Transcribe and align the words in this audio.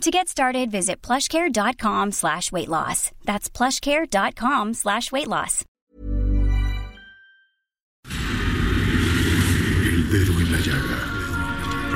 To 0.00 0.10
get 0.10 0.28
started, 0.28 0.70
visit 0.70 1.00
plushcare.com 1.00 2.12
slash 2.12 2.52
weight 2.52 2.68
loss. 2.68 3.10
That's 3.24 3.48
plushcare.com 3.48 4.74
slash 4.74 5.10
weight 5.12 5.28
loss. 5.28 5.64
El 9.86 10.08
dedo 10.10 10.40
en 10.40 10.52
la 10.52 10.58
llaga. 10.58 11.00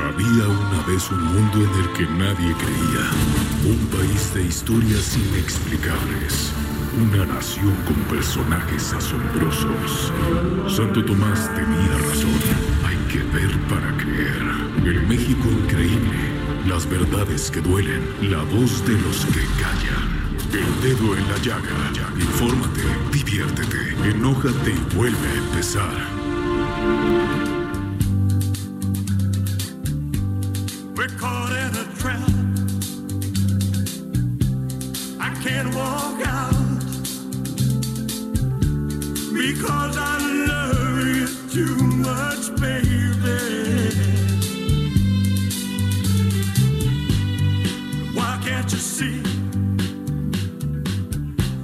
Había 0.09 0.47
una 0.47 0.81
vez 0.87 1.11
un 1.11 1.23
mundo 1.23 1.57
en 1.59 1.79
el 1.81 1.93
que 1.93 2.07
nadie 2.07 2.55
creía. 2.55 3.11
Un 3.65 3.87
país 3.91 4.33
de 4.33 4.43
historias 4.43 5.15
inexplicables. 5.17 6.51
Una 6.97 7.25
nación 7.25 7.75
con 7.85 7.95
personajes 8.05 8.93
asombrosos. 8.93 10.11
Santo 10.67 11.05
Tomás 11.05 11.53
tenía 11.53 11.97
razón. 12.07 12.39
Hay 12.87 12.97
que 13.11 13.19
ver 13.19 13.51
para 13.67 13.95
creer. 13.97 14.41
El 14.85 15.05
México 15.07 15.47
increíble. 15.49 16.38
Las 16.67 16.89
verdades 16.89 17.51
que 17.51 17.61
duelen. 17.61 18.01
La 18.21 18.43
voz 18.43 18.85
de 18.85 18.93
los 18.93 19.25
que 19.25 19.45
callan. 19.61 20.19
El 20.51 20.81
dedo 20.81 21.15
en 21.15 21.27
la 21.27 21.37
llaga. 21.37 22.11
Infórmate, 22.15 22.81
diviértete, 23.11 23.95
enójate 24.09 24.71
y 24.71 24.95
vuelve 24.95 25.27
a 25.27 25.37
empezar. 25.37 26.19
Because 39.31 39.97
I 39.97 40.17
love 40.47 41.49
too 41.51 41.75
much, 41.77 42.59
baby. 42.59 43.08
Why 48.69 48.75
can't 48.75 48.81
you 48.81 48.87
see 48.87 49.19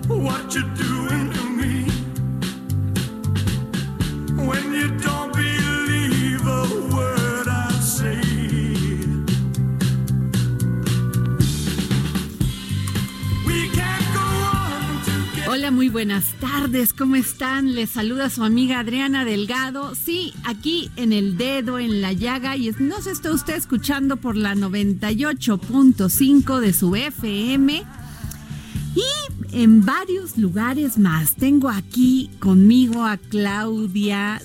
what 0.07 0.55
you're 0.55 0.73
doing 0.73 1.31
to 1.33 1.43
me. 1.49 1.85
When 4.47 4.73
you 4.73 4.97
don't 4.97 5.24
Hola, 15.55 15.71
muy 15.71 15.87
buenas 15.87 16.25
tardes, 16.41 16.91
¿cómo 16.91 17.15
están? 17.15 17.75
Les 17.75 17.91
saluda 17.91 18.29
su 18.29 18.43
amiga 18.43 18.79
Adriana 18.79 19.23
Delgado. 19.23 19.95
Sí, 19.95 20.33
aquí 20.43 20.91
en 20.97 21.13
el 21.13 21.37
dedo, 21.37 21.79
en 21.79 22.01
la 22.01 22.11
llaga, 22.11 22.57
y 22.57 22.69
nos 22.77 23.07
está 23.07 23.31
usted 23.31 23.55
escuchando 23.55 24.17
por 24.17 24.35
la 24.35 24.53
98.5 24.53 26.59
de 26.59 26.73
su 26.73 26.93
FM. 26.93 27.83
Y 28.95 29.55
en 29.55 29.85
varios 29.85 30.37
lugares 30.37 30.97
más. 30.97 31.35
Tengo 31.35 31.69
aquí 31.69 32.29
conmigo 32.39 33.05
a 33.05 33.15
Claudia 33.15 34.41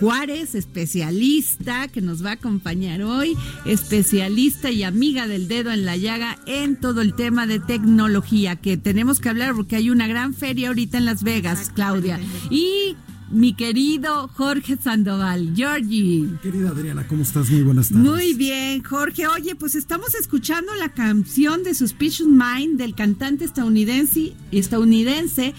Juárez, 0.00 0.54
especialista, 0.54 1.88
que 1.88 2.00
nos 2.00 2.24
va 2.24 2.30
a 2.30 2.34
acompañar 2.34 3.02
hoy, 3.02 3.36
especialista 3.64 4.70
y 4.70 4.84
amiga 4.84 5.26
del 5.26 5.48
dedo 5.48 5.72
en 5.72 5.84
la 5.84 5.96
llaga 5.96 6.38
en 6.46 6.76
todo 6.76 7.00
el 7.00 7.14
tema 7.14 7.46
de 7.46 7.58
tecnología, 7.58 8.56
que 8.56 8.76
tenemos 8.76 9.18
que 9.18 9.28
hablar 9.28 9.54
porque 9.54 9.76
hay 9.76 9.90
una 9.90 10.06
gran 10.06 10.34
feria 10.34 10.68
ahorita 10.68 10.98
en 10.98 11.04
Las 11.04 11.24
Vegas, 11.24 11.72
Claudia. 11.74 12.20
Y 12.48 12.96
mi 13.30 13.54
querido 13.54 14.28
Jorge 14.28 14.76
Sandoval, 14.76 15.52
Georgie. 15.54 16.28
Querida 16.42 16.70
Adriana, 16.70 17.06
¿cómo 17.06 17.22
estás? 17.22 17.50
Muy 17.50 17.62
buenas 17.62 17.88
tardes. 17.88 18.04
Muy 18.04 18.34
bien, 18.34 18.82
Jorge. 18.82 19.26
Oye, 19.26 19.54
pues 19.54 19.74
estamos 19.74 20.14
escuchando 20.14 20.72
la 20.76 20.90
canción 20.90 21.62
de 21.62 21.74
Suspicious 21.74 22.28
Mind 22.28 22.78
del 22.78 22.94
cantante 22.94 23.44
estadounidense, 23.44 24.32
estadounidense 24.52 25.54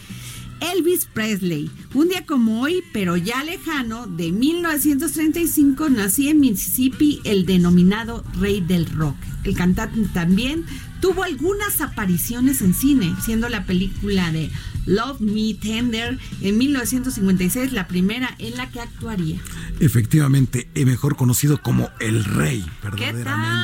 Elvis 0.62 1.06
Presley. 1.06 1.70
Un 1.94 2.10
día 2.10 2.26
como 2.26 2.62
hoy, 2.62 2.84
pero 2.94 3.18
ya 3.18 3.44
lejano, 3.44 4.08
de 4.08 4.32
1935, 4.32 5.90
nació 5.90 6.32
en 6.32 6.40
Mississippi 6.40 7.22
el 7.24 7.46
denominado 7.46 8.24
Rey 8.40 8.62
del 8.62 8.86
Rock. 8.86 9.16
El 9.44 9.56
cantante 9.56 10.02
también 10.14 10.66
tuvo 11.02 11.24
algunas 11.24 11.82
apariciones 11.82 12.62
en 12.62 12.74
cine, 12.74 13.16
siendo 13.24 13.50
la 13.50 13.66
película 13.66 14.32
de 14.32 14.52
Love 14.90 15.20
Me 15.22 15.54
Tender 15.54 16.18
en 16.42 16.58
1956 16.58 17.72
la 17.74 17.88
primera 17.88 18.36
en 18.40 18.58
la 18.58 18.70
que 18.72 18.80
actuaría. 18.80 19.40
Efectivamente, 19.80 20.68
eh, 20.74 20.86
mejor 20.86 21.16
conocido 21.16 21.62
como 21.62 21.90
el 22.00 22.26
rey, 22.26 22.66
¿Qué 22.82 22.90
verdaderamente. 22.90 23.24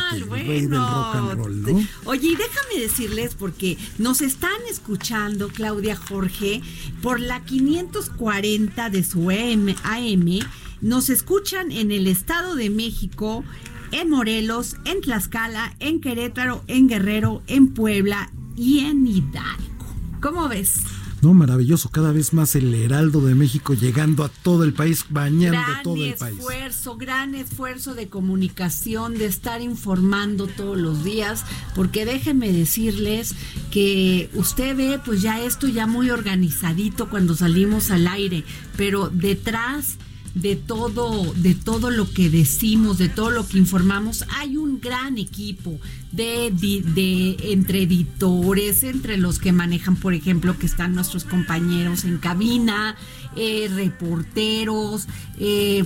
tal? 0.09 0.17
el 0.17 0.23
Bueno. 0.25 0.47
rey 0.47 0.61
del 0.61 0.79
rock 0.79 1.15
and 1.15 1.31
roll, 1.33 1.61
¿no? 1.63 1.87
Oye, 2.05 2.27
y 2.29 2.35
déjame 2.35 2.79
decirles, 2.79 3.35
porque 3.35 3.77
nos 3.97 4.21
están 4.21 4.51
escuchando, 4.69 5.47
Claudia 5.49 5.95
Jorge, 5.95 6.61
por 7.01 7.19
la 7.19 7.43
540 7.43 8.89
de 8.89 9.03
su 9.03 9.29
AM, 9.31 9.75
AM, 9.83 10.39
nos 10.81 11.09
escuchan 11.09 11.71
en 11.71 11.91
el 11.91 12.05
Estado 12.07 12.55
de 12.55 12.69
México, 12.69 13.43
en 13.91 14.09
Morelos, 14.09 14.75
en 14.85 15.01
Tlaxcala, 15.01 15.75
en 15.79 16.01
Querétaro, 16.01 16.63
en 16.67 16.87
Guerrero, 16.87 17.41
en 17.47 17.69
Puebla 17.73 18.29
y 18.55 18.79
en 18.79 19.07
Hidalgo. 19.07 19.95
¿Cómo 20.21 20.47
ves? 20.49 20.81
No, 21.25 21.33
maravilloso, 21.33 21.89
cada 21.89 22.11
vez 22.11 22.33
más 22.33 22.55
el 22.55 22.71
Heraldo 22.71 23.19
de 23.19 23.33
México 23.33 23.73
llegando 23.73 24.23
a 24.23 24.29
todo 24.29 24.63
el 24.63 24.73
país, 24.73 25.05
bañando 25.09 25.59
gran 25.59 25.81
todo 25.81 25.95
el 25.95 26.13
país. 26.13 26.37
esfuerzo, 26.37 26.97
gran 26.97 27.33
esfuerzo 27.33 27.95
de 27.95 28.09
comunicación, 28.09 29.17
de 29.17 29.25
estar 29.25 29.59
informando 29.59 30.45
todos 30.45 30.77
los 30.77 31.03
días, 31.03 31.43
porque 31.73 32.05
déjenme 32.05 32.53
decirles 32.53 33.33
que 33.71 34.29
usted 34.35 34.77
ve 34.77 34.99
pues 35.03 35.23
ya 35.23 35.41
esto 35.41 35.67
ya 35.67 35.87
muy 35.87 36.11
organizadito 36.11 37.09
cuando 37.09 37.33
salimos 37.33 37.89
al 37.89 38.05
aire, 38.05 38.43
pero 38.77 39.09
detrás 39.09 39.97
de 40.35 40.57
todo, 40.57 41.33
de 41.33 41.55
todo 41.55 41.89
lo 41.89 42.11
que 42.11 42.29
decimos, 42.29 42.97
de 42.97 43.07
todo 43.09 43.31
lo 43.31 43.47
que 43.47 43.57
informamos, 43.57 44.25
hay 44.37 44.57
un 44.57 44.81
gran 44.81 45.17
equipo 45.17 45.79
de, 46.11 46.51
de 46.51 47.37
entre 47.51 47.83
editores, 47.83 48.83
entre 48.83 49.17
los 49.17 49.39
que 49.39 49.53
manejan, 49.53 49.95
por 49.95 50.13
ejemplo, 50.13 50.59
que 50.59 50.65
están 50.65 50.93
nuestros 50.93 51.23
compañeros 51.23 52.03
en 52.03 52.17
cabina, 52.17 52.97
eh, 53.37 53.69
reporteros, 53.73 55.07
eh, 55.39 55.85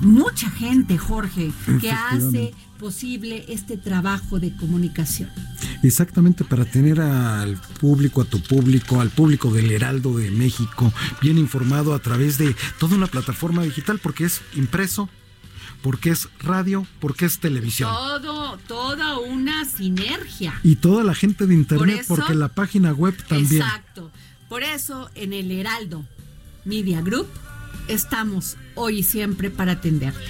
mucha 0.00 0.50
gente, 0.50 0.98
Jorge, 0.98 1.52
que 1.80 1.90
hace. 1.90 2.54
Posible 2.78 3.44
este 3.48 3.76
trabajo 3.76 4.38
de 4.38 4.54
comunicación. 4.56 5.28
Exactamente, 5.82 6.44
para 6.44 6.64
tener 6.64 7.00
al 7.00 7.56
público, 7.80 8.22
a 8.22 8.24
tu 8.24 8.40
público, 8.40 9.00
al 9.00 9.10
público 9.10 9.50
del 9.52 9.70
Heraldo 9.70 10.16
de 10.16 10.30
México, 10.30 10.92
bien 11.20 11.38
informado 11.38 11.94
a 11.94 11.98
través 11.98 12.38
de 12.38 12.54
toda 12.78 12.96
una 12.96 13.06
plataforma 13.06 13.62
digital, 13.62 13.98
porque 14.02 14.24
es 14.24 14.40
impreso, 14.54 15.08
porque 15.82 16.10
es 16.10 16.28
radio, 16.40 16.86
porque 17.00 17.26
es 17.26 17.38
televisión. 17.38 17.90
Todo, 17.92 18.58
toda 18.66 19.18
una 19.18 19.64
sinergia. 19.64 20.58
Y 20.64 20.76
toda 20.76 21.04
la 21.04 21.14
gente 21.14 21.46
de 21.46 21.54
internet, 21.54 22.00
eso- 22.00 22.14
porque 22.16 22.34
la 22.34 22.48
página 22.48 22.92
web 22.92 23.16
también. 23.28 23.62
Exacto. 23.62 24.10
Por 24.48 24.62
eso 24.62 25.10
en 25.14 25.32
el 25.32 25.50
Heraldo 25.50 26.04
Media 26.64 27.00
Group 27.02 27.26
estamos 27.88 28.56
hoy 28.74 28.98
y 28.98 29.02
siempre 29.02 29.50
para 29.50 29.72
atenderle. 29.72 30.20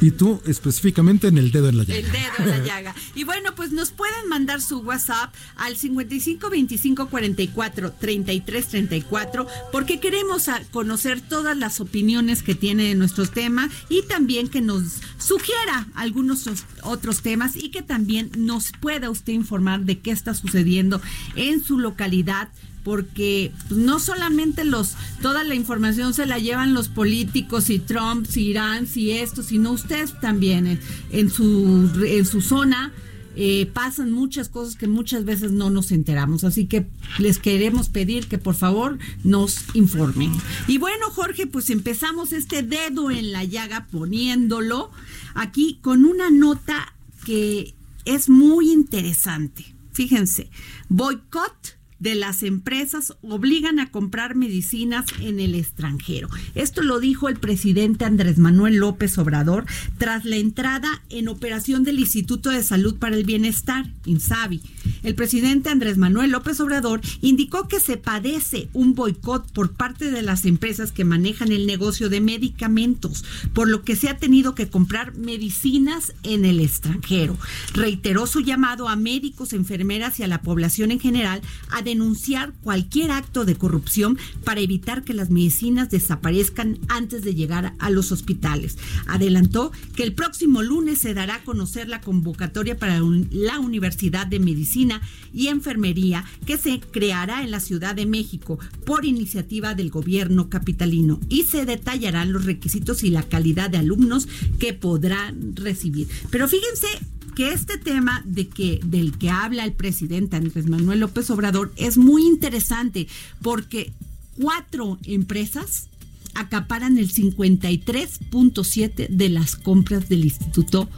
Y 0.00 0.10
tú 0.10 0.42
específicamente 0.46 1.28
en 1.28 1.38
el 1.38 1.52
dedo 1.52 1.68
en 1.68 1.78
la 1.78 1.84
llaga. 1.84 1.98
El 2.00 2.10
dedo 2.12 2.32
en 2.38 2.48
la 2.48 2.58
llaga. 2.66 2.94
Y 3.14 3.24
bueno, 3.24 3.54
pues 3.54 3.70
nos 3.70 3.90
pueden 3.90 4.28
mandar 4.28 4.60
su 4.60 4.78
WhatsApp 4.80 5.32
al 5.56 5.76
55 5.76 6.50
25 6.50 7.08
44 7.08 7.92
33 7.92 8.66
34 8.68 9.46
porque 9.70 10.00
queremos 10.00 10.48
conocer 10.72 11.20
todas 11.20 11.56
las 11.56 11.80
opiniones 11.80 12.42
que 12.42 12.54
tiene 12.54 12.84
de 12.84 12.94
nuestro 12.96 13.26
tema 13.26 13.70
y 13.88 14.02
también 14.02 14.48
que 14.48 14.60
nos 14.60 14.82
sugiera 15.18 15.86
algunos 15.94 16.46
os- 16.48 16.64
otros 16.82 17.22
temas 17.22 17.54
y 17.56 17.70
que 17.70 17.82
también 17.82 18.30
nos 18.36 18.72
pueda 18.80 19.10
usted 19.10 19.32
informar 19.32 19.82
de 19.82 20.00
qué 20.00 20.10
está 20.10 20.34
sucediendo 20.34 21.00
en 21.36 21.62
su 21.62 21.78
localidad 21.78 22.48
porque 22.84 23.52
pues, 23.68 23.80
no 23.80 23.98
solamente 23.98 24.64
los 24.64 24.94
toda 25.20 25.44
la 25.44 25.54
información 25.54 26.14
se 26.14 26.26
la 26.26 26.38
llevan 26.38 26.74
los 26.74 26.88
políticos 26.88 27.70
y 27.70 27.78
Trump, 27.78 28.26
y 28.34 28.40
Irán, 28.50 28.86
y 28.94 29.10
esto, 29.12 29.42
sino 29.42 29.72
usted 29.72 30.08
también 30.20 30.66
en, 30.66 30.80
en 31.10 31.30
su 31.30 31.90
en 32.04 32.26
su 32.26 32.40
zona 32.40 32.92
eh, 33.34 33.64
pasan 33.72 34.12
muchas 34.12 34.50
cosas 34.50 34.76
que 34.76 34.86
muchas 34.86 35.24
veces 35.24 35.52
no 35.52 35.70
nos 35.70 35.90
enteramos. 35.90 36.44
Así 36.44 36.66
que 36.66 36.86
les 37.18 37.38
queremos 37.38 37.88
pedir 37.88 38.26
que 38.28 38.38
por 38.38 38.54
favor 38.54 38.98
nos 39.24 39.74
informen. 39.74 40.32
Y 40.68 40.78
bueno, 40.78 41.10
Jorge, 41.10 41.46
pues 41.46 41.70
empezamos 41.70 42.32
este 42.32 42.62
dedo 42.62 43.10
en 43.10 43.32
la 43.32 43.44
llaga 43.44 43.86
poniéndolo 43.90 44.90
aquí 45.34 45.78
con 45.80 46.04
una 46.04 46.30
nota 46.30 46.94
que 47.24 47.74
es 48.04 48.28
muy 48.28 48.70
interesante. 48.70 49.64
Fíjense, 49.92 50.50
boicot 50.88 51.78
de 52.02 52.16
las 52.16 52.42
empresas 52.42 53.14
obligan 53.22 53.78
a 53.78 53.92
comprar 53.92 54.34
medicinas 54.34 55.06
en 55.20 55.38
el 55.38 55.54
extranjero. 55.54 56.28
Esto 56.56 56.82
lo 56.82 56.98
dijo 56.98 57.28
el 57.28 57.36
presidente 57.36 58.04
Andrés 58.04 58.38
Manuel 58.38 58.76
López 58.76 59.16
Obrador 59.18 59.66
tras 59.98 60.24
la 60.24 60.36
entrada 60.36 61.00
en 61.10 61.28
operación 61.28 61.84
del 61.84 62.00
Instituto 62.00 62.50
de 62.50 62.64
Salud 62.64 62.96
para 62.96 63.14
el 63.14 63.22
Bienestar, 63.22 63.86
INSABI. 64.04 64.60
El 65.04 65.14
presidente 65.14 65.70
Andrés 65.70 65.96
Manuel 65.96 66.32
López 66.32 66.58
Obrador 66.58 67.00
indicó 67.20 67.68
que 67.68 67.78
se 67.78 67.96
padece 67.96 68.68
un 68.72 68.94
boicot 68.94 69.52
por 69.52 69.72
parte 69.72 70.10
de 70.10 70.22
las 70.22 70.44
empresas 70.44 70.90
que 70.90 71.04
manejan 71.04 71.52
el 71.52 71.68
negocio 71.68 72.08
de 72.08 72.20
medicamentos, 72.20 73.24
por 73.52 73.68
lo 73.68 73.82
que 73.82 73.94
se 73.94 74.08
ha 74.08 74.18
tenido 74.18 74.56
que 74.56 74.68
comprar 74.68 75.14
medicinas 75.14 76.14
en 76.24 76.44
el 76.44 76.58
extranjero. 76.58 77.38
Reiteró 77.74 78.26
su 78.26 78.40
llamado 78.40 78.88
a 78.88 78.96
médicos, 78.96 79.52
enfermeras 79.52 80.18
y 80.18 80.24
a 80.24 80.28
la 80.28 80.42
población 80.42 80.90
en 80.90 80.98
general 80.98 81.42
a 81.70 81.82
denunciar 81.92 82.54
cualquier 82.62 83.10
acto 83.10 83.44
de 83.44 83.54
corrupción 83.54 84.18
para 84.44 84.60
evitar 84.60 85.04
que 85.04 85.12
las 85.12 85.30
medicinas 85.30 85.90
desaparezcan 85.90 86.78
antes 86.88 87.22
de 87.22 87.34
llegar 87.34 87.74
a 87.78 87.90
los 87.90 88.12
hospitales. 88.12 88.78
Adelantó 89.06 89.72
que 89.94 90.02
el 90.02 90.14
próximo 90.14 90.62
lunes 90.62 90.98
se 90.98 91.12
dará 91.12 91.36
a 91.36 91.44
conocer 91.44 91.88
la 91.88 92.00
convocatoria 92.00 92.78
para 92.78 92.98
la 93.30 93.60
Universidad 93.60 94.26
de 94.26 94.40
Medicina 94.40 95.02
y 95.34 95.48
Enfermería 95.48 96.24
que 96.46 96.56
se 96.56 96.80
creará 96.80 97.42
en 97.42 97.50
la 97.50 97.60
Ciudad 97.60 97.94
de 97.94 98.06
México 98.06 98.58
por 98.86 99.04
iniciativa 99.04 99.74
del 99.74 99.90
gobierno 99.90 100.48
capitalino 100.48 101.20
y 101.28 101.42
se 101.42 101.66
detallarán 101.66 102.32
los 102.32 102.46
requisitos 102.46 103.04
y 103.04 103.10
la 103.10 103.22
calidad 103.22 103.68
de 103.68 103.78
alumnos 103.78 104.28
que 104.58 104.72
podrán 104.72 105.54
recibir. 105.56 106.08
Pero 106.30 106.48
fíjense 106.48 106.88
que 107.34 107.52
este 107.52 107.78
tema 107.78 108.22
de 108.24 108.48
que 108.48 108.80
del 108.84 109.16
que 109.18 109.30
habla 109.30 109.64
el 109.64 109.72
presidente 109.72 110.36
Andrés 110.36 110.66
Manuel 110.68 111.00
López 111.00 111.30
Obrador 111.30 111.72
es 111.76 111.98
muy 111.98 112.26
interesante 112.26 113.08
porque 113.40 113.92
cuatro 114.38 114.98
empresas 115.04 115.88
acaparan 116.34 116.98
el 116.98 117.12
53.7 117.12 119.08
de 119.08 119.28
las 119.28 119.56
compras 119.56 120.08
del 120.08 120.24
Instituto 120.24 120.88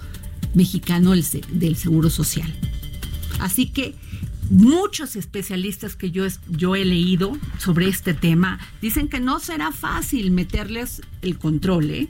Mexicano 0.54 1.12
del 1.12 1.76
Seguro 1.76 2.10
Social. 2.10 2.54
Así 3.40 3.66
que 3.66 3.94
muchos 4.50 5.16
especialistas 5.16 5.96
que 5.96 6.10
yo, 6.10 6.24
yo 6.48 6.76
he 6.76 6.84
leído 6.84 7.36
sobre 7.58 7.88
este 7.88 8.14
tema 8.14 8.60
dicen 8.80 9.08
que 9.08 9.18
no 9.20 9.40
será 9.40 9.72
fácil 9.72 10.30
meterles 10.30 11.02
el 11.22 11.38
control, 11.38 11.90
¿eh? 11.90 12.08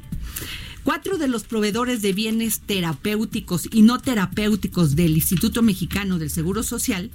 Cuatro 0.85 1.17
de 1.17 1.29
los 1.29 1.45
proveedores 1.45 2.03
de 2.03 2.13
bienes 2.13 2.61
terapéuticos 2.61 3.69
y 3.73 3.81
no 3.81 3.99
terapéuticos 4.01 4.95
del 4.95 5.13
Instituto 5.15 5.63
Mexicano 5.63 6.19
del 6.19 6.29
Seguro 6.29 6.63
Social 6.63 7.11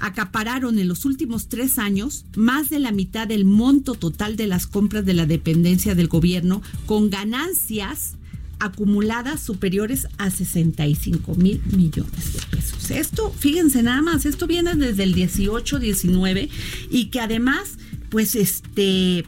acapararon 0.00 0.80
en 0.80 0.88
los 0.88 1.04
últimos 1.04 1.48
tres 1.48 1.78
años 1.78 2.24
más 2.34 2.68
de 2.68 2.80
la 2.80 2.90
mitad 2.90 3.28
del 3.28 3.44
monto 3.44 3.94
total 3.94 4.36
de 4.36 4.48
las 4.48 4.66
compras 4.66 5.04
de 5.04 5.14
la 5.14 5.24
dependencia 5.24 5.94
del 5.94 6.08
gobierno 6.08 6.62
con 6.84 7.08
ganancias 7.08 8.16
acumuladas 8.58 9.40
superiores 9.40 10.08
a 10.18 10.30
65 10.30 11.36
mil 11.36 11.62
millones 11.76 12.32
de 12.32 12.40
pesos. 12.50 12.90
Esto, 12.90 13.30
fíjense 13.30 13.84
nada 13.84 14.02
más, 14.02 14.26
esto 14.26 14.48
viene 14.48 14.74
desde 14.74 15.04
el 15.04 15.14
18-19 15.14 16.48
y 16.90 17.06
que 17.06 17.20
además, 17.20 17.78
pues 18.10 18.34
este, 18.34 19.24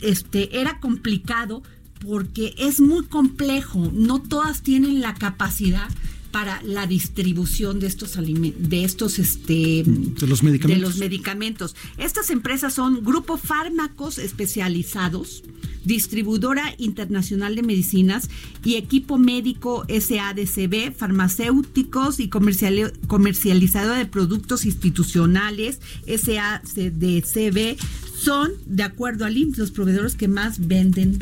este, 0.00 0.60
era 0.60 0.78
complicado 0.80 1.62
porque 2.00 2.54
es 2.58 2.80
muy 2.80 3.04
complejo, 3.06 3.90
no 3.92 4.20
todas 4.20 4.62
tienen 4.62 5.00
la 5.00 5.14
capacidad 5.14 5.88
para 6.30 6.62
la 6.62 6.86
distribución 6.86 7.80
de 7.80 7.86
estos 7.86 8.16
alimentos, 8.16 8.68
de 8.68 8.84
estos 8.84 9.18
este 9.18 9.82
de 9.84 10.26
los 10.26 10.42
medicamentos. 10.42 10.82
De 10.82 10.88
los 10.88 10.98
medicamentos. 10.98 11.76
Estas 11.96 12.30
empresas 12.30 12.74
son 12.74 13.02
Grupo 13.02 13.38
Fármacos 13.38 14.18
Especializados, 14.18 15.42
Distribuidora 15.84 16.74
Internacional 16.76 17.54
de 17.56 17.62
Medicinas 17.62 18.28
y 18.62 18.74
Equipo 18.74 19.16
Médico 19.16 19.86
SADCB, 19.88 20.92
farmacéuticos 20.94 22.20
y 22.20 22.28
comercializadora 22.28 23.96
de 23.96 24.06
productos 24.06 24.66
institucionales 24.66 25.80
SADCB 26.06 27.76
son, 28.18 28.52
de 28.66 28.82
acuerdo 28.82 29.24
al 29.24 29.36
IMSS, 29.36 29.58
los 29.58 29.70
proveedores 29.70 30.14
que 30.14 30.28
más 30.28 30.66
venden 30.66 31.18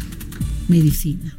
medicina. 0.68 1.36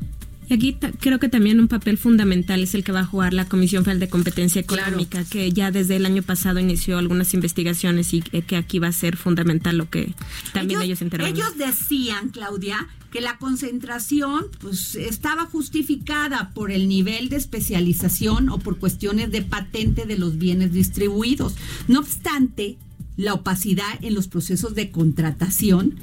Y 0.50 0.54
aquí 0.54 0.78
creo 1.02 1.20
que 1.20 1.28
también 1.28 1.60
un 1.60 1.68
papel 1.68 1.98
fundamental 1.98 2.64
es 2.64 2.74
el 2.74 2.86
que 2.86 2.94
va 2.94 3.02
a 3.02 3.06
jugar 3.06 3.34
la 3.34 3.46
Comisión 3.50 3.84
Federal 3.84 4.00
de 4.00 4.08
Competencia 4.08 4.62
Económica, 4.62 5.26
que 5.26 5.52
ya 5.52 5.72
desde 5.72 5.98
el 5.98 6.06
año 6.06 6.24
pasado 6.24 6.60
inició 6.60 6.98
algunas 6.98 7.34
investigaciones 7.34 8.14
y 8.14 8.22
que 8.22 8.56
aquí 8.56 8.80
va 8.80 8.88
a 8.88 8.94
ser 8.94 9.18
fundamental 9.18 9.78
lo 9.78 9.90
que 9.90 10.14
también 10.54 10.82
ellos, 10.82 11.02
ellos 11.02 11.20
Ellos 11.20 11.58
decían, 11.58 12.30
Claudia, 12.30 12.88
que 13.12 13.20
la 13.20 13.38
concentración 13.38 14.46
pues 14.60 14.96
estaba 14.96 15.46
justificada 15.46 16.52
por 16.54 16.72
el 16.72 16.88
nivel 16.88 17.28
de 17.28 17.36
especialización 17.36 18.48
o 18.48 18.58
por 18.58 18.80
cuestiones 18.80 19.32
de 19.32 19.42
patente 19.42 20.06
de 20.06 20.18
los 20.18 20.38
bienes 20.38 20.72
distribuidos. 20.72 21.56
No 21.90 22.00
obstante, 22.00 22.78
la 23.18 23.34
opacidad 23.34 24.02
en 24.02 24.14
los 24.14 24.30
procesos 24.30 24.76
de 24.76 24.92
contratación 24.92 25.96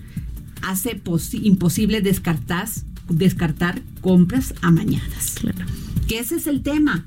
hace 0.61 1.01
imposible 1.33 2.03
descartar 2.03 2.69
descartar 3.09 3.83
compras 4.01 4.55
amañadas. 4.63 5.37
Claro. 5.41 5.65
Que 6.09 6.19
ese 6.19 6.37
es 6.37 6.47
el 6.47 6.63
tema. 6.63 7.05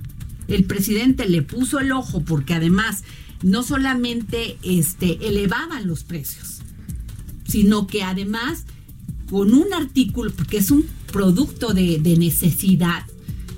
El 0.48 0.64
presidente 0.64 1.28
le 1.28 1.42
puso 1.42 1.80
el 1.80 1.92
ojo 1.92 2.24
porque 2.24 2.54
además 2.54 3.04
no 3.44 3.64
solamente 3.64 4.58
este, 4.64 5.28
elevaban 5.28 5.88
los 5.88 6.04
precios, 6.04 6.62
sino 7.46 7.88
que 7.88 8.04
además 8.04 8.66
con 9.30 9.54
un 9.54 9.74
artículo, 9.74 10.32
porque 10.32 10.58
es 10.58 10.72
un 10.72 10.86
producto 11.12 11.74
de, 11.74 12.00
de 12.00 12.18
necesidad, 12.18 13.04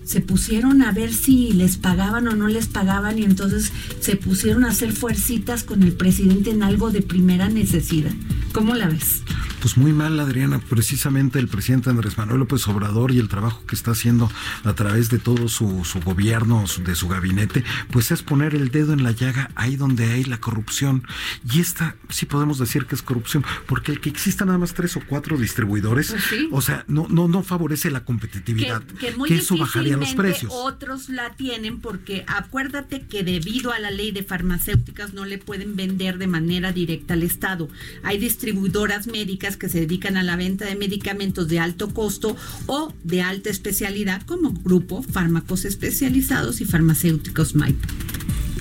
se 0.10 0.22
pusieron 0.22 0.82
a 0.82 0.92
ver 0.92 1.14
si 1.14 1.54
les 1.54 1.78
pagaban 1.78 2.28
o 2.28 2.36
no 2.36 2.48
les 2.48 2.66
pagaban 2.66 3.20
y 3.20 3.26
entonces 3.26 3.72
se 4.00 4.16
pusieron 4.16 4.66
a 4.66 4.70
hacer 4.70 4.92
fuercitas 4.92 5.64
con 5.64 5.84
el 5.84 5.92
presidente 5.92 6.50
en 6.50 6.64
algo 6.64 6.90
de 6.90 7.04
primera 7.04 7.48
necesidad. 7.48 8.12
¿Cómo 8.52 8.74
la 8.74 8.88
ves? 8.88 9.22
Pues 9.62 9.78
muy 9.78 9.92
mal, 9.92 10.20
Adriana. 10.20 10.60
Precisamente 10.60 11.38
el 11.38 11.48
presidente 11.48 11.90
Andrés 11.90 12.18
Manuel 12.18 12.40
López 12.40 12.68
Obrador 12.68 13.12
y 13.12 13.20
el 13.20 13.28
trabajo 13.28 13.64
que 13.68 13.76
está 13.76 13.92
haciendo 13.92 14.32
a 14.64 14.74
través 14.74 15.10
de 15.10 15.20
todo 15.20 15.50
su, 15.50 15.84
su 15.84 16.00
gobierno, 16.00 16.64
de 16.84 16.96
su 16.96 17.08
gabinete, 17.08 17.64
pues 17.92 18.12
es 18.12 18.24
poner 18.24 18.56
el 18.56 18.72
dedo 18.72 18.94
en 18.94 19.04
la 19.04 19.12
llaga 19.12 19.52
ahí 19.56 19.76
donde 19.76 20.12
hay 20.12 20.24
la 20.24 20.40
corrupción. 20.40 21.04
Y 21.52 21.60
esta 21.60 21.98
sí 22.08 22.26
podemos 22.26 22.58
decir 22.58 22.86
que 22.86 22.96
es 22.96 23.02
corrupción, 23.02 23.44
porque 23.68 23.92
el 23.92 24.00
que 24.00 24.10
exista 24.10 24.46
nada 24.46 24.58
más 24.58 24.74
tres 24.74 24.96
o 24.96 25.02
cuatro 25.06 25.38
distribuidores, 25.38 26.16
pues 26.30 26.48
o 26.52 26.62
sea, 26.62 26.86
no, 26.88 27.08
no, 27.10 27.28
no 27.28 27.44
favorece 27.44 27.92
la 27.92 28.06
competitividad. 28.06 28.82
Que, 28.84 29.14
eso 29.36 29.58
bajaría 29.58 29.99
los 30.00 30.14
precios. 30.14 30.52
Otros 30.54 31.10
la 31.10 31.36
tienen 31.36 31.80
porque 31.82 32.24
acuérdate 32.28 33.02
que 33.02 33.24
debido 33.24 33.72
a 33.72 33.80
la 33.80 33.92
ley 33.92 34.12
de 34.12 34.24
farmacéuticas 34.24 35.14
no 35.14 35.26
le 35.26 35.38
pueden 35.38 35.76
vender 35.76 36.18
de 36.18 36.28
manera 36.28 36.72
directa 36.72 37.14
al 37.14 37.24
Estado. 37.24 37.70
Hay 38.04 38.18
distribuidoras 38.18 39.08
médicas 39.08 39.58
que 39.58 39.70
se 39.70 39.82
dedican 39.82 40.18
a 40.18 40.24
la 40.24 40.36
venta 40.36 40.66
de 40.66 40.76
medicamentos 40.76 41.48
de 41.48 41.60
alto 41.60 41.94
costo 41.94 42.36
o 42.66 42.94
de 43.04 43.22
alta 43.22 43.50
especialidad 43.50 44.22
como 44.24 44.52
grupo 44.52 45.02
fármacos 45.04 45.66
especializados 45.66 46.62
y 46.62 46.66
farmacéuticos 46.66 47.56
MAIP. 47.56 47.78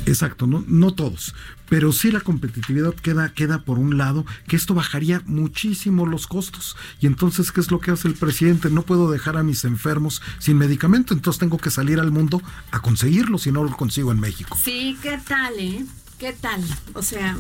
Exacto, 0.09 0.47
no, 0.47 0.65
no 0.67 0.95
todos, 0.95 1.35
pero 1.69 1.93
sí 1.93 2.11
la 2.11 2.21
competitividad 2.21 2.95
queda, 2.95 3.29
queda 3.29 3.63
por 3.63 3.79
un 3.79 3.99
lado, 3.99 4.25
que 4.47 4.57
esto 4.57 4.73
bajaría 4.73 5.23
muchísimo 5.27 6.07
los 6.07 6.27
costos. 6.27 6.77
Y 6.99 7.07
entonces, 7.07 7.53
¿qué 7.53 7.61
es 7.61 7.71
lo 7.71 7.79
que 7.79 7.91
hace 7.91 8.09
el 8.09 8.15
presidente? 8.15 8.71
No 8.71 8.83
puedo 8.83 9.11
dejar 9.11 9.37
a 9.37 9.43
mis 9.43 9.65
enfermos 9.65 10.23
sin 10.39 10.57
medicamento, 10.57 11.13
entonces 11.13 11.39
tengo 11.39 11.59
que 11.59 11.71
salir 11.71 12.01
al 12.01 12.11
mundo 12.11 12.41
a 12.71 12.81
conseguirlo 12.81 13.37
si 13.37 13.53
no 13.53 13.63
lo 13.65 13.77
consigo 13.77 14.11
en 14.11 14.19
México. 14.19 14.57
Sí, 14.63 14.97
¿qué 15.03 15.21
tal, 15.29 15.59
eh? 15.59 15.85
¿Qué 16.19 16.33
tal? 16.33 16.65
O 16.95 17.03
sea, 17.03 17.37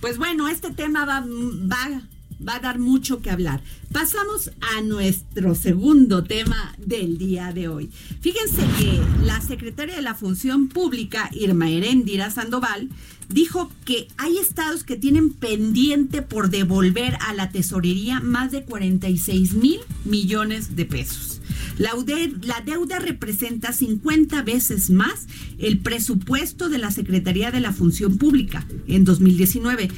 pues 0.00 0.16
bueno, 0.16 0.48
este 0.48 0.72
tema 0.72 1.04
va, 1.04 1.20
va 1.20 2.02
va 2.46 2.56
a 2.56 2.60
dar 2.60 2.78
mucho 2.78 3.20
que 3.20 3.30
hablar. 3.30 3.62
Pasamos 3.92 4.50
a 4.60 4.80
nuestro 4.80 5.54
segundo 5.54 6.24
tema 6.24 6.74
del 6.78 7.18
día 7.18 7.52
de 7.52 7.68
hoy. 7.68 7.90
Fíjense 8.20 8.62
que 8.78 9.00
la 9.24 9.40
secretaria 9.40 9.96
de 9.96 10.02
la 10.02 10.14
Función 10.14 10.68
Pública, 10.68 11.30
Irma 11.32 11.70
Heréndira 11.70 12.30
Sandoval, 12.30 12.88
dijo 13.28 13.70
que 13.84 14.08
hay 14.16 14.38
estados 14.38 14.84
que 14.84 14.96
tienen 14.96 15.30
pendiente 15.30 16.22
por 16.22 16.50
devolver 16.50 17.16
a 17.20 17.34
la 17.34 17.50
tesorería 17.50 18.20
más 18.20 18.50
de 18.52 18.64
46 18.64 19.54
mil 19.54 19.80
millones 20.04 20.76
de 20.76 20.84
pesos. 20.84 21.40
La 21.78 22.60
deuda 22.64 22.98
representa 22.98 23.72
50 23.72 24.42
veces 24.42 24.90
más 24.90 25.26
el 25.58 25.78
presupuesto 25.78 26.68
de 26.68 26.78
la 26.78 26.90
Secretaría 26.90 27.50
de 27.50 27.60
la 27.60 27.72
Función 27.72 28.18
Pública 28.18 28.66
en 28.86 29.04
2019. 29.04 29.88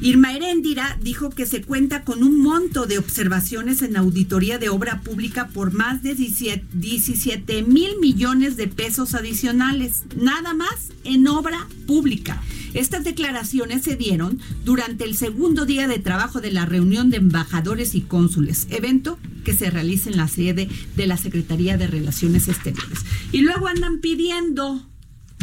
Irma 0.00 0.34
Heréndira 0.34 0.98
dijo 1.00 1.30
que 1.30 1.46
se 1.46 1.62
cuenta 1.62 2.04
con 2.04 2.22
un 2.22 2.40
monto 2.40 2.86
de 2.86 2.98
observaciones 2.98 3.80
en 3.82 3.96
auditoría 3.96 4.58
de 4.58 4.68
obra 4.68 5.00
pública 5.00 5.48
por 5.48 5.72
más 5.72 6.02
de 6.02 6.14
17 6.14 7.62
mil 7.62 7.98
millones 8.00 8.56
de 8.56 8.68
pesos 8.68 9.14
adicionales, 9.14 10.02
nada 10.16 10.52
más 10.52 10.90
en 11.04 11.26
obra 11.28 11.66
pública. 11.86 12.42
Estas 12.74 13.04
declaraciones 13.04 13.84
se 13.84 13.94
dieron 13.94 14.40
durante 14.64 15.04
el 15.04 15.16
segundo 15.16 15.64
día 15.64 15.86
de 15.86 16.00
trabajo 16.00 16.40
de 16.40 16.50
la 16.50 16.66
reunión 16.66 17.08
de 17.08 17.18
embajadores 17.18 17.94
y 17.94 18.00
cónsules, 18.00 18.66
evento 18.70 19.18
que 19.44 19.54
se 19.54 19.70
realiza 19.70 20.10
en 20.10 20.16
la 20.16 20.26
sede 20.26 20.68
de 20.96 21.06
la 21.06 21.16
Secretaría 21.16 21.76
de 21.76 21.86
Relaciones 21.86 22.48
Exteriores. 22.48 23.00
Y 23.30 23.42
luego 23.42 23.68
andan 23.68 24.00
pidiendo 24.00 24.84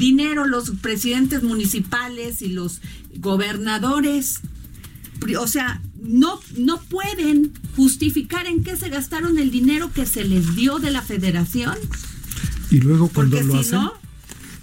dinero 0.02 0.48
los 0.48 0.72
presidentes 0.82 1.44
municipales 1.44 2.42
y 2.42 2.50
los 2.50 2.82
gobernadores. 3.18 4.42
O 5.40 5.48
sea, 5.48 5.80
no, 6.02 6.40
no 6.58 6.82
pueden 6.82 7.54
justificar 7.76 8.48
en 8.48 8.64
qué 8.64 8.76
se 8.76 8.90
gastaron 8.90 9.38
el 9.38 9.52
dinero 9.52 9.92
que 9.94 10.08
se 10.08 10.26
les 10.26 10.56
dio 10.56 10.80
de 10.80 10.90
la 10.90 11.04
federación. 11.04 11.78
Y 12.72 12.80
luego 12.80 13.10
cuando 13.10 13.38
Porque 13.38 13.48
lo 13.48 13.54
si 13.54 13.60
hacen, 13.60 13.80
no, 13.80 13.94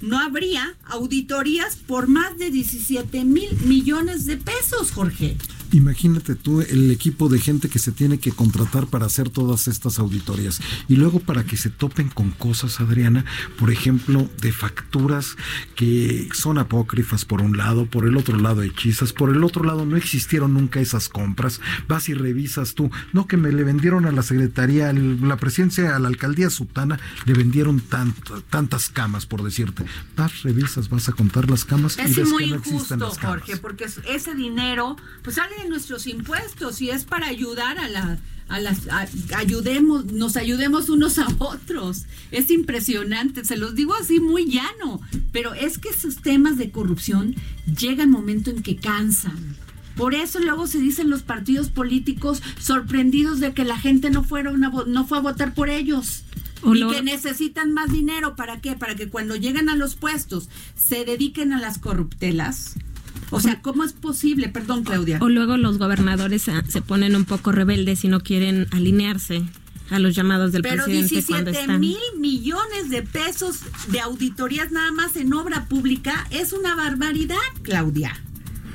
no 0.03 0.19
habría 0.19 0.75
auditorías 0.87 1.77
por 1.77 2.09
más 2.09 2.37
de 2.37 2.51
17 2.51 3.25
mil 3.25 3.49
millones 3.65 4.27
de 4.27 4.39
pesos, 4.39 4.91
Jorge. 4.91 5.37
Imagínate 5.73 6.35
tú 6.35 6.61
el 6.63 6.91
equipo 6.91 7.29
de 7.29 7.41
gente 7.41 7.69
que 7.69 7.79
se 7.79 7.93
tiene 7.93 8.19
que 8.19 8.33
contratar 8.33 8.87
para 8.87 9.07
hacer 9.07 9.29
todas 9.29 9.69
estas 9.69 9.99
auditorías. 9.99 10.61
Y 10.89 10.97
luego 10.97 11.21
para 11.21 11.45
que 11.45 11.57
se 11.57 11.71
topen 11.71 12.09
con 12.09 12.31
cosas, 12.31 12.81
Adriana, 12.81 13.25
por 13.59 13.71
ejemplo, 13.71 14.29
de 14.41 14.53
facturas 14.53 15.37
que 15.77 16.29
son 16.33 16.59
apócrifas 16.59 17.25
por 17.25 17.43
un 17.43 17.57
lado, 17.57 17.87
por 17.87 18.07
el 18.07 18.17
otro 18.17 18.39
lado 18.39 18.63
hechizas, 18.63 19.13
por 19.13 19.31
el 19.31 19.45
otro 19.45 19.65
lado 19.65 19.85
no 19.85 19.97
existieron 19.97 20.55
nunca 20.55 20.81
esas 20.81 21.09
compras. 21.09 21.61
Vas 21.87 22.09
y 22.09 22.15
revisas 22.15 22.75
tú. 22.75 22.91
No, 23.13 23.27
que 23.27 23.37
me 23.37 23.53
le 23.53 23.65
vendieron 23.65 24.07
a 24.07 24.13
la 24.13 24.23
Secretaría, 24.23 24.93
la 24.93 25.37
presidencia, 25.37 25.95
a 25.95 25.99
la 25.99 26.09
alcaldía 26.09 26.51
Sutana, 26.51 26.99
le 27.27 27.35
vendieron 27.35 27.81
tanto, 27.81 28.43
tantas 28.43 28.89
camas, 28.89 29.27
por 29.27 29.43
decirte. 29.43 29.85
Vas, 30.17 30.43
revisas, 30.43 30.89
vas 30.89 31.09
a 31.09 31.13
contar 31.13 31.51
las 31.51 31.65
camas 31.65 31.99
y 31.99 32.03
Es 32.03 32.17
ves 32.17 32.29
muy 32.31 32.45
que 32.45 32.51
no 32.51 32.57
existen 32.57 32.77
injusto, 32.79 32.97
las 32.97 33.19
camas. 33.19 33.41
Jorge, 33.41 33.57
porque 33.59 33.85
ese 33.85 34.35
dinero 34.35 34.97
pues 35.23 35.37
sale 35.37 35.58
de 35.63 35.69
nuestros 35.69 36.07
impuestos 36.07 36.81
y 36.81 36.91
es 36.91 37.05
para 37.05 37.27
ayudar 37.29 37.79
a 37.79 37.89
la 37.89 38.19
a 38.49 38.61
las 38.61 38.89
a- 38.89 39.07
ayudemos 39.37 40.07
nos 40.07 40.37
ayudemos 40.39 40.89
unos 40.89 41.19
a 41.19 41.27
otros. 41.39 42.05
Es 42.31 42.51
impresionante 42.51 43.45
se 43.45 43.57
los 43.59 43.75
digo 43.75 43.95
así 43.95 44.21
muy 44.21 44.47
llano 44.51 45.01
pero 45.33 45.53
es 45.55 45.77
que 45.79 45.91
esos 45.91 46.17
temas 46.17 46.57
de 46.57 46.71
corrupción 46.71 47.35
llega 47.79 48.03
el 48.05 48.09
momento 48.09 48.51
en 48.51 48.63
que 48.63 48.77
cansan. 48.77 49.57
Por 49.97 50.15
eso 50.15 50.39
luego 50.39 50.67
se 50.67 50.79
dicen 50.79 51.11
los 51.11 51.23
partidos 51.23 51.69
políticos 51.71 52.41
sorprendidos 52.61 53.41
de 53.41 53.53
que 53.53 53.65
la 53.65 53.77
gente 53.79 54.11
no 54.11 54.23
fuera 54.25 54.51
una 54.51 54.71
vo- 54.71 54.87
no 54.87 55.07
fue 55.07 55.19
a 55.19 55.23
votar 55.23 55.53
por 55.55 55.69
ellos. 55.69 56.23
O 56.63 56.75
y 56.75 56.79
lo- 56.79 56.91
que 56.91 57.03
necesitan 57.03 57.73
más 57.73 57.93
dinero 57.93 58.35
para 58.35 58.61
qué 58.61 58.75
para 58.77 58.95
que 58.97 59.09
cuando 59.09 59.37
lleguen 59.37 59.69
a 59.69 59.77
los 59.77 59.95
puestos 59.95 60.49
se 60.77 61.05
dediquen 61.05 61.53
a 61.53 61.61
las 61.61 61.79
corruptelas 61.79 62.75
o 63.31 63.41
sea 63.41 63.61
cómo 63.61 63.85
es 63.85 63.93
posible 63.93 64.49
perdón 64.49 64.85
Claudia 64.85 65.19
O 65.21 65.29
luego 65.29 65.57
los 65.57 65.79
gobernadores 65.79 66.47
se 66.69 66.83
ponen 66.83 67.17
un 67.17 67.25
poco 67.25 67.53
rebeldes 67.53 68.05
y 68.05 68.09
no 68.09 68.21
quieren 68.21 68.67
alinearse 68.73 69.43
a 69.91 69.99
los 69.99 70.15
llamados 70.15 70.53
del 70.53 70.63
Pero 70.63 70.85
presidente 70.85 71.25
cuando 71.27 71.51
17 71.51 71.61
están. 71.63 71.81
mil 71.81 71.99
millones 72.19 72.91
de 72.91 73.03
pesos 73.03 73.61
de 73.89 74.01
auditorías 74.01 74.71
nada 74.71 74.93
más 74.93 75.17
en 75.17 75.33
obra 75.33 75.67
pública 75.67 76.27
es 76.31 76.53
una 76.53 76.75
barbaridad, 76.75 77.37
Claudia. 77.63 78.21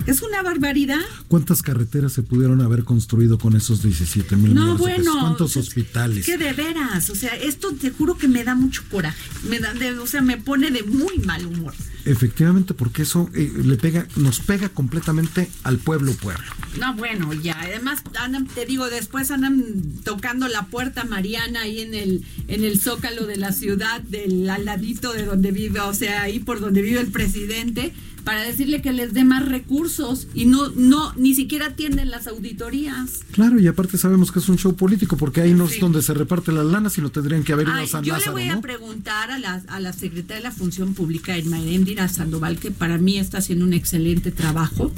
Es 0.06 0.22
una 0.22 0.42
barbaridad. 0.42 1.00
¿Cuántas 1.30 1.62
carreteras 1.62 2.12
se 2.12 2.24
pudieron 2.24 2.62
haber 2.62 2.84
construido 2.84 3.38
con 3.38 3.56
esos 3.56 3.82
17 3.84 4.36
mil 4.36 4.54
No, 4.54 4.78
bueno. 4.78 5.18
¿Cuántos 5.20 5.52
es- 5.52 5.58
hospitales? 5.68 6.20
Es 6.20 6.26
que 6.26 6.38
de 6.38 6.52
veras, 6.52 7.10
o 7.10 7.16
sea, 7.16 7.34
esto 7.36 7.72
te 7.74 7.90
juro 7.90 8.18
que 8.18 8.28
me 8.28 8.44
da 8.44 8.54
mucho 8.54 8.84
coraje. 8.92 9.18
Me 9.50 9.60
da 9.60 9.74
de- 9.74 9.98
o 9.98 10.06
sea, 10.06 10.22
me 10.22 10.36
pone 10.38 10.72
de 10.72 10.84
muy 10.84 11.20
mal 11.20 11.46
humor. 11.46 11.74
Efectivamente, 12.06 12.74
porque 12.74 13.04
eso 13.04 13.30
eh, 13.34 13.50
le 13.64 13.78
pega, 13.78 14.06
nos 14.18 14.42
pega 14.42 14.68
completamente 14.68 15.50
al 15.64 15.78
pueblo 15.78 16.12
pueblo. 16.16 16.44
No, 16.78 16.94
bueno, 16.96 17.32
ya. 17.32 17.58
Además, 17.62 18.02
andan, 18.20 18.46
te 18.46 18.66
digo, 18.66 18.90
después 18.90 19.32
andan 19.32 19.64
tocando 20.04 20.50
la 20.50 20.66
puerta 20.66 21.06
Mariana 21.06 21.62
ahí 21.62 21.80
en 21.80 21.94
el, 21.94 22.26
en 22.50 22.66
el 22.66 22.78
zócalo 22.82 23.26
de 23.26 23.38
la 23.38 23.54
ciudad, 23.54 24.02
del 24.02 24.50
al 24.50 24.66
ladito 24.66 25.14
de 25.14 25.24
donde 25.24 25.52
vive, 25.52 25.80
o 25.80 25.94
sea, 25.94 26.24
ahí 26.24 26.40
por 26.40 26.60
donde 26.60 26.82
vive 26.82 27.00
el 27.00 27.08
presidente, 27.08 27.94
para 28.24 28.44
decirle 28.44 28.82
que 28.82 28.94
les 28.94 29.14
dé 29.14 29.24
más 29.26 29.46
recursos 29.48 30.28
y 30.34 30.46
no, 30.46 30.70
no, 30.76 31.14
ni 31.16 31.36
siquiera 31.36 31.68
atienden 31.68 32.10
las 32.10 32.28
auditorías. 32.28 33.20
Claro, 33.32 33.60
y 33.60 33.68
aparte 33.68 33.98
sabemos 33.98 34.32
que 34.32 34.40
es 34.40 34.48
un 34.50 34.58
show 34.58 34.76
político, 34.76 35.18
porque 35.18 35.42
ahí 35.42 35.54
no 35.54 35.68
Sí. 35.68 35.76
es 35.76 35.82
donde 35.82 36.02
se 36.02 36.14
reparte 36.14 36.52
la 36.52 36.64
lana, 36.64 36.90
sino 36.90 37.10
tendrían 37.12 37.44
que 37.44 37.54
haber 37.54 37.68
Ay, 37.70 37.84
a 37.84 37.88
San 37.88 38.04
yo 38.04 38.18
le 38.18 38.30
voy 38.30 38.48
a 38.48 38.62
preguntar 38.62 39.32
a 39.32 39.40
la, 39.40 39.62
a 39.68 39.80
la 39.80 39.92
secretaria 39.94 40.38
de 40.38 40.44
la 40.44 40.52
Función 40.52 40.94
Pública, 40.94 41.38
Irma 41.38 41.60
Heréndira 41.60 42.08
Sandoval, 42.08 42.58
que 42.60 42.72
para 42.72 42.98
mí 42.98 43.18
está 43.18 43.40
haciendo 43.40 43.66
un 43.66 43.74
excelente 43.74 44.32
trabajo, 44.32 44.92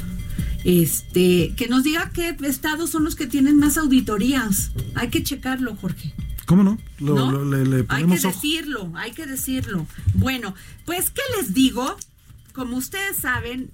este, 0.64 1.54
que 1.56 1.68
nos 1.68 1.84
diga 1.84 2.12
qué 2.14 2.36
estados 2.44 2.90
son 2.90 3.04
los 3.04 3.16
que 3.16 3.28
tienen 3.28 3.58
más 3.58 3.78
auditorías. 3.78 4.72
Hay 4.96 5.10
que 5.10 5.24
checarlo, 5.24 5.76
Jorge. 5.76 6.14
¿Cómo 6.46 6.64
no? 6.64 6.78
Lo- 7.00 7.16
¿no? 7.16 7.32
lo- 7.32 7.46
le, 7.46 7.66
le 7.66 7.86
hay 7.90 8.06
que 8.06 8.20
decirlo, 8.20 8.92
hay 8.96 9.12
que 9.14 9.26
decirlo. 9.26 9.88
Bueno, 10.14 10.54
pues, 10.86 11.10
¿qué 11.10 11.22
les 11.40 11.54
digo? 11.54 11.96
Como 12.56 12.78
ustedes 12.78 13.18
saben, 13.18 13.70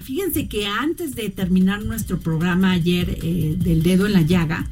fíjense 0.00 0.48
que 0.48 0.66
antes 0.66 1.14
de 1.14 1.30
terminar 1.30 1.84
nuestro 1.84 2.18
programa 2.18 2.72
ayer 2.72 3.16
eh, 3.22 3.54
del 3.56 3.84
dedo 3.84 4.06
en 4.06 4.12
la 4.12 4.22
llaga, 4.22 4.66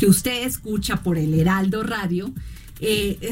que 0.00 0.06
usted 0.06 0.44
escucha 0.44 1.00
por 1.04 1.16
el 1.16 1.34
Heraldo 1.34 1.84
Radio, 1.84 2.34
eh, 2.80 3.30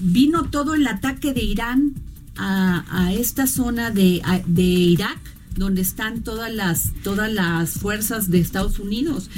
vino 0.00 0.50
todo 0.50 0.74
el 0.74 0.86
ataque 0.86 1.34
de 1.34 1.42
Irán 1.42 1.94
a, 2.36 3.12
esta 3.12 3.48
zona 3.48 3.90
de, 3.90 4.22
de 4.46 4.62
Irak, 4.62 5.18
donde 5.56 5.82
están 5.82 6.22
todas 6.22 6.52
las, 6.54 6.92
todas 7.02 7.32
las 7.32 7.72
fuerzas 7.72 8.30
de 8.30 8.38
Estados 8.38 8.78
Unidos. 8.78 9.30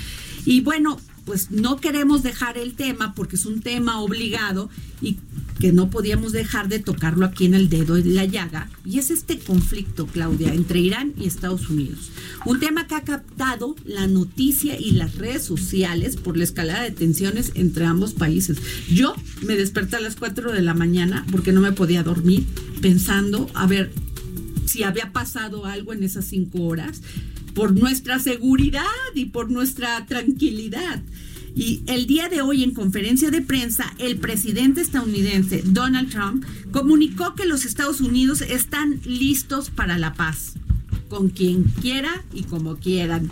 Y 0.44 0.60
bueno, 0.60 0.98
pues 1.26 1.50
no 1.50 1.76
queremos 1.76 2.22
dejar 2.22 2.56
el 2.56 2.74
tema 2.74 3.14
porque 3.14 3.36
es 3.36 3.44
un 3.44 3.60
tema 3.60 4.00
obligado 4.00 4.70
y 5.02 5.18
que 5.58 5.72
no 5.72 5.90
podíamos 5.90 6.32
dejar 6.32 6.68
de 6.68 6.78
tocarlo 6.78 7.26
aquí 7.26 7.46
en 7.46 7.54
el 7.54 7.68
dedo 7.68 7.94
de 7.94 8.04
la 8.04 8.24
llaga. 8.24 8.70
Y 8.84 8.98
es 8.98 9.10
este 9.10 9.38
conflicto, 9.38 10.06
Claudia, 10.06 10.54
entre 10.54 10.80
Irán 10.80 11.14
y 11.18 11.26
Estados 11.26 11.68
Unidos. 11.68 12.10
Un 12.44 12.60
tema 12.60 12.86
que 12.86 12.94
ha 12.94 13.02
captado 13.02 13.74
la 13.84 14.06
noticia 14.06 14.78
y 14.78 14.92
las 14.92 15.16
redes 15.16 15.42
sociales 15.42 16.16
por 16.16 16.36
la 16.36 16.44
escalada 16.44 16.82
de 16.82 16.92
tensiones 16.92 17.52
entre 17.54 17.86
ambos 17.86 18.14
países. 18.14 18.58
Yo 18.88 19.14
me 19.42 19.56
desperté 19.56 19.96
a 19.96 20.00
las 20.00 20.14
4 20.16 20.52
de 20.52 20.62
la 20.62 20.74
mañana 20.74 21.26
porque 21.32 21.52
no 21.52 21.60
me 21.60 21.72
podía 21.72 22.04
dormir 22.04 22.46
pensando, 22.80 23.50
a 23.54 23.66
ver, 23.66 23.92
si 24.66 24.84
había 24.84 25.12
pasado 25.12 25.64
algo 25.64 25.92
en 25.92 26.04
esas 26.04 26.26
cinco 26.26 26.62
horas, 26.62 27.00
por 27.56 27.72
nuestra 27.72 28.18
seguridad 28.18 28.84
y 29.14 29.26
por 29.26 29.50
nuestra 29.50 30.04
tranquilidad. 30.04 31.02
Y 31.56 31.82
el 31.86 32.06
día 32.06 32.28
de 32.28 32.42
hoy, 32.42 32.62
en 32.62 32.72
conferencia 32.72 33.30
de 33.30 33.40
prensa, 33.40 33.94
el 33.96 34.18
presidente 34.18 34.82
estadounidense 34.82 35.62
Donald 35.64 36.10
Trump 36.10 36.44
comunicó 36.70 37.34
que 37.34 37.46
los 37.46 37.64
Estados 37.64 38.02
Unidos 38.02 38.42
están 38.42 39.00
listos 39.06 39.70
para 39.70 39.96
la 39.96 40.12
paz, 40.12 40.52
con 41.08 41.30
quien 41.30 41.64
quiera 41.80 42.22
y 42.34 42.42
como 42.42 42.76
quieran. 42.76 43.30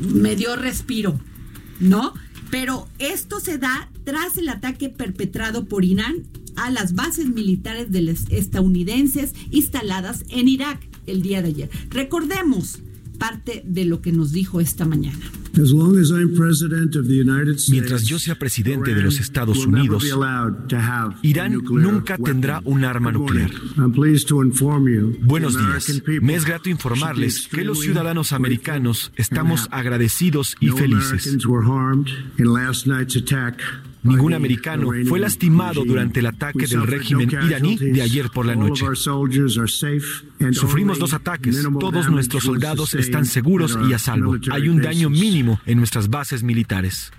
Me 0.00 0.34
dio 0.34 0.56
respiro, 0.56 1.20
¿no? 1.78 2.14
Pero 2.50 2.88
esto 2.98 3.38
se 3.38 3.58
da 3.58 3.90
tras 4.04 4.38
el 4.38 4.48
ataque 4.48 4.88
perpetrado 4.88 5.66
por 5.66 5.84
Irán 5.84 6.22
a 6.56 6.70
las 6.70 6.94
bases 6.94 7.26
militares 7.26 7.92
de 7.92 8.00
los 8.00 8.30
estadounidenses 8.30 9.34
instaladas 9.50 10.24
en 10.30 10.48
Irak 10.48 10.80
el 11.06 11.20
día 11.20 11.42
de 11.42 11.48
ayer. 11.48 11.70
Recordemos 11.90 12.78
parte 13.18 13.62
de 13.66 13.84
lo 13.84 14.00
que 14.00 14.12
nos 14.12 14.32
dijo 14.32 14.58
esta 14.58 14.86
mañana. 14.86 15.30
Mientras 17.70 18.04
yo 18.04 18.18
sea 18.18 18.38
presidente 18.38 18.94
de 18.94 19.02
los 19.02 19.20
Estados 19.20 19.66
Unidos, 19.66 20.04
Irán 21.22 21.62
nunca 21.70 22.18
tendrá 22.18 22.60
un 22.64 22.84
arma 22.84 23.12
nuclear. 23.12 23.50
Buenos 25.22 25.56
días. 25.58 26.02
Me 26.20 26.34
es 26.34 26.44
grato 26.44 26.68
informarles 26.68 27.48
que 27.48 27.64
los 27.64 27.80
ciudadanos 27.80 28.32
americanos 28.32 29.12
estamos 29.16 29.68
agradecidos 29.70 30.56
y 30.60 30.68
felices. 30.68 31.38
Ningún 34.06 34.34
americano 34.34 34.88
fue 35.08 35.18
lastimado 35.18 35.84
durante 35.84 36.20
el 36.20 36.26
ataque 36.26 36.66
del 36.66 36.86
régimen 36.86 37.30
iraní 37.30 37.76
de 37.76 38.02
ayer 38.02 38.30
por 38.30 38.46
la 38.46 38.54
noche. 38.54 38.84
Sufrimos 40.52 40.98
dos 40.98 41.12
ataques. 41.12 41.66
Todos 41.78 42.10
nuestros 42.10 42.44
soldados 42.44 42.94
están 42.94 43.26
seguros 43.26 43.78
y 43.88 43.92
a 43.92 43.98
salvo. 43.98 44.36
Hay 44.50 44.68
un 44.68 44.80
daño 44.80 45.10
mínimo 45.10 45.60
en 45.66 45.78
nuestras 45.78 46.08
bases 46.08 46.42
militares. 46.42 47.12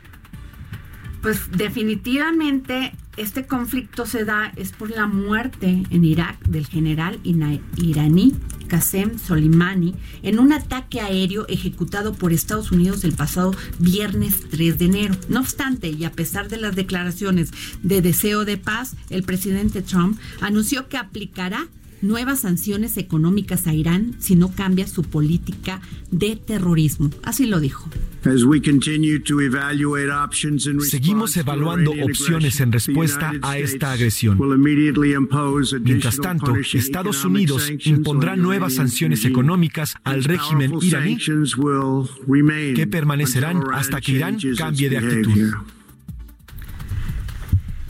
Pues 1.22 1.52
definitivamente 1.52 2.94
este 3.18 3.48
conflicto 3.48 4.06
se 4.06 4.26
da 4.26 4.54
es 4.56 4.72
por 4.72 4.92
la 4.92 5.08
muerte 5.08 5.84
en 5.90 6.06
Irak 6.06 6.40
del 6.44 6.68
general 6.68 7.20
iraní 7.24 8.34
Qasem 8.68 9.18
Soleimani 9.18 9.96
en 10.22 10.40
un 10.40 10.54
ataque 10.54 11.02
aéreo 11.02 11.48
ejecutado 11.48 12.14
por 12.14 12.32
Estados 12.32 12.72
Unidos 12.72 13.04
el 13.04 13.14
pasado 13.14 13.56
viernes 13.80 14.48
3 14.52 14.78
de 14.78 14.86
enero. 14.86 15.16
No 15.30 15.40
obstante, 15.40 15.90
y 15.90 16.04
a 16.06 16.12
pesar 16.12 16.48
de 16.50 16.58
las 16.58 16.76
declaraciones 16.76 17.52
de 17.82 18.02
deseo 18.02 18.46
de 18.46 18.58
paz, 18.58 18.96
el 19.10 19.24
presidente 19.24 19.82
Trump 19.82 20.20
anunció 20.42 20.88
que 20.88 20.98
aplicará 20.98 21.68
nuevas 22.02 22.42
sanciones 22.42 22.98
económicas 22.98 23.68
a 23.68 23.74
Irán 23.74 24.16
si 24.20 24.36
no 24.36 24.52
cambia 24.54 24.88
su 24.88 25.04
política 25.04 25.82
de 26.12 26.36
terrorismo. 26.36 27.10
Así 27.24 27.46
lo 27.46 27.60
dijo. 27.60 27.90
Seguimos 30.82 31.38
evaluando 31.38 31.92
opciones 32.04 32.60
en 32.60 32.72
respuesta 32.72 33.34
a 33.42 33.58
esta 33.58 33.92
agresión. 33.92 34.40
Mientras 35.82 36.18
tanto, 36.18 36.56
Estados 36.74 37.26
Unidos 37.26 37.72
impondrá 37.86 38.36
nuevas 38.36 38.74
sanciones 38.74 39.26
económicas 39.26 39.96
al 40.04 40.24
régimen 40.24 40.74
iraní 40.82 41.18
que 42.76 42.88
permanecerán 42.88 43.64
hasta 43.74 44.02
que 44.02 44.14
Irán 44.14 44.38
cambie 44.58 44.90
de 44.90 44.98
actitud. 44.98 45.54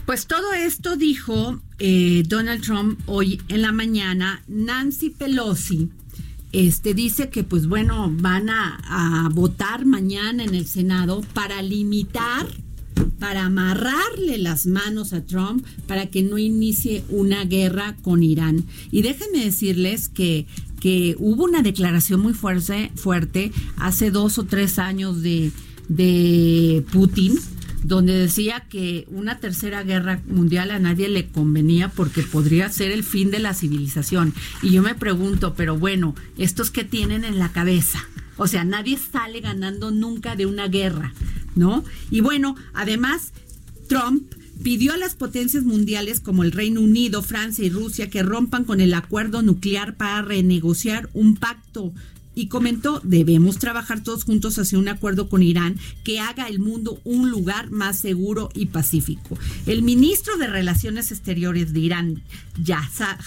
Pues 0.08 0.26
todo 0.26 0.54
esto 0.54 0.96
dijo 0.96 1.60
eh, 1.78 2.22
Donald 2.26 2.62
Trump 2.62 2.98
hoy 3.04 3.42
en 3.48 3.60
la 3.60 3.72
mañana. 3.72 4.42
Nancy 4.48 5.10
Pelosi 5.10 5.90
este 6.50 6.94
dice 6.94 7.28
que 7.28 7.44
pues 7.44 7.66
bueno 7.66 8.10
van 8.10 8.48
a, 8.48 9.28
votar 9.34 9.84
mañana 9.84 10.44
en 10.44 10.54
el 10.54 10.66
Senado 10.66 11.20
para 11.34 11.60
limitar 11.60 12.46
para 13.18 13.44
amarrarle 13.44 14.38
las 14.38 14.66
manos 14.66 15.12
a 15.12 15.26
Trump 15.26 15.62
para 15.86 16.06
que 16.06 16.22
no 16.22 16.38
inicie 16.38 17.04
una 17.10 17.44
guerra 17.44 17.94
con 18.00 18.22
Irán. 18.22 18.64
Y 18.90 19.02
déjenme 19.02 19.44
decirles 19.44 20.08
que, 20.08 20.46
que 20.80 21.16
hubo 21.18 21.44
una 21.44 21.60
declaración 21.60 22.22
muy 22.22 22.32
fuerte, 22.32 22.92
fuerte 22.94 23.52
hace 23.76 24.10
dos 24.10 24.38
o 24.38 24.44
tres 24.44 24.78
años 24.78 25.20
de, 25.20 25.52
de 25.90 26.82
Putin, 26.92 27.38
donde 27.82 28.12
decía 28.12 28.66
que 28.68 29.06
una 29.08 29.38
tercera 29.38 29.82
guerra 29.82 30.20
mundial 30.26 30.70
a 30.70 30.78
nadie 30.78 31.08
le 31.08 31.28
convenía 31.28 31.88
porque 31.88 32.22
podría 32.22 32.70
ser 32.70 32.90
el 32.90 33.04
fin 33.04 33.30
de 33.30 33.38
la 33.38 33.54
civilización. 33.54 34.34
Y 34.62 34.70
yo 34.70 34.82
me 34.82 34.94
pregunto, 34.94 35.54
pero 35.54 35.78
bueno, 35.78 36.14
¿estos 36.36 36.70
qué 36.70 36.84
tienen 36.84 37.24
en 37.24 37.38
la 37.38 37.52
cabeza? 37.52 38.00
O 38.36 38.46
sea, 38.46 38.64
nadie 38.64 38.98
sale 38.98 39.40
ganando 39.40 39.90
nunca 39.90 40.36
de 40.36 40.46
una 40.46 40.68
guerra, 40.68 41.12
¿no? 41.54 41.84
Y 42.10 42.20
bueno, 42.20 42.56
además, 42.72 43.32
Trump 43.88 44.32
pidió 44.62 44.92
a 44.92 44.96
las 44.96 45.14
potencias 45.14 45.64
mundiales 45.64 46.20
como 46.20 46.44
el 46.44 46.52
Reino 46.52 46.80
Unido, 46.80 47.22
Francia 47.22 47.64
y 47.64 47.70
Rusia 47.70 48.10
que 48.10 48.22
rompan 48.22 48.64
con 48.64 48.80
el 48.80 48.94
acuerdo 48.94 49.42
nuclear 49.42 49.96
para 49.96 50.22
renegociar 50.22 51.08
un 51.14 51.36
pacto 51.36 51.92
y 52.38 52.46
comentó, 52.46 53.00
debemos 53.02 53.58
trabajar 53.58 54.04
todos 54.04 54.22
juntos 54.22 54.60
hacia 54.60 54.78
un 54.78 54.86
acuerdo 54.86 55.28
con 55.28 55.42
Irán 55.42 55.76
que 56.04 56.20
haga 56.20 56.46
el 56.46 56.60
mundo 56.60 57.00
un 57.02 57.30
lugar 57.30 57.72
más 57.72 57.98
seguro 57.98 58.48
y 58.54 58.66
pacífico. 58.66 59.36
El 59.66 59.82
ministro 59.82 60.36
de 60.36 60.46
Relaciones 60.46 61.10
Exteriores 61.10 61.72
de 61.72 61.80
Irán, 61.80 62.22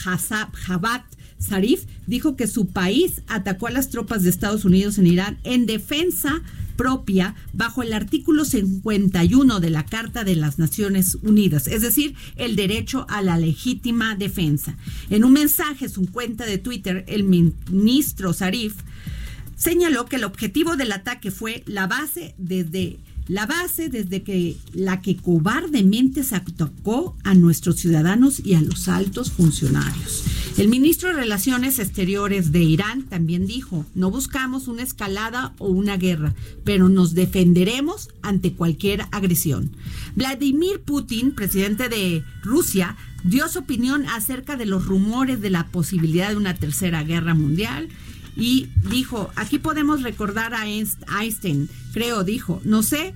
Hassab 0.05 0.53
Javad 0.53 1.01
Zarif, 1.41 1.83
dijo 2.07 2.37
que 2.37 2.47
su 2.47 2.67
país 2.67 3.21
atacó 3.27 3.67
a 3.67 3.71
las 3.71 3.89
tropas 3.89 4.23
de 4.23 4.29
Estados 4.29 4.63
Unidos 4.63 4.97
en 4.97 5.07
Irán 5.07 5.39
en 5.43 5.65
defensa 5.65 6.41
propia 6.77 7.35
bajo 7.51 7.83
el 7.83 7.91
artículo 7.91 8.45
51 8.45 9.59
de 9.59 9.69
la 9.71 9.85
Carta 9.85 10.23
de 10.23 10.37
las 10.37 10.57
Naciones 10.57 11.17
Unidas, 11.21 11.67
es 11.67 11.81
decir, 11.81 12.15
el 12.37 12.55
derecho 12.55 13.05
a 13.09 13.21
la 13.21 13.37
legítima 13.37 14.15
defensa. 14.15 14.77
En 15.09 15.25
un 15.25 15.33
mensaje 15.33 15.85
en 15.85 15.91
su 15.91 16.09
cuenta 16.09 16.45
de 16.45 16.59
Twitter, 16.59 17.03
el 17.07 17.25
ministro 17.25 18.31
Zarif 18.33 18.75
señaló 19.61 20.05
que 20.05 20.15
el 20.15 20.23
objetivo 20.23 20.75
del 20.75 20.91
ataque 20.91 21.29
fue 21.29 21.63
la 21.67 21.85
base 21.85 22.33
desde 22.39 22.99
la 23.27 23.45
base 23.45 23.87
desde 23.89 24.23
que 24.23 24.57
la 24.73 24.99
que 25.01 25.15
cobardemente 25.15 26.23
se 26.23 26.35
atacó 26.35 27.15
a 27.23 27.35
nuestros 27.35 27.77
ciudadanos 27.77 28.41
y 28.43 28.55
a 28.55 28.61
los 28.61 28.87
altos 28.87 29.31
funcionarios. 29.31 30.23
El 30.57 30.67
ministro 30.67 31.09
de 31.09 31.15
Relaciones 31.15 31.77
Exteriores 31.77 32.51
de 32.51 32.63
Irán 32.63 33.03
también 33.03 33.45
dijo, 33.45 33.85
no 33.93 34.09
buscamos 34.09 34.67
una 34.67 34.81
escalada 34.81 35.53
o 35.59 35.67
una 35.67 35.95
guerra, 35.97 36.33
pero 36.65 36.89
nos 36.89 37.13
defenderemos 37.13 38.09
ante 38.23 38.53
cualquier 38.53 39.05
agresión. 39.11 39.71
Vladimir 40.15 40.81
Putin, 40.81 41.31
presidente 41.33 41.87
de 41.87 42.23
Rusia, 42.41 42.97
dio 43.23 43.47
su 43.47 43.59
opinión 43.59 44.07
acerca 44.09 44.57
de 44.57 44.65
los 44.65 44.87
rumores 44.87 45.39
de 45.39 45.51
la 45.51 45.67
posibilidad 45.67 46.29
de 46.29 46.37
una 46.37 46.55
tercera 46.55 47.03
guerra 47.03 47.35
mundial 47.35 47.87
y 48.35 48.69
dijo, 48.89 49.31
aquí 49.35 49.59
podemos 49.59 50.03
recordar 50.03 50.53
a 50.53 50.67
Einstein, 50.67 51.69
creo, 51.93 52.23
dijo, 52.23 52.61
no 52.63 52.83
sé 52.83 53.13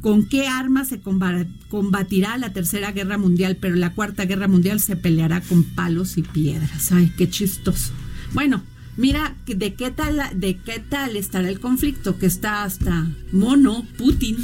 con 0.00 0.26
qué 0.26 0.46
armas 0.46 0.88
se 0.88 1.00
combatirá 1.00 2.36
la 2.38 2.52
tercera 2.52 2.92
guerra 2.92 3.18
mundial, 3.18 3.56
pero 3.56 3.74
la 3.74 3.94
cuarta 3.94 4.26
guerra 4.26 4.48
mundial 4.48 4.80
se 4.80 4.96
peleará 4.96 5.40
con 5.40 5.64
palos 5.64 6.18
y 6.18 6.22
piedras. 6.22 6.92
Ay, 6.92 7.12
qué 7.16 7.28
chistoso. 7.28 7.92
Bueno, 8.32 8.62
mira 8.96 9.34
de 9.46 9.74
qué 9.74 9.90
tal 9.90 10.20
de 10.34 10.56
qué 10.58 10.78
tal 10.78 11.16
estará 11.16 11.48
el 11.48 11.60
conflicto 11.60 12.18
que 12.18 12.26
está 12.26 12.62
hasta 12.62 13.08
mono 13.32 13.84
Putin, 13.96 14.36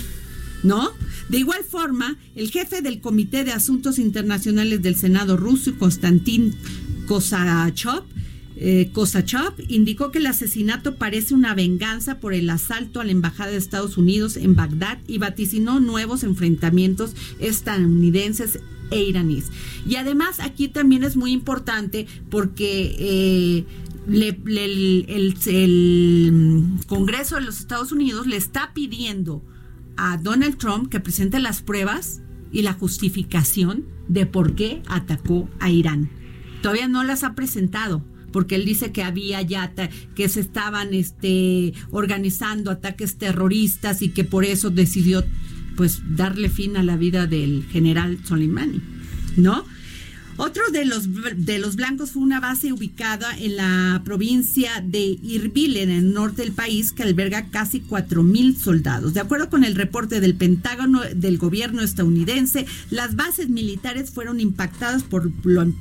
¿no? 0.62 0.90
De 1.29 1.38
igual 1.38 1.62
forma, 1.68 2.16
el 2.35 2.50
jefe 2.50 2.83
del 2.83 3.00
Comité 3.00 3.44
de 3.44 3.53
Asuntos 3.53 3.98
Internacionales 3.98 4.83
del 4.83 4.96
Senado 4.96 5.37
ruso, 5.37 5.77
Konstantin 5.79 6.55
Kosachov, 7.07 8.05
eh, 8.57 8.90
indicó 9.69 10.11
que 10.11 10.19
el 10.19 10.27
asesinato 10.27 10.97
parece 10.97 11.35
una 11.35 11.55
venganza 11.55 12.21
por 12.21 12.35
el 12.35 12.49
asalto 12.51 13.01
a 13.01 13.05
la 13.05 13.12
Embajada 13.12 13.51
de 13.51 13.57
Estados 13.57 13.97
Unidos 13.99 14.37
en 14.37 14.55
Bagdad 14.55 14.99
y 15.07 15.19
vaticinó 15.19 15.81
nuevos 15.81 16.23
enfrentamientos 16.23 17.14
estadounidenses 17.40 18.61
e 18.90 19.03
iraníes. 19.03 19.51
Y 19.87 19.97
además 19.97 20.40
aquí 20.40 20.69
también 20.69 21.05
es 21.05 21.17
muy 21.17 21.33
importante 21.33 22.07
porque 22.31 22.95
eh, 22.99 23.64
el, 24.09 25.07
el 25.47 26.64
Congreso 26.87 27.37
de 27.37 27.40
los 27.43 27.59
Estados 27.59 27.93
Unidos 27.93 28.27
le 28.27 28.37
está 28.37 28.73
pidiendo 28.73 29.43
a 29.97 30.17
Donald 30.17 30.59
Trump 30.59 30.90
que 30.90 31.01
presente 31.01 31.38
las 31.40 31.62
pruebas 31.62 32.21
y 32.53 32.62
la 32.62 32.73
justificación 32.73 33.85
de 34.09 34.27
por 34.27 34.55
qué 34.55 34.83
atacó 34.87 35.49
a 35.61 35.71
Irán. 35.71 36.11
Todavía 36.62 36.88
no 36.88 37.03
las 37.05 37.25
ha 37.25 37.35
presentado 37.35 38.05
porque 38.35 38.57
él 38.57 38.64
dice 38.64 38.90
que 38.90 39.05
había 39.05 39.40
ya 39.42 39.73
que 40.16 40.29
se 40.29 40.40
estaban 40.40 40.92
este 40.92 41.73
organizando 41.92 42.73
ataques 42.73 43.14
terroristas 43.14 44.03
y 44.03 44.09
que 44.09 44.25
por 44.25 44.44
eso 44.44 44.70
decidió 44.70 45.25
pues 45.77 46.03
darle 46.16 46.49
fin 46.49 46.77
a 46.77 46.83
la 46.83 46.97
vida 46.97 47.29
del 47.29 47.64
general 47.70 48.18
Soleimani, 48.25 48.83
¿no? 49.37 49.64
Otro 50.37 50.64
de 50.73 50.85
los, 50.85 51.09
de 51.37 51.59
los 51.61 51.77
blancos 51.77 52.11
fue 52.11 52.23
una 52.23 52.40
base 52.40 52.73
ubicada 52.73 53.38
en 53.38 53.55
la 53.57 54.03
provincia 54.05 54.83
de 54.85 55.16
Irbil, 55.23 55.77
en 55.77 55.90
el 55.90 56.12
norte 56.12 56.42
del 56.42 56.51
país, 56.51 56.90
que 56.90 57.05
alberga 57.05 57.51
casi 57.51 57.81
4.000 57.81 58.57
soldados. 58.57 59.14
De 59.14 59.20
acuerdo 59.20 59.49
con 59.49 59.62
el 59.62 59.77
reporte 59.77 60.18
del 60.18 60.35
Pentágono 60.35 61.03
del 61.14 61.38
gobierno 61.38 61.83
estadounidense, 61.83 62.66
las 62.90 63.14
bases 63.14 63.49
militares 63.49 64.11
fueron 64.11 64.40
impactadas 64.40 65.05
por, 65.05 65.31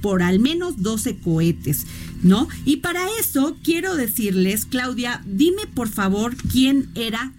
por 0.02 0.22
al 0.22 0.40
menos 0.40 0.84
12 0.84 1.18
cohetes, 1.18 1.88
¿no? 2.24 2.48
Y 2.66 2.78
para 2.78 3.06
eso 3.20 3.58
quiero 3.64 3.96
decirles, 3.96 4.66
Claudia, 4.66 5.22
dime 5.26 5.68
por 5.74 5.90
favor 5.90 6.36
quién 6.52 6.90
era 6.96 7.34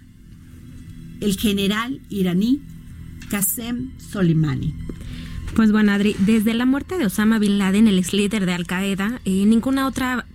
el 1.21 1.37
general 1.37 2.01
iraní 2.09 2.61
Qasem 3.29 3.91
Soleimani. 3.97 4.73
Pues 5.55 5.71
bueno, 5.71 5.93
Adri, 5.93 6.15
desde 6.19 6.53
la 6.53 6.65
muerte 6.65 6.97
de 6.97 7.05
Osama 7.05 7.39
Bin 7.39 7.57
Laden, 7.57 7.87
el 7.87 7.97
ex 7.97 8.13
líder 8.13 8.45
de 8.45 8.53
Al 8.53 8.65
Qaeda, 8.65 9.21
eh, 9.25 9.45
ninguna 9.45 9.87
otra 9.87 10.25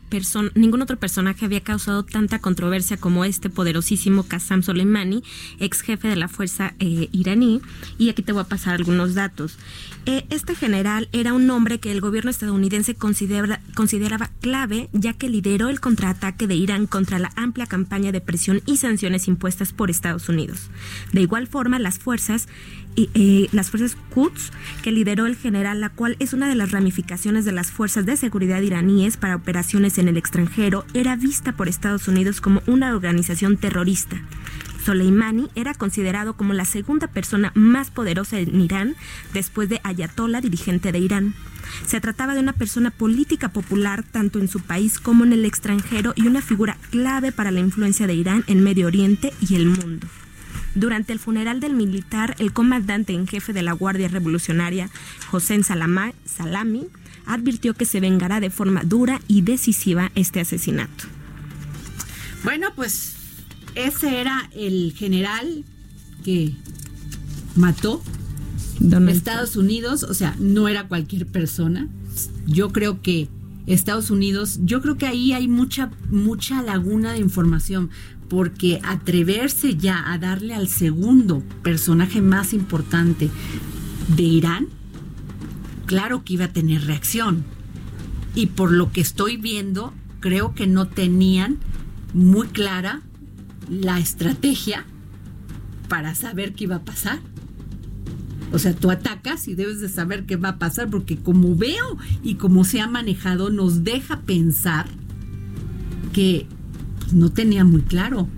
ningún 0.54 0.82
otro 0.82 0.98
personaje 0.98 1.44
había 1.44 1.60
causado 1.60 2.04
tanta 2.04 2.38
controversia 2.38 2.96
como 2.96 3.24
este 3.24 3.50
poderosísimo 3.50 4.24
Qassam 4.24 4.62
Soleimani, 4.62 5.22
ex 5.58 5.82
jefe 5.82 6.08
de 6.08 6.16
la 6.16 6.28
fuerza 6.28 6.74
eh, 6.78 7.08
iraní. 7.12 7.60
Y 7.98 8.08
aquí 8.10 8.22
te 8.22 8.32
voy 8.32 8.42
a 8.42 8.48
pasar 8.48 8.74
algunos 8.74 9.14
datos. 9.14 9.58
Eh, 10.06 10.24
este 10.30 10.54
general 10.54 11.08
era 11.12 11.32
un 11.32 11.48
hombre 11.50 11.78
que 11.78 11.92
el 11.92 12.00
gobierno 12.00 12.30
estadounidense 12.30 12.94
consideraba 12.94 14.30
clave, 14.40 14.88
ya 14.92 15.12
que 15.12 15.28
lideró 15.28 15.68
el 15.68 15.80
contraataque 15.80 16.46
de 16.46 16.54
Irán 16.54 16.86
contra 16.86 17.18
la 17.18 17.32
amplia 17.36 17.66
campaña 17.66 18.12
de 18.12 18.20
presión 18.20 18.62
y 18.66 18.78
sanciones 18.78 19.28
impuestas 19.28 19.72
por 19.72 19.90
Estados 19.90 20.28
Unidos. 20.28 20.70
De 21.12 21.20
igual 21.20 21.46
forma, 21.46 21.78
las 21.78 21.98
fuerzas 21.98 22.48
las 23.52 23.70
fuerzas 23.70 23.96
Quds 24.14 24.50
que 24.82 24.92
lideró 24.92 25.26
el 25.26 25.36
general, 25.36 25.80
la 25.80 25.90
cual 25.90 26.16
es 26.18 26.32
una 26.32 26.48
de 26.48 26.54
las 26.54 26.72
ramificaciones 26.72 27.44
de 27.44 27.52
las 27.52 27.70
fuerzas 27.70 28.04
de 28.06 28.16
seguridad 28.16 28.60
iraníes 28.60 29.16
para 29.16 29.36
operaciones 29.36 29.98
en 29.98 30.08
el 30.08 30.16
extranjero, 30.16 30.84
era 30.94 31.16
vista 31.16 31.52
por 31.52 31.68
Estados 31.68 32.08
Unidos 32.08 32.40
como 32.40 32.62
una 32.66 32.94
organización 32.94 33.56
terrorista. 33.56 34.20
Soleimani 34.84 35.48
era 35.54 35.74
considerado 35.74 36.34
como 36.34 36.54
la 36.54 36.64
segunda 36.64 37.06
persona 37.06 37.52
más 37.54 37.90
poderosa 37.90 38.38
en 38.38 38.60
Irán 38.60 38.96
después 39.32 39.68
de 39.68 39.80
Ayatollah, 39.84 40.40
dirigente 40.40 40.90
de 40.92 40.98
Irán. 40.98 41.34
Se 41.86 42.00
trataba 42.00 42.34
de 42.34 42.40
una 42.40 42.52
persona 42.52 42.90
política 42.90 43.50
popular 43.50 44.02
tanto 44.02 44.38
en 44.38 44.48
su 44.48 44.60
país 44.60 44.98
como 44.98 45.24
en 45.24 45.32
el 45.32 45.44
extranjero 45.44 46.12
y 46.16 46.26
una 46.26 46.42
figura 46.42 46.76
clave 46.90 47.32
para 47.32 47.50
la 47.50 47.60
influencia 47.60 48.06
de 48.06 48.14
Irán 48.14 48.44
en 48.46 48.62
Medio 48.64 48.86
Oriente 48.86 49.32
y 49.46 49.54
el 49.54 49.66
mundo. 49.66 50.06
Durante 50.74 51.12
el 51.12 51.18
funeral 51.18 51.60
del 51.60 51.74
militar, 51.74 52.36
el 52.38 52.52
comandante 52.52 53.12
en 53.12 53.26
jefe 53.26 53.52
de 53.52 53.62
la 53.62 53.72
Guardia 53.72 54.08
Revolucionaria, 54.08 54.88
José 55.30 55.60
Salami, 55.62 56.86
advirtió 57.26 57.74
que 57.74 57.84
se 57.84 58.00
vengará 58.00 58.40
de 58.40 58.50
forma 58.50 58.82
dura 58.84 59.20
y 59.28 59.42
decisiva 59.42 60.12
este 60.14 60.40
asesinato. 60.40 61.04
Bueno, 62.44 62.68
pues 62.74 63.16
ese 63.74 64.20
era 64.20 64.48
el 64.54 64.92
general 64.96 65.64
que 66.24 66.54
mató 67.56 68.02
Estados 69.08 69.56
Unidos, 69.56 70.04
o 70.04 70.14
sea, 70.14 70.34
no 70.38 70.68
era 70.68 70.88
cualquier 70.88 71.26
persona. 71.26 71.88
Yo 72.46 72.72
creo 72.72 73.02
que 73.02 73.28
Estados 73.66 74.10
Unidos, 74.10 74.60
yo 74.64 74.80
creo 74.80 74.96
que 74.96 75.06
ahí 75.06 75.32
hay 75.32 75.48
mucha 75.48 75.90
mucha 76.10 76.62
laguna 76.62 77.12
de 77.12 77.18
información, 77.18 77.90
porque 78.30 78.80
atreverse 78.84 79.76
ya 79.76 80.12
a 80.12 80.16
darle 80.16 80.54
al 80.54 80.68
segundo 80.68 81.42
personaje 81.64 82.22
más 82.22 82.52
importante 82.52 83.28
de 84.16 84.22
Irán, 84.22 84.68
claro 85.84 86.24
que 86.24 86.34
iba 86.34 86.44
a 86.44 86.52
tener 86.52 86.86
reacción. 86.86 87.44
Y 88.36 88.46
por 88.46 88.70
lo 88.70 88.92
que 88.92 89.00
estoy 89.00 89.36
viendo, 89.36 89.92
creo 90.20 90.54
que 90.54 90.68
no 90.68 90.86
tenían 90.86 91.58
muy 92.14 92.46
clara 92.46 93.02
la 93.68 93.98
estrategia 93.98 94.86
para 95.88 96.14
saber 96.14 96.52
qué 96.52 96.64
iba 96.64 96.76
a 96.76 96.84
pasar. 96.84 97.18
O 98.52 98.60
sea, 98.60 98.74
tú 98.74 98.92
atacas 98.92 99.48
y 99.48 99.54
debes 99.56 99.80
de 99.80 99.88
saber 99.88 100.24
qué 100.24 100.36
va 100.36 100.50
a 100.50 100.58
pasar, 100.60 100.88
porque 100.88 101.16
como 101.16 101.56
veo 101.56 101.98
y 102.22 102.36
como 102.36 102.62
se 102.62 102.80
ha 102.80 102.86
manejado, 102.86 103.50
nos 103.50 103.82
deja 103.82 104.20
pensar 104.20 104.86
que 106.12 106.46
no 107.12 107.30
tenía 107.30 107.64
muy 107.64 107.82
claro. 107.82 108.28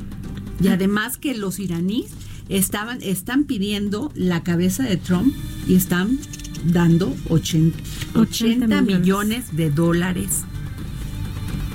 Y 0.60 0.68
además 0.68 1.18
que 1.18 1.34
los 1.34 1.58
iraníes 1.58 2.10
estaban, 2.48 3.02
están 3.02 3.44
pidiendo 3.44 4.12
la 4.14 4.42
cabeza 4.42 4.84
de 4.84 4.96
Trump 4.96 5.34
y 5.66 5.74
están 5.74 6.18
dando 6.64 7.14
80, 7.28 7.78
80 8.14 8.82
millones 8.82 9.56
de 9.56 9.70
dólares 9.70 10.44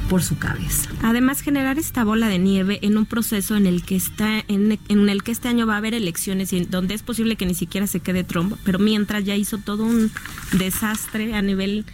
por 0.10 0.24
su 0.24 0.38
cabeza. 0.38 0.90
Además, 1.02 1.42
generar 1.42 1.78
esta 1.78 2.04
bola 2.04 2.28
de 2.28 2.40
nieve 2.40 2.80
en 2.82 2.98
un 2.98 3.06
proceso 3.06 3.56
en 3.56 3.68
el 3.68 3.84
que 3.84 3.96
está, 3.96 4.44
en, 4.48 4.80
el 4.88 5.24
que 5.24 5.32
este 5.32 5.50
año 5.50 5.68
va 5.68 5.76
a 5.76 5.78
haber 5.78 5.94
elecciones 5.94 6.54
y 6.54 6.64
donde 6.66 6.96
es 6.96 7.04
posible 7.04 7.36
que 7.36 7.46
ni 7.46 7.54
siquiera 7.54 7.88
se 7.88 8.00
quede 8.00 8.24
Trump, 8.24 8.56
pero 8.64 8.80
mientras 8.80 9.26
ya 9.26 9.36
hizo 9.36 9.58
todo 9.58 9.84
un 9.84 10.12
desastre 10.58 11.36
a 11.36 11.42
nivel 11.42 11.86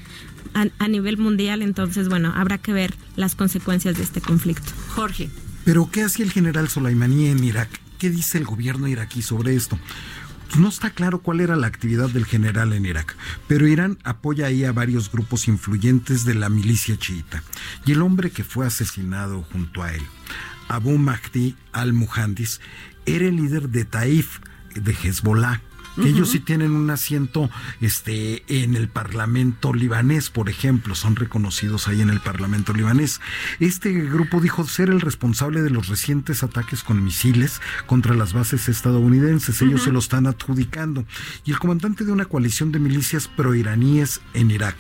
a, 0.54 0.88
nivel 0.88 1.18
mundial, 1.18 1.62
entonces 1.62 2.10
bueno, 2.10 2.32
habrá 2.36 2.58
que 2.58 2.74
ver 2.74 2.94
las 3.16 3.36
consecuencias 3.36 3.98
de 3.98 4.04
este 4.04 4.22
conflicto. 4.22 4.72
Jorge. 4.96 5.30
Pero 5.66 5.90
¿qué 5.92 6.04
hacía 6.04 6.26
el 6.26 6.32
general 6.32 6.70
Soleimani 6.70 7.28
en 7.28 7.44
Irak? 7.44 7.70
¿Qué 7.98 8.10
dice 8.10 8.38
el 8.38 8.46
gobierno 8.46 8.88
iraquí 8.88 9.22
sobre 9.22 9.56
esto? 9.56 9.80
No 10.58 10.70
está 10.70 10.92
claro 10.92 11.22
cuál 11.22 11.40
era 11.40 11.56
la 11.56 11.68
actividad 11.68 12.10
del 12.10 12.26
general 12.26 12.74
en 12.74 12.86
Irak, 12.86 13.16
pero 13.48 13.68
Irán 13.68 13.98
apoya 14.04 14.46
ahí 14.46 14.66
a 14.66 14.72
varios 14.72 15.12
grupos 15.12 15.48
influyentes 15.48 16.26
de 16.26 16.36
la 16.36 16.50
milicia 16.50 16.96
chiita. 16.96 17.42
Y 17.86 17.94
el 17.94 18.04
hombre 18.04 18.30
que 18.30 18.44
fue 18.44 18.68
asesinado 18.68 19.42
junto 19.52 19.82
a 19.82 19.94
él, 19.94 20.04
Abu 20.68 20.98
Mahdi 21.00 21.56
al-Muhandis, 21.72 22.62
era 23.06 23.26
el 23.26 23.38
líder 23.38 23.70
de 23.70 23.86
Taif, 23.86 24.40
de 24.76 24.92
Hezbollah 24.92 25.62
que 25.96 26.10
ellos 26.10 26.32
sí 26.32 26.40
tienen 26.40 26.72
un 26.72 26.90
asiento 26.90 27.50
este, 27.82 28.44
en 28.48 28.76
el 28.76 28.90
Parlamento 28.90 29.74
libanés, 29.74 30.30
por 30.30 30.50
ejemplo, 30.50 30.96
son 30.96 31.16
reconocidos 31.16 31.88
ahí 31.88 32.02
en 32.02 32.10
el 32.10 32.20
Parlamento 32.20 32.74
libanés. 32.74 33.22
Este 33.60 33.92
grupo 33.92 34.42
dijo 34.42 34.66
ser 34.68 34.90
el 34.90 35.02
responsable 35.02 35.62
de 35.62 35.70
los 35.70 35.88
recientes 35.88 36.44
ataques 36.44 36.84
con 36.84 37.04
misiles 37.04 37.62
contra 37.86 38.16
las 38.16 38.34
bases 38.34 38.70
estadounidenses, 38.70 39.62
ellos 39.62 39.84
se 39.84 39.92
lo 39.92 40.00
están 40.00 40.28
adjudicando, 40.28 41.06
y 41.46 41.52
el 41.52 41.60
comandante 41.60 42.06
de 42.06 42.12
una 42.12 42.26
coalición 42.26 42.72
de 42.72 42.80
milicias 42.80 43.28
proiraníes 43.28 44.22
en 44.34 44.52
Irak. 44.52 44.76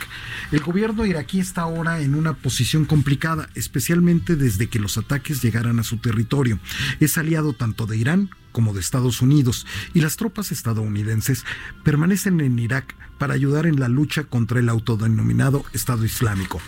El 0.52 0.62
gobierno 0.62 1.06
iraquí 1.06 1.39
está 1.39 1.62
ahora 1.62 2.02
en 2.02 2.15
una 2.15 2.34
posición 2.34 2.86
complicada, 2.86 3.49
especialmente 3.56 4.36
desde 4.36 4.67
que 4.67 4.80
los 4.80 4.97
ataques 4.97 5.41
llegaran 5.41 5.80
a 5.80 5.84
su 5.84 5.97
territorio. 5.97 6.60
Es 6.99 7.17
aliado 7.17 7.54
tanto 7.54 7.86
de 7.86 7.97
Irán 7.97 8.30
como 8.53 8.73
de 8.73 8.79
Estados 8.79 9.21
Unidos, 9.21 9.67
y 9.93 9.99
las 9.99 10.15
tropas 10.15 10.53
estadounidenses 10.53 11.43
permanecen 11.83 12.39
en 12.39 12.57
Irak 12.57 12.95
para 13.17 13.33
ayudar 13.33 13.65
en 13.65 13.81
la 13.81 13.89
lucha 13.89 14.23
contra 14.23 14.61
el 14.61 14.69
autodenominado 14.69 15.65
Estado 15.73 16.05
Islámico. 16.05 16.61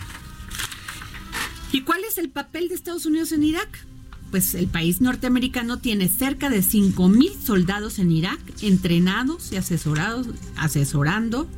¿Y 1.72 1.82
cuál 1.82 2.04
es 2.04 2.18
el 2.18 2.30
papel 2.30 2.68
de 2.68 2.74
Estados 2.74 3.06
Unidos 3.06 3.32
en 3.32 3.42
Irak? 3.42 3.86
Pues 4.30 4.54
el 4.54 4.66
país 4.66 5.00
norteamericano 5.00 5.78
tiene 5.78 6.08
cerca 6.08 6.50
de 6.50 6.60
5.000 6.60 7.40
soldados 7.40 7.98
en 7.98 8.10
Irak, 8.10 8.40
entrenados 8.60 9.52
y 9.52 9.56
asesorados, 9.56 10.26
asesorando, 10.56 11.48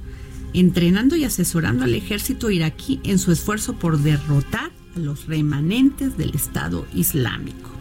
entrenando 0.52 1.16
y 1.16 1.24
asesorando 1.24 1.84
al 1.84 1.94
ejército 1.94 2.50
iraquí 2.50 3.00
en 3.04 3.18
su 3.18 3.32
esfuerzo 3.32 3.78
por 3.78 3.98
derrotar 3.98 4.70
a 4.96 4.98
los 4.98 5.26
remanentes 5.26 6.16
del 6.16 6.34
Estado 6.34 6.86
Islámico. 6.94 7.77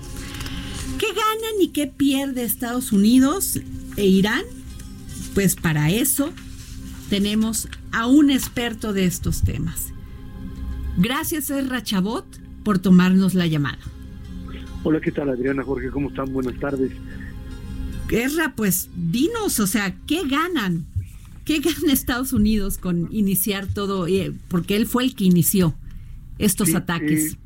¿Qué 1.47 1.53
ganan 1.53 1.62
y 1.62 1.67
qué 1.69 1.88
pierde 1.88 2.43
Estados 2.43 2.91
Unidos 2.91 3.60
e 3.95 4.05
Irán? 4.05 4.43
Pues 5.33 5.55
para 5.55 5.89
eso 5.89 6.33
tenemos 7.10 7.69
a 7.91 8.05
un 8.07 8.29
experto 8.31 8.91
de 8.91 9.05
estos 9.05 9.43
temas. 9.43 9.93
Gracias, 10.97 11.49
Erra 11.49 11.83
Chabot, 11.83 12.25
por 12.63 12.79
tomarnos 12.79 13.33
la 13.33 13.47
llamada. 13.47 13.79
Hola, 14.83 14.99
¿qué 14.99 15.12
tal, 15.12 15.29
Adriana, 15.29 15.63
Jorge? 15.63 15.89
¿Cómo 15.89 16.10
están? 16.10 16.33
Buenas 16.33 16.60
tardes. 16.60 16.91
Erra, 18.10 18.53
pues 18.55 18.89
dinos, 18.95 19.60
o 19.60 19.67
sea, 19.67 19.95
¿qué 20.05 20.27
ganan? 20.27 20.86
¿Qué 21.45 21.60
gana 21.60 21.93
Estados 21.93 22.33
Unidos 22.33 22.77
con 22.77 23.07
iniciar 23.12 23.67
todo? 23.67 24.07
Eh, 24.07 24.33
porque 24.49 24.75
él 24.75 24.86
fue 24.86 25.03
el 25.05 25.15
que 25.15 25.25
inició 25.25 25.75
estos 26.39 26.75
ataques. 26.75 27.33
Eh, 27.33 27.38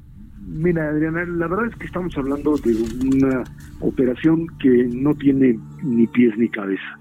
Mira, 0.48 0.90
Adriana, 0.90 1.24
la 1.26 1.48
verdad 1.48 1.68
es 1.68 1.76
que 1.76 1.86
estamos 1.86 2.18
hablando 2.18 2.58
de 2.58 2.76
una 3.06 3.44
operación 3.80 4.48
que 4.60 4.90
no 4.92 5.14
tiene 5.16 5.58
ni 5.84 6.08
pies 6.08 6.38
ni 6.38 6.50
cabeza. 6.50 7.00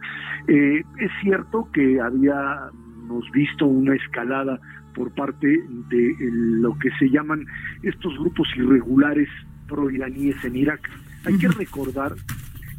Eh, 0.48 0.82
es 0.98 1.10
cierto 1.22 1.68
que 1.72 2.00
habíamos 2.00 3.30
visto 3.32 3.66
una 3.66 3.94
escalada 3.94 4.60
por 4.94 5.10
parte 5.12 5.46
de 5.88 6.16
lo 6.30 6.76
que 6.78 6.90
se 6.98 7.08
llaman 7.08 7.46
estos 7.82 8.18
grupos 8.18 8.48
irregulares 8.56 9.28
pro-iraníes 9.68 10.42
en 10.44 10.56
Irak. 10.56 10.90
Hay 11.24 11.38
que 11.38 11.48
recordar 11.48 12.14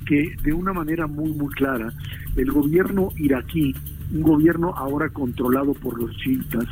que 0.06 0.36
de 0.44 0.54
una 0.54 0.74
manera 0.74 1.08
muy 1.08 1.32
muy 1.34 1.54
clara 1.54 1.92
el 2.36 2.52
gobierno 2.52 3.10
iraquí 3.18 3.76
un 4.14 4.22
gobierno 4.22 4.74
ahora 4.76 5.10
controlado 5.10 5.74
por 5.74 6.00
los 6.02 6.16
chiitas 6.18 6.66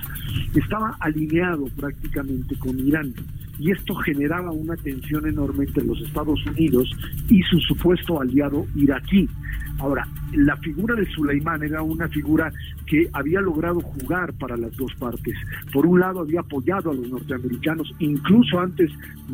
estaba 0.55 0.95
alineado 0.99 1.65
prácticamente 1.75 2.57
con 2.57 2.79
Irán 2.79 3.13
y 3.59 3.71
esto 3.71 3.93
generaba 3.95 4.51
una 4.51 4.75
tensión 4.77 5.27
enorme 5.27 5.65
entre 5.65 5.83
los 5.83 6.01
Estados 6.01 6.39
Unidos 6.45 6.89
y 7.27 7.41
su 7.43 7.59
supuesto 7.59 8.21
aliado 8.21 8.65
iraquí. 8.75 9.27
Ahora, 9.79 10.05
la 10.33 10.57
figura 10.57 10.95
de 10.95 11.05
Suleimán 11.05 11.63
era 11.63 11.81
una 11.81 12.07
figura 12.07 12.51
que 12.85 13.09
había 13.13 13.41
logrado 13.41 13.79
jugar 13.79 14.33
para 14.33 14.57
las 14.57 14.75
dos 14.75 14.93
partes. 14.95 15.35
Por 15.71 15.85
un 15.85 15.99
lado, 15.99 16.19
había 16.19 16.41
apoyado 16.41 16.91
a 16.91 16.93
los 16.93 17.09
norteamericanos, 17.09 17.93
incluso 17.99 18.59
antes 18.59 18.91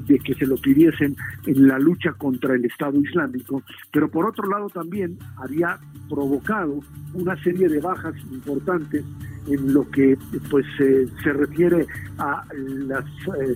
de 0.08 0.20
que 0.20 0.36
se 0.36 0.46
lo 0.46 0.56
pidiesen 0.58 1.16
en 1.48 1.68
la 1.68 1.80
lucha 1.80 2.14
contra 2.14 2.56
el 2.56 2.66
Estado 2.66 3.00
Islámico, 3.00 3.64
pero 3.92 4.10
por 4.10 4.28
otro 4.28 4.48
lado 4.48 4.70
también 4.70 5.18
había 5.38 5.80
provocado 6.10 6.80
una 7.14 7.42
serie 7.44 7.68
de 7.68 7.80
bajas 7.80 8.16
importantes 8.32 9.04
en 9.48 9.74
lo 9.74 9.90
que 9.92 10.18
pues 10.50 10.66
se 10.78 11.34
refiere 11.34 11.86
a 12.18 12.44
los 12.54 13.06
eh, 13.40 13.56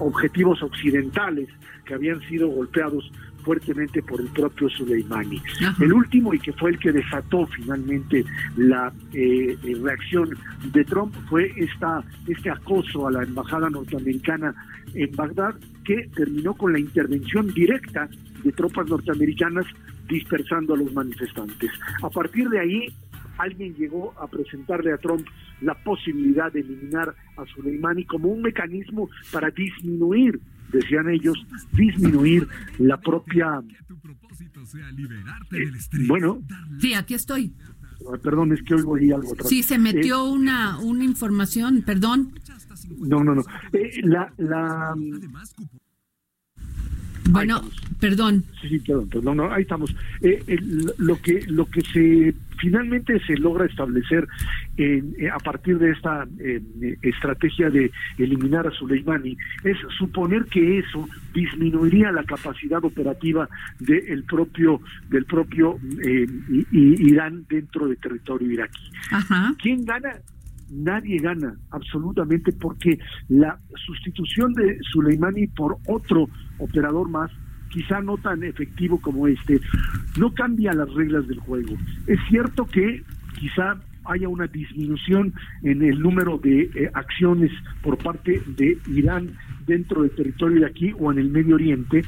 objetivos 0.00 0.62
occidentales 0.62 1.48
que 1.84 1.94
habían 1.94 2.20
sido 2.28 2.48
golpeados 2.48 3.10
fuertemente 3.48 4.02
por 4.02 4.20
el 4.20 4.26
propio 4.28 4.68
Soleimani. 4.68 5.40
El 5.80 5.94
último 5.94 6.34
y 6.34 6.38
que 6.38 6.52
fue 6.52 6.72
el 6.72 6.78
que 6.78 6.92
desató 6.92 7.46
finalmente 7.46 8.22
la 8.58 8.92
eh, 9.14 9.56
eh, 9.64 9.74
reacción 9.82 10.28
de 10.70 10.84
Trump 10.84 11.14
fue 11.30 11.50
esta, 11.56 12.04
este 12.26 12.50
acoso 12.50 13.06
a 13.06 13.10
la 13.10 13.22
embajada 13.22 13.70
norteamericana 13.70 14.54
en 14.92 15.10
Bagdad 15.16 15.54
que 15.82 16.10
terminó 16.14 16.52
con 16.52 16.74
la 16.74 16.78
intervención 16.78 17.48
directa 17.54 18.06
de 18.44 18.52
tropas 18.52 18.86
norteamericanas 18.86 19.64
dispersando 20.06 20.74
a 20.74 20.76
los 20.76 20.92
manifestantes. 20.92 21.70
A 22.02 22.10
partir 22.10 22.50
de 22.50 22.60
ahí, 22.60 22.86
alguien 23.38 23.74
llegó 23.76 24.12
a 24.20 24.26
presentarle 24.26 24.92
a 24.92 24.98
Trump 24.98 25.26
la 25.62 25.72
posibilidad 25.72 26.52
de 26.52 26.60
eliminar 26.60 27.14
a 27.38 27.46
Soleimani 27.46 28.04
como 28.04 28.28
un 28.28 28.42
mecanismo 28.42 29.08
para 29.32 29.48
disminuir 29.48 30.38
decían 30.72 31.08
ellos, 31.08 31.36
disminuir 31.72 32.48
la 32.78 33.00
propia... 33.00 33.62
Eh, 35.52 35.70
bueno. 36.06 36.42
Sí, 36.78 36.94
aquí 36.94 37.14
estoy. 37.14 37.54
Perdón, 38.22 38.52
es 38.52 38.62
que 38.62 38.74
oigo 38.74 38.96
ahí 38.96 39.10
algo 39.10 39.32
atrás. 39.32 39.48
Sí, 39.48 39.62
se 39.62 39.78
metió 39.78 40.26
eh, 40.26 40.30
una, 40.30 40.78
una 40.78 41.04
información, 41.04 41.82
perdón. 41.82 42.32
No, 42.98 43.22
no, 43.24 43.34
no. 43.34 43.42
Eh, 43.72 44.00
la, 44.04 44.32
la, 44.36 44.94
bueno, 47.28 47.62
perdón. 48.00 48.44
Sí, 48.60 48.68
sí, 48.68 48.78
perdón, 48.80 49.08
perdón, 49.08 49.36
no, 49.36 49.52
ahí 49.52 49.62
estamos. 49.62 49.94
Eh, 50.22 50.42
lo 50.98 51.20
que 51.20 51.42
lo 51.46 51.66
que 51.66 51.80
se 51.82 52.34
finalmente 52.58 53.20
se 53.24 53.36
logra 53.36 53.66
establecer 53.66 54.26
eh, 54.76 55.02
a 55.32 55.38
partir 55.38 55.78
de 55.78 55.92
esta 55.92 56.26
eh, 56.40 56.60
estrategia 57.02 57.70
de 57.70 57.90
eliminar 58.18 58.66
a 58.66 58.70
Soleimani 58.72 59.36
es 59.62 59.76
suponer 59.96 60.44
que 60.46 60.80
eso 60.80 61.08
disminuiría 61.32 62.10
la 62.10 62.24
capacidad 62.24 62.84
operativa 62.84 63.48
del 63.78 64.24
propio 64.24 64.80
del 65.08 65.24
propio 65.24 65.78
Irán 66.72 67.44
dentro 67.48 67.86
del 67.86 67.98
territorio 67.98 68.50
iraquí. 68.50 68.90
Ajá. 69.10 69.54
¿Quién 69.58 69.84
gana? 69.84 70.14
nadie 70.70 71.18
gana 71.18 71.54
absolutamente 71.70 72.52
porque 72.52 72.98
la 73.28 73.58
sustitución 73.86 74.52
de 74.54 74.78
Soleimani 74.92 75.46
por 75.48 75.78
otro 75.86 76.28
operador 76.58 77.08
más 77.08 77.30
quizá 77.70 78.00
no 78.00 78.16
tan 78.16 78.42
efectivo 78.44 79.00
como 79.00 79.26
este, 79.26 79.60
no 80.16 80.32
cambia 80.32 80.72
las 80.72 80.92
reglas 80.94 81.28
del 81.28 81.38
juego. 81.40 81.76
Es 82.06 82.18
cierto 82.28 82.66
que 82.66 83.02
quizá 83.38 83.76
haya 84.08 84.28
una 84.28 84.46
disminución 84.46 85.34
en 85.62 85.82
el 85.82 86.00
número 86.00 86.38
de 86.38 86.62
eh, 86.62 86.90
acciones 86.94 87.52
por 87.82 87.98
parte 87.98 88.42
de 88.46 88.78
Irán 88.88 89.36
dentro 89.66 90.02
del 90.02 90.10
territorio 90.12 90.60
de 90.60 90.66
aquí 90.66 90.92
o 90.98 91.12
en 91.12 91.18
el 91.18 91.28
Medio 91.28 91.54
Oriente. 91.54 92.02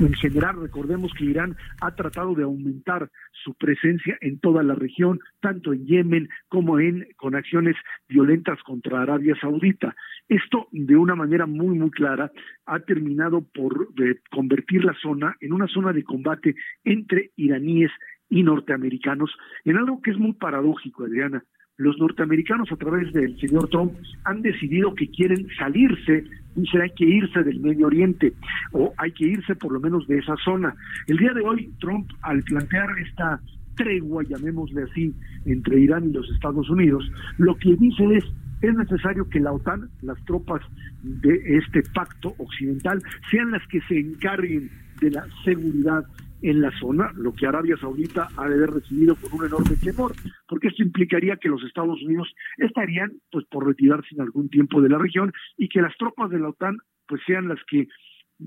En 0.00 0.14
general, 0.14 0.60
recordemos 0.60 1.12
que 1.18 1.24
Irán 1.24 1.56
ha 1.80 1.94
tratado 1.94 2.34
de 2.34 2.44
aumentar 2.44 3.10
su 3.44 3.54
presencia 3.54 4.16
en 4.20 4.38
toda 4.38 4.62
la 4.62 4.74
región, 4.74 5.18
tanto 5.40 5.72
en 5.72 5.84
Yemen 5.84 6.28
como 6.48 6.78
en 6.78 7.08
con 7.16 7.34
acciones 7.34 7.74
violentas 8.08 8.62
contra 8.62 9.02
Arabia 9.02 9.34
Saudita. 9.40 9.94
Esto, 10.28 10.68
de 10.70 10.96
una 10.96 11.16
manera 11.16 11.46
muy, 11.46 11.76
muy 11.76 11.90
clara, 11.90 12.30
ha 12.66 12.78
terminado 12.80 13.42
por 13.52 13.88
convertir 14.30 14.84
la 14.84 14.94
zona 15.02 15.36
en 15.40 15.52
una 15.52 15.66
zona 15.66 15.92
de 15.92 16.04
combate 16.04 16.54
entre 16.84 17.32
iraníes 17.36 17.90
y 18.32 18.42
norteamericanos, 18.42 19.30
en 19.66 19.76
algo 19.76 20.00
que 20.00 20.10
es 20.10 20.18
muy 20.18 20.32
paradójico, 20.32 21.04
Adriana. 21.04 21.44
Los 21.76 21.98
norteamericanos, 21.98 22.72
a 22.72 22.76
través 22.76 23.12
del 23.12 23.38
señor 23.38 23.68
Trump, 23.68 23.92
han 24.24 24.40
decidido 24.40 24.94
que 24.94 25.10
quieren 25.10 25.46
salirse, 25.58 26.24
dicen 26.54 26.80
hay 26.80 26.90
que 26.96 27.04
irse 27.04 27.42
del 27.42 27.60
Medio 27.60 27.88
Oriente, 27.88 28.32
o 28.72 28.94
hay 28.96 29.12
que 29.12 29.26
irse 29.26 29.54
por 29.54 29.72
lo 29.72 29.80
menos 29.80 30.06
de 30.06 30.18
esa 30.18 30.34
zona. 30.42 30.74
El 31.08 31.18
día 31.18 31.34
de 31.34 31.42
hoy, 31.42 31.70
Trump, 31.78 32.10
al 32.22 32.42
plantear 32.44 32.88
esta 33.06 33.38
tregua, 33.76 34.22
llamémosle 34.22 34.84
así, 34.84 35.14
entre 35.44 35.80
Irán 35.80 36.08
y 36.08 36.12
los 36.12 36.30
Estados 36.30 36.70
Unidos, 36.70 37.04
lo 37.36 37.54
que 37.56 37.76
dice 37.76 38.04
es 38.16 38.24
es 38.62 38.74
necesario 38.74 39.28
que 39.28 39.40
la 39.40 39.52
OTAN, 39.52 39.90
las 40.02 40.24
tropas 40.24 40.62
de 41.02 41.58
este 41.58 41.82
pacto 41.94 42.32
occidental, 42.38 43.02
sean 43.28 43.50
las 43.50 43.66
que 43.66 43.80
se 43.88 43.98
encarguen 43.98 44.70
de 45.00 45.10
la 45.10 45.26
seguridad 45.44 46.04
en 46.42 46.60
la 46.60 46.70
zona, 46.78 47.12
lo 47.14 47.32
que 47.32 47.46
Arabia 47.46 47.76
Saudita 47.76 48.28
ha 48.36 48.48
de 48.48 48.54
haber 48.54 48.70
recibido 48.70 49.16
con 49.16 49.40
un 49.40 49.46
enorme 49.46 49.76
temor, 49.76 50.12
porque 50.48 50.68
esto 50.68 50.82
implicaría 50.82 51.36
que 51.36 51.48
los 51.48 51.62
Estados 51.64 52.02
Unidos 52.02 52.32
estarían 52.58 53.12
pues 53.30 53.46
por 53.46 53.66
retirarse 53.66 54.08
en 54.14 54.22
algún 54.22 54.48
tiempo 54.48 54.80
de 54.80 54.88
la 54.88 54.98
región 54.98 55.32
y 55.56 55.68
que 55.68 55.80
las 55.80 55.96
tropas 55.96 56.30
de 56.30 56.40
la 56.40 56.48
OTAN 56.48 56.78
pues 57.06 57.22
sean 57.26 57.48
las 57.48 57.60
que 57.68 57.88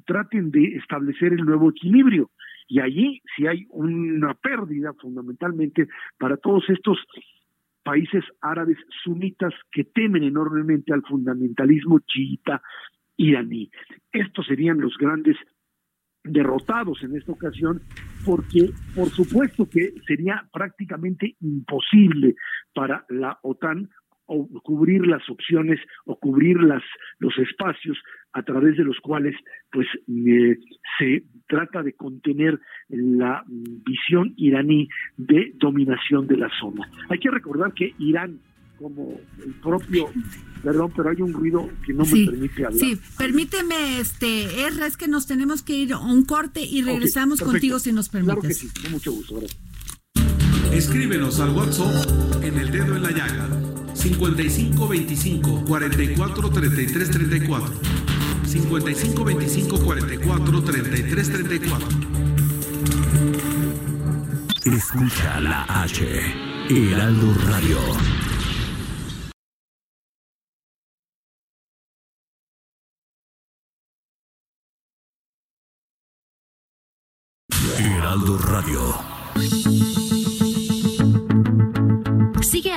traten 0.06 0.52
de 0.52 0.76
establecer 0.76 1.34
el 1.34 1.46
nuevo 1.46 1.70
equilibrio. 1.70 2.32
Y 2.68 2.80
allí 2.80 3.22
si 3.36 3.48
hay 3.48 3.66
una 3.70 4.34
pérdida 4.34 4.94
fundamentalmente 4.94 5.88
para 6.18 6.38
todos 6.38 6.64
estos 6.70 6.98
países 7.84 8.24
árabes 8.42 8.78
sunitas 9.04 9.54
que 9.72 9.84
temen 9.84 10.24
enormemente 10.24 10.92
al 10.92 11.04
fundamentalismo 11.04 12.00
chiita 12.00 12.62
iraní. 13.16 13.70
Estos 14.12 14.48
serían 14.48 14.82
los 14.82 14.98
grandes 14.98 15.38
derrotados 16.26 17.02
en 17.04 17.16
esta 17.16 17.32
ocasión 17.32 17.82
porque 18.26 18.72
por 18.96 19.10
supuesto 19.10 19.70
que 19.70 19.94
sería 20.08 20.44
prácticamente 20.52 21.36
imposible 21.40 22.36
para 22.74 23.06
la 23.10 23.38
OTAN 23.44 23.90
cubrir 24.64 25.06
las 25.06 25.30
opciones 25.30 25.80
o 26.06 26.18
cubrir 26.20 26.58
las 26.62 26.82
los 27.20 27.38
espacios 27.38 27.98
a 28.34 28.44
través 28.44 28.76
de 28.76 28.84
los 28.84 29.00
cuales 29.00 29.36
pues 29.72 29.88
eh, 30.08 30.58
se 30.98 31.24
trata 31.48 31.84
de 31.84 31.94
contener 31.94 32.60
la 32.90 33.44
visión 33.48 34.34
iraní 34.36 34.90
de 35.16 35.54
dominación 35.56 36.28
de 36.28 36.38
la 36.38 36.50
zona. 36.60 36.90
Hay 37.10 37.20
que 37.20 37.30
recordar 37.30 37.74
que 37.74 37.94
Irán 38.00 38.40
como 38.78 39.20
el 39.46 39.54
propio 39.56 40.10
perdón 40.64 40.92
pero 40.96 41.10
hay 41.10 41.22
un 41.22 41.34
ruido 41.34 41.70
que 41.86 41.94
no 41.94 42.06
me 42.06 42.26
permite 42.26 42.66
hablar. 42.66 42.80
sí 42.80 43.00
permíteme 43.18 44.00
este 44.00 44.62
Erra 44.62 44.88
es 44.88 44.98
que 44.98 45.08
nos 45.08 45.28
tenemos 45.28 45.62
que 45.62 45.74
ir 45.74 45.94
a 45.94 46.00
un 46.00 46.26
corte 46.26 46.62
y 46.62 46.82
regresamos 46.82 47.40
contigo 47.42 47.80
si 47.80 47.92
nos 47.92 48.10
permites 48.10 48.36
claro 48.36 48.48
que 48.48 48.54
sí 48.54 48.70
con 48.82 48.92
mucho 48.92 49.12
gusto 49.12 49.36
gracias. 49.36 49.60
escríbenos 50.74 51.40
al 51.40 51.52
WhatsApp 51.52 52.44
en 52.44 52.58
el 52.58 52.72
dedo 52.72 52.96
en 52.96 53.04
la 53.04 53.12
llaga 53.12 53.48
55 53.94 54.88
25 54.88 55.66
44 55.66 56.50
33 56.50 57.12
34 57.12 57.74
55 58.46 59.24
25 59.24 59.80
44 59.80 60.64
33 60.64 61.32
34 61.32 61.88
Escucha 64.66 65.40
la 65.42 65.64
H 65.84 66.06
Heraldo 66.70 67.34
Radio 67.46 67.78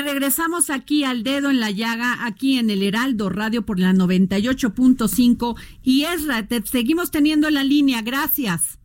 Y 0.00 0.02
regresamos 0.02 0.70
aquí 0.70 1.04
al 1.04 1.22
dedo 1.24 1.50
en 1.50 1.60
la 1.60 1.70
llaga, 1.70 2.24
aquí 2.24 2.58
en 2.58 2.70
el 2.70 2.82
Heraldo 2.82 3.28
Radio 3.28 3.66
por 3.66 3.78
la 3.78 3.92
98.5. 3.92 5.56
Y 5.82 6.04
Esra, 6.04 6.46
te 6.46 6.64
seguimos 6.66 7.10
teniendo 7.10 7.50
la 7.50 7.64
línea, 7.64 8.00
gracias. 8.00 8.79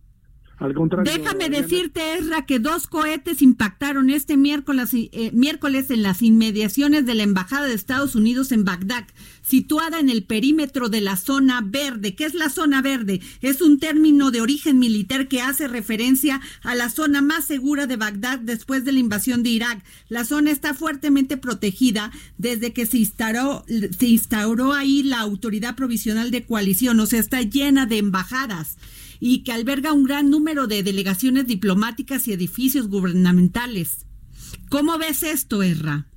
Al 0.58 0.74
contrario. 0.74 1.12
Déjame 1.12 1.50
decirte, 1.50 2.18
Esra, 2.18 2.46
que 2.46 2.60
dos 2.60 2.88
cohetes 2.88 3.42
impactaron 3.42 4.10
este 4.10 4.38
miércoles, 4.38 4.92
eh, 4.94 5.32
miércoles 5.34 5.92
en 5.92 6.02
las 6.02 6.22
inmediaciones 6.22 7.06
de 7.06 7.14
la 7.14 7.24
Embajada 7.24 7.68
de 7.68 7.74
Estados 7.74 8.16
Unidos 8.16 8.54
en 8.54 8.64
Bagdad, 8.64 9.06
situada 9.42 10.00
en 10.00 10.10
el 10.10 10.24
perímetro 10.24 10.88
de 10.88 11.02
la 11.02 11.18
zona 11.18 11.62
verde. 11.62 12.16
¿Qué 12.16 12.24
es 12.24 12.34
la 12.34 12.50
zona 12.50 12.82
verde? 12.82 13.22
Es 13.42 13.62
un 13.62 13.80
término 13.80 14.32
de 14.32 14.40
origen 14.40 14.80
militar 14.80 15.28
que 15.28 15.42
hace 15.42 15.68
referencia 15.68 16.40
a 16.64 16.74
la 16.74 16.90
zona 16.90 17.22
más 17.22 17.46
segura 17.46 17.86
de 17.86 17.98
Bagdad 17.98 18.40
después 18.40 18.86
de 18.86 18.94
la 18.94 19.00
invasión 19.00 19.44
de 19.44 19.50
Irak. 19.50 19.84
La 20.08 20.24
zona 20.24 20.52
está 20.52 20.74
fuertemente 20.74 21.36
protegida 21.36 22.12
desde 22.38 22.72
que 22.72 22.86
se 22.86 23.00
instauró, 23.00 23.66
se 23.68 24.06
instauró 24.08 24.72
ahí 24.72 25.04
la 25.04 25.20
autoridad 25.20 25.76
provisional 25.76 26.32
de 26.32 26.46
coalición, 26.46 27.00
o 27.02 27.06
sea, 27.06 27.20
está 27.20 27.42
llena 27.42 27.86
de 27.86 27.98
embajadas 27.98 28.78
y 29.20 29.44
que 29.44 29.52
alberga 29.52 29.94
un 29.94 30.04
gran 30.04 30.30
número 30.30 30.68
de 30.68 30.84
delegaciones 30.84 31.48
diplomáticas 31.48 32.28
y 32.28 32.34
edificios 32.34 32.88
gubernamentales. 32.88 34.06
¿Cómo 34.70 34.98
ves 34.98 35.24
esto, 35.24 35.64
Erra? 35.64 36.08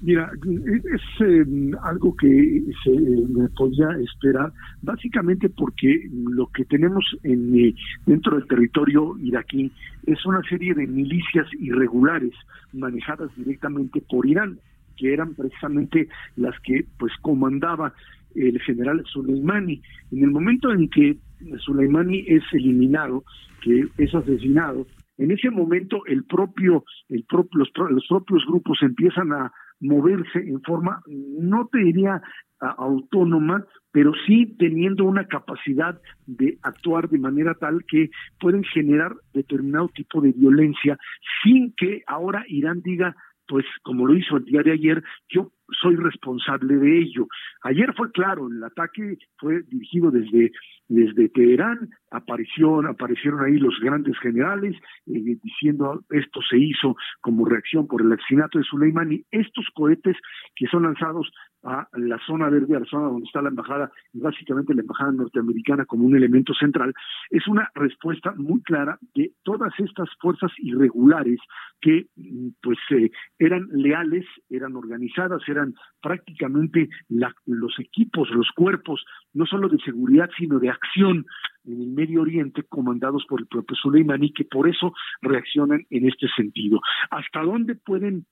Mira, 0.00 0.30
es 0.32 1.20
em, 1.20 1.72
algo 1.82 2.14
que 2.14 2.62
se 2.84 2.90
me 2.90 3.48
podía 3.48 3.88
esperar, 4.04 4.52
básicamente 4.80 5.48
porque 5.48 6.08
lo 6.12 6.46
que 6.48 6.64
tenemos 6.66 7.04
en, 7.24 7.58
eh, 7.58 7.74
dentro 8.06 8.36
del 8.36 8.46
territorio 8.46 9.18
iraquí 9.18 9.72
es 10.06 10.24
una 10.24 10.40
serie 10.48 10.72
de 10.74 10.86
milicias 10.86 11.46
irregulares 11.58 12.32
manejadas 12.72 13.30
directamente 13.36 14.00
por 14.08 14.26
Irán. 14.26 14.58
que 14.96 15.12
eran 15.12 15.32
precisamente 15.32 16.08
las 16.34 16.58
que 16.58 16.84
pues 16.98 17.12
comandaba 17.22 17.94
el 18.34 18.60
general 18.60 19.02
Soleimani. 19.12 19.80
En 20.12 20.24
el 20.24 20.30
momento 20.30 20.72
en 20.72 20.88
que 20.88 21.18
Soleimani 21.58 22.24
es 22.26 22.42
eliminado, 22.52 23.24
que 23.62 23.86
es 23.98 24.14
asesinado, 24.14 24.86
en 25.18 25.32
ese 25.32 25.50
momento 25.50 26.06
el 26.06 26.24
propio, 26.24 26.84
el 27.08 27.24
propio 27.24 27.58
los, 27.58 27.70
los 27.90 28.06
propios 28.08 28.44
grupos 28.46 28.78
empiezan 28.82 29.32
a 29.32 29.52
moverse 29.80 30.38
en 30.38 30.60
forma, 30.62 31.02
no 31.06 31.68
te 31.70 31.78
diría 31.78 32.22
autónoma, 32.60 33.64
pero 33.92 34.12
sí 34.26 34.56
teniendo 34.58 35.04
una 35.04 35.26
capacidad 35.26 36.00
de 36.26 36.58
actuar 36.62 37.08
de 37.08 37.18
manera 37.18 37.54
tal 37.54 37.84
que 37.84 38.10
pueden 38.40 38.64
generar 38.64 39.14
determinado 39.32 39.88
tipo 39.88 40.20
de 40.20 40.32
violencia 40.32 40.98
sin 41.42 41.72
que 41.76 42.02
ahora 42.06 42.44
Irán 42.48 42.82
diga, 42.82 43.14
pues 43.46 43.64
como 43.82 44.06
lo 44.06 44.16
hizo 44.16 44.36
el 44.36 44.44
día 44.44 44.62
de 44.62 44.72
ayer, 44.72 45.02
yo 45.28 45.52
soy 45.80 45.96
responsable 45.96 46.76
de 46.76 46.98
ello. 46.98 47.26
Ayer 47.62 47.92
fue 47.94 48.10
claro, 48.12 48.48
el 48.48 48.62
ataque 48.62 49.18
fue 49.36 49.62
dirigido 49.62 50.10
desde 50.10 50.52
desde 50.88 51.28
Teherán 51.28 51.90
apareció, 52.10 52.80
aparecieron 52.88 53.44
ahí 53.44 53.58
los 53.58 53.78
grandes 53.80 54.18
generales 54.20 54.74
eh, 55.06 55.36
diciendo 55.42 56.02
esto 56.10 56.40
se 56.48 56.58
hizo 56.58 56.96
como 57.20 57.44
reacción 57.44 57.86
por 57.86 58.00
el 58.00 58.12
asesinato 58.12 58.58
de 58.58 58.64
Soleimani. 58.64 59.22
Estos 59.30 59.66
cohetes 59.74 60.16
que 60.56 60.66
son 60.66 60.84
lanzados 60.84 61.30
a 61.64 61.86
la 61.92 62.18
zona 62.24 62.48
verde, 62.48 62.76
a 62.76 62.80
la 62.80 62.86
zona 62.86 63.08
donde 63.08 63.26
está 63.26 63.42
la 63.42 63.48
embajada, 63.48 63.90
básicamente 64.12 64.74
la 64.74 64.82
embajada 64.82 65.12
norteamericana 65.12 65.84
como 65.84 66.06
un 66.06 66.16
elemento 66.16 66.54
central, 66.54 66.94
es 67.30 67.46
una 67.48 67.68
respuesta 67.74 68.32
muy 68.36 68.62
clara 68.62 68.96
de 69.14 69.32
todas 69.42 69.72
estas 69.78 70.08
fuerzas 70.20 70.52
irregulares 70.58 71.38
que 71.80 72.06
mm, 72.16 72.48
pues 72.62 72.78
eh, 72.90 73.10
eran 73.38 73.68
leales, 73.72 74.24
eran 74.48 74.76
organizadas, 74.76 75.42
eran 75.48 75.57
prácticamente 76.00 76.88
los 77.08 77.78
equipos, 77.78 78.30
los 78.30 78.50
cuerpos, 78.54 79.04
no 79.32 79.46
solo 79.46 79.68
de 79.68 79.78
seguridad, 79.78 80.30
sino 80.36 80.58
de 80.58 80.70
acción 80.70 81.26
en 81.64 81.80
el 81.82 81.88
Medio 81.88 82.22
Oriente 82.22 82.62
comandados 82.62 83.24
por 83.28 83.40
el 83.40 83.46
propio 83.46 83.76
Soleimani, 83.76 84.32
que 84.32 84.44
por 84.44 84.68
eso 84.68 84.92
reaccionan 85.22 85.86
en 85.90 86.08
este 86.08 86.28
sentido. 86.36 86.80
¿Hasta 87.10 87.42
dónde 87.42 87.74
pueden 87.74 88.26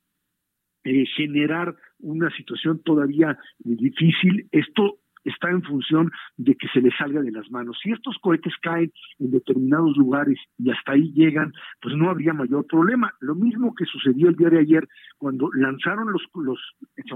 eh, 0.89 1.05
generar 1.17 1.75
una 1.99 2.31
situación 2.37 2.81
todavía 2.85 3.37
difícil. 3.59 4.47
Esto 4.53 4.99
está 5.27 5.51
en 5.51 5.63
función 5.63 6.11
de 6.37 6.55
que 6.55 6.69
se 6.69 6.81
le 6.81 6.91
salga 6.97 7.21
de 7.21 7.33
las 7.33 7.51
manos. 7.51 7.79
Si 7.83 7.91
estos 7.91 8.17
cohetes 8.21 8.55
caen 8.63 8.93
en 9.19 9.31
determinados 9.31 9.97
lugares 9.97 10.39
y 10.59 10.71
hasta 10.71 10.93
ahí 10.93 11.13
llegan, 11.13 11.53
pues 11.81 11.95
no 11.97 12.11
habría 12.11 12.33
mayor 12.33 12.67
problema. 12.67 13.13
Lo 13.21 13.35
mismo 13.35 13.75
que 13.75 13.85
sucedió 13.85 14.29
el 14.29 14.37
día 14.37 14.51
de 14.51 14.61
ayer 14.61 14.89
cuando 15.19 15.51
lanzaron 15.53 16.13
los, 16.13 16.23
los 16.35 16.59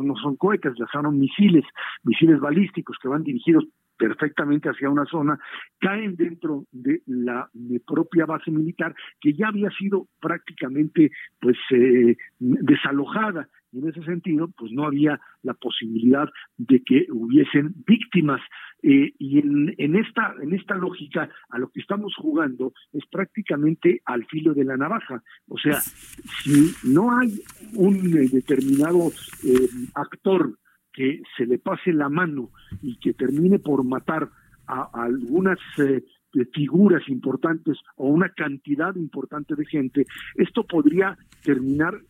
no 0.02 0.16
son 0.16 0.36
cohetes, 0.36 0.78
lanzaron 0.78 1.18
misiles, 1.18 1.64
misiles 2.02 2.40
balísticos 2.40 2.96
que 3.00 3.08
van 3.08 3.22
dirigidos 3.22 3.64
perfectamente 3.96 4.70
hacia 4.70 4.88
una 4.88 5.04
zona, 5.04 5.38
caen 5.78 6.16
dentro 6.16 6.64
de 6.72 7.02
la 7.06 7.50
propia 7.86 8.24
base 8.24 8.50
militar 8.50 8.94
que 9.20 9.34
ya 9.34 9.48
había 9.48 9.68
sido 9.72 10.06
prácticamente 10.20 11.10
pues 11.38 11.58
eh, 11.70 12.16
desalojada 12.38 13.46
y 13.72 13.78
en 13.78 13.88
ese 13.88 14.02
sentido, 14.02 14.48
pues 14.56 14.72
no 14.72 14.84
había 14.84 15.20
la 15.42 15.54
posibilidad 15.54 16.28
de 16.56 16.82
que 16.82 17.06
hubiesen 17.10 17.74
víctimas. 17.86 18.40
Eh, 18.82 19.12
y 19.18 19.38
en, 19.38 19.74
en, 19.78 19.96
esta, 19.96 20.34
en 20.42 20.54
esta 20.54 20.74
lógica, 20.74 21.28
a 21.50 21.58
lo 21.58 21.68
que 21.68 21.80
estamos 21.80 22.14
jugando 22.16 22.72
es 22.92 23.04
prácticamente 23.10 24.00
al 24.04 24.24
filo 24.26 24.54
de 24.54 24.64
la 24.64 24.76
navaja. 24.76 25.22
O 25.48 25.58
sea, 25.58 25.80
si 25.80 26.72
no 26.84 27.16
hay 27.16 27.40
un 27.74 27.96
eh, 28.16 28.28
determinado 28.32 29.12
eh, 29.44 29.68
actor 29.94 30.58
que 30.92 31.22
se 31.36 31.46
le 31.46 31.58
pase 31.58 31.92
la 31.92 32.08
mano 32.08 32.50
y 32.82 32.98
que 32.98 33.14
termine 33.14 33.58
por 33.58 33.84
matar 33.84 34.28
a, 34.66 34.90
a 34.92 35.04
algunas 35.04 35.58
figuras 36.52 37.02
importantes 37.08 37.78
o 37.96 38.08
una 38.08 38.28
cantidad 38.30 38.94
importante 38.96 39.54
de 39.54 39.66
gente, 39.66 40.06
esto 40.36 40.64
podría 40.64 41.16
terminar 41.44 42.00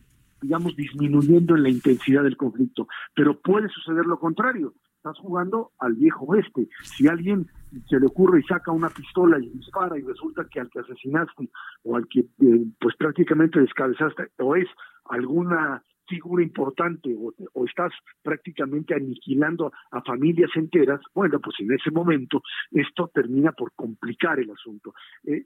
digamos, 0.41 0.75
disminuyendo 0.75 1.55
en 1.55 1.63
la 1.63 1.69
intensidad 1.69 2.23
del 2.23 2.37
conflicto. 2.37 2.87
Pero 3.15 3.39
puede 3.39 3.69
suceder 3.69 4.05
lo 4.05 4.19
contrario. 4.19 4.73
Estás 4.97 5.17
jugando 5.19 5.71
al 5.79 5.95
viejo 5.95 6.25
oeste. 6.25 6.67
Si 6.83 7.07
alguien 7.07 7.47
se 7.89 7.99
le 7.99 8.05
ocurre 8.05 8.39
y 8.39 8.43
saca 8.43 8.71
una 8.71 8.89
pistola 8.89 9.39
y 9.39 9.49
dispara 9.49 9.97
y 9.97 10.01
resulta 10.01 10.45
que 10.51 10.59
al 10.59 10.69
que 10.69 10.79
asesinaste 10.79 11.49
o 11.83 11.95
al 11.95 12.07
que 12.07 12.19
eh, 12.19 12.65
pues 12.79 12.95
prácticamente 12.97 13.59
descabezaste 13.59 14.27
o 14.39 14.55
es 14.55 14.67
alguna 15.05 15.81
figura 16.07 16.43
importante 16.43 17.15
o, 17.17 17.65
estás 17.65 17.93
prácticamente 18.21 18.93
aniquilando 18.93 19.71
a 19.91 20.01
familias 20.01 20.51
enteras, 20.55 20.99
bueno, 21.15 21.39
pues 21.39 21.55
en 21.59 21.71
ese 21.71 21.89
momento 21.89 22.43
esto 22.71 23.09
termina 23.13 23.53
por 23.53 23.71
complicar 23.73 24.39
el 24.39 24.51
asunto. 24.51 24.93
Eh, 25.25 25.45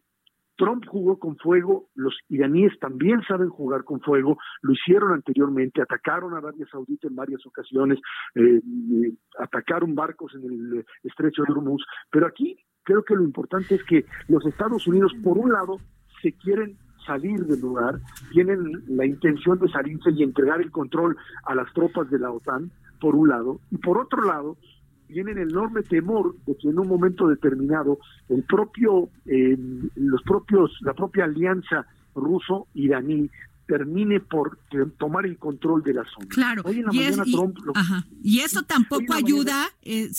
Trump 0.57 0.85
jugó 0.87 1.19
con 1.19 1.37
fuego, 1.37 1.89
los 1.95 2.17
iraníes 2.29 2.77
también 2.79 3.21
saben 3.27 3.49
jugar 3.49 3.83
con 3.83 3.99
fuego, 4.01 4.37
lo 4.61 4.73
hicieron 4.73 5.13
anteriormente, 5.13 5.81
atacaron 5.81 6.33
a 6.33 6.37
Arabia 6.37 6.65
Saudita 6.71 7.07
en 7.07 7.15
varias 7.15 7.45
ocasiones, 7.45 7.99
eh, 8.35 8.61
atacaron 9.39 9.95
barcos 9.95 10.33
en 10.35 10.45
el 10.45 10.85
estrecho 11.03 11.43
de 11.43 11.53
Hormuz, 11.53 11.83
pero 12.09 12.27
aquí 12.27 12.57
creo 12.83 13.03
que 13.03 13.15
lo 13.15 13.23
importante 13.23 13.75
es 13.75 13.83
que 13.83 14.05
los 14.27 14.45
Estados 14.45 14.87
Unidos, 14.87 15.13
por 15.23 15.37
un 15.37 15.51
lado, 15.51 15.77
se 16.21 16.31
quieren 16.33 16.77
salir 17.05 17.45
del 17.45 17.59
lugar, 17.59 17.99
tienen 18.31 18.83
la 18.87 19.05
intención 19.05 19.59
de 19.59 19.69
salirse 19.69 20.11
y 20.11 20.23
entregar 20.23 20.61
el 20.61 20.71
control 20.71 21.15
a 21.45 21.55
las 21.55 21.71
tropas 21.73 22.09
de 22.09 22.19
la 22.19 22.31
OTAN, 22.31 22.71
por 22.99 23.15
un 23.15 23.29
lado, 23.29 23.59
y 23.71 23.77
por 23.77 23.97
otro 23.97 24.23
lado, 24.23 24.57
tienen 25.07 25.37
enorme 25.37 25.83
temor 25.83 26.35
de 26.45 26.55
que 26.57 26.69
en 26.69 26.79
un 26.79 26.87
momento 26.87 27.27
determinado 27.27 27.99
el 28.29 28.43
propio, 28.43 29.09
eh, 29.25 29.57
los 29.95 30.21
propios, 30.23 30.71
la 30.81 30.93
propia 30.93 31.25
alianza 31.25 31.85
ruso-iraní 32.15 33.29
termine 33.67 34.19
por 34.19 34.59
tomar 34.97 35.25
el 35.25 35.37
control 35.37 35.83
de 35.83 35.93
la 35.95 36.03
zona. 36.05 36.27
Claro, 36.29 36.63
y, 36.71 38.39
eso 38.39 38.63
tampoco 38.63 39.13
ayuda, 39.13 39.65
eh, 39.81 40.11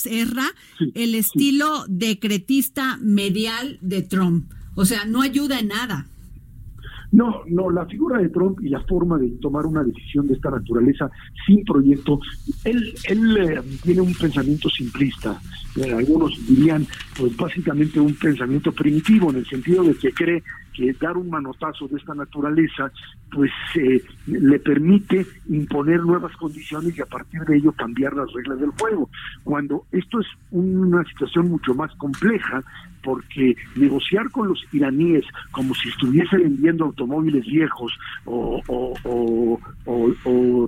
el 0.93 1.15
estilo 1.15 1.85
decretista 1.87 2.97
medial 3.01 3.77
de 3.81 4.01
Trump. 4.01 4.51
O 4.75 4.85
sea, 4.85 5.05
no 5.05 5.21
ayuda 5.21 5.59
en 5.59 5.69
nada. 5.69 6.07
No, 7.17 7.41
no, 7.47 7.71
la 7.71 7.83
figura 7.87 8.19
de 8.19 8.29
Trump 8.29 8.59
y 8.61 8.69
la 8.69 8.79
forma 8.81 9.17
de 9.17 9.27
tomar 9.41 9.65
una 9.65 9.83
decisión 9.83 10.27
de 10.27 10.35
esta 10.35 10.51
naturaleza 10.51 11.09
sin 11.47 11.65
proyecto, 11.65 12.19
él, 12.63 12.93
él 13.05 13.37
eh, 13.37 13.61
tiene 13.81 14.01
un 14.01 14.13
pensamiento 14.13 14.69
simplista, 14.69 15.41
eh, 15.77 15.93
algunos 15.93 16.37
dirían, 16.47 16.85
pues 17.17 17.35
básicamente 17.35 17.99
un 17.99 18.13
pensamiento 18.13 18.71
primitivo, 18.71 19.31
en 19.31 19.37
el 19.37 19.47
sentido 19.47 19.83
de 19.83 19.95
que 19.95 20.11
cree 20.11 20.43
que 20.77 20.93
dar 20.93 21.17
un 21.17 21.29
manotazo 21.29 21.87
de 21.87 21.97
esta 21.97 22.13
naturaleza, 22.13 22.91
pues 23.31 23.51
eh, 23.75 24.01
le 24.27 24.59
permite 24.59 25.25
imponer 25.49 26.01
nuevas 26.01 26.35
condiciones 26.37 26.95
y 26.97 27.01
a 27.01 27.05
partir 27.05 27.41
de 27.41 27.57
ello 27.57 27.71
cambiar 27.71 28.13
las 28.13 28.31
reglas 28.31 28.59
del 28.59 28.69
juego. 28.79 29.09
Cuando 29.43 29.85
esto 29.91 30.19
es 30.19 30.27
una 30.51 31.03
situación 31.05 31.49
mucho 31.49 31.73
más 31.73 31.93
compleja, 31.95 32.63
porque 33.07 33.55
negociar 33.77 34.29
con 34.31 34.49
los 34.49 34.61
iraníes 34.73 35.23
como 35.51 35.73
si 35.73 35.87
estuviese 35.87 36.37
vendiendo 36.37 36.83
automóviles 36.83 37.45
viejos 37.45 37.97
o, 38.25 39.57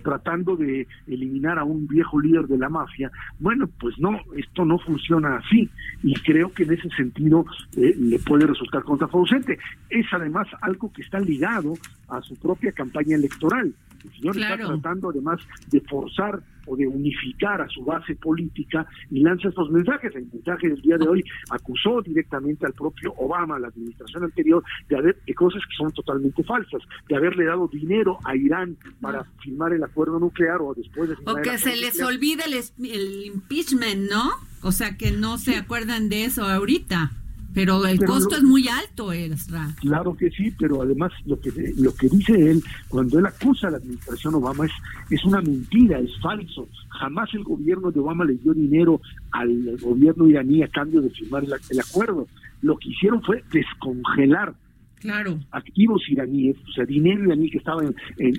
tratando 0.02 0.56
de 0.56 0.88
eliminar 1.08 1.60
a 1.60 1.66
un 1.66 1.86
viejo 1.86 2.20
líder 2.22 2.48
de 2.48 2.58
la 2.58 2.70
mafia, 2.70 3.12
bueno, 3.40 3.68
pues 3.80 4.00
no, 4.00 4.18
esto 4.38 4.64
no 4.64 4.80
funciona 4.80 5.36
así 5.36 5.70
y 6.02 6.14
creo 6.14 6.54
que 6.54 6.64
en 6.64 6.74
ese 6.74 6.90
sentido 6.92 7.46
eh, 7.76 7.94
le 7.98 8.20
puede 8.20 8.48
resultar 8.48 8.84
contraproducente. 8.84 9.60
Es 10.00 10.06
además 10.12 10.48
algo 10.62 10.92
que 10.94 11.02
está 11.02 11.20
ligado 11.20 11.74
a 12.08 12.22
su 12.22 12.36
propia 12.36 12.72
campaña 12.72 13.16
electoral. 13.16 13.74
El 14.04 14.12
señor 14.12 14.38
está 14.38 14.58
tratando 14.58 15.10
además 15.10 15.40
de 15.70 15.82
forzar 15.82 16.42
o 16.66 16.76
de 16.78 16.88
unificar 16.88 17.62
a 17.62 17.68
su 17.68 17.84
base 17.84 18.16
política 18.16 18.86
y 19.10 19.20
lanza 19.22 19.50
estos 19.50 19.70
mensajes. 19.72 20.16
El 20.16 20.28
mensaje 20.32 20.70
del 20.70 20.82
día 20.82 20.98
de 20.98 21.08
hoy 21.08 21.24
acusó 21.50 22.02
directamente 22.02 22.66
al 22.66 22.74
propio 22.74 23.14
Obama, 23.18 23.56
a 23.56 23.60
la 23.60 23.68
administración 23.68 24.24
anterior, 24.24 24.64
de 24.88 24.98
haber 24.98 25.18
de 25.26 25.34
cosas 25.34 25.62
que 25.68 25.76
son 25.76 25.92
totalmente 25.92 26.44
falsas, 26.44 26.82
de 27.08 27.16
haberle 27.16 27.46
dado 27.46 27.68
dinero 27.68 28.20
a 28.24 28.36
Irán 28.36 28.78
para 29.02 29.26
firmar 29.44 29.74
el 29.74 29.84
acuerdo 29.84 30.20
nuclear 30.20 30.62
o 30.62 30.74
después 30.74 31.10
de 31.10 31.16
O 31.26 31.36
que 31.42 31.58
se 31.58 31.76
les 31.76 32.02
olvide 32.02 32.44
el, 32.46 32.54
el 32.86 33.26
impeachment, 33.26 34.10
¿no? 34.10 34.30
O 34.62 34.72
sea, 34.72 34.98
que 34.98 35.12
no 35.12 35.38
se 35.38 35.56
acuerdan 35.56 36.08
de 36.10 36.26
eso 36.26 36.44
ahorita. 36.44 37.12
Pero 37.60 37.86
el 37.86 38.00
costo 38.06 38.38
es 38.38 38.44
muy 38.44 38.70
alto, 38.70 39.12
Ezra. 39.12 39.68
Claro 39.82 40.16
que 40.16 40.30
sí, 40.30 40.50
pero 40.58 40.82
además 40.82 41.12
lo 41.26 41.38
que 41.42 41.52
lo 41.78 41.94
que 41.94 42.08
dice 42.08 42.52
él 42.52 42.64
cuando 42.88 43.20
él 43.20 43.26
acusa 43.26 43.68
a 43.68 43.72
la 43.72 43.78
administración 43.78 44.36
Obama 44.36 44.66
es 44.66 44.72
es 45.10 45.26
una 45.26 45.42
mentira, 45.42 46.00
es 46.00 46.12
falso. 46.22 46.70
Jamás 46.88 47.30
el 47.34 47.44
gobierno 47.44 47.92
de 47.92 48.00
Obama 48.00 48.24
le 48.24 48.36
dio 48.36 48.54
dinero 48.54 49.02
al 49.32 49.78
gobierno 49.82 50.26
iraní 50.30 50.64
a 50.64 50.70
cambio 50.70 51.02
de 51.02 51.10
firmar 51.10 51.44
el, 51.44 51.80
acuerdo. 51.82 52.28
Lo 52.62 52.78
que 52.78 52.92
hicieron 52.92 53.22
fue 53.24 53.44
descongelar 53.52 54.54
claro. 55.02 55.38
activos 55.52 56.02
iraníes, 56.08 56.56
o 56.66 56.72
sea, 56.72 56.86
dinero 56.86 57.26
iraní 57.26 57.50
que 57.50 57.58
estaba 57.58 57.84
en, 57.84 57.94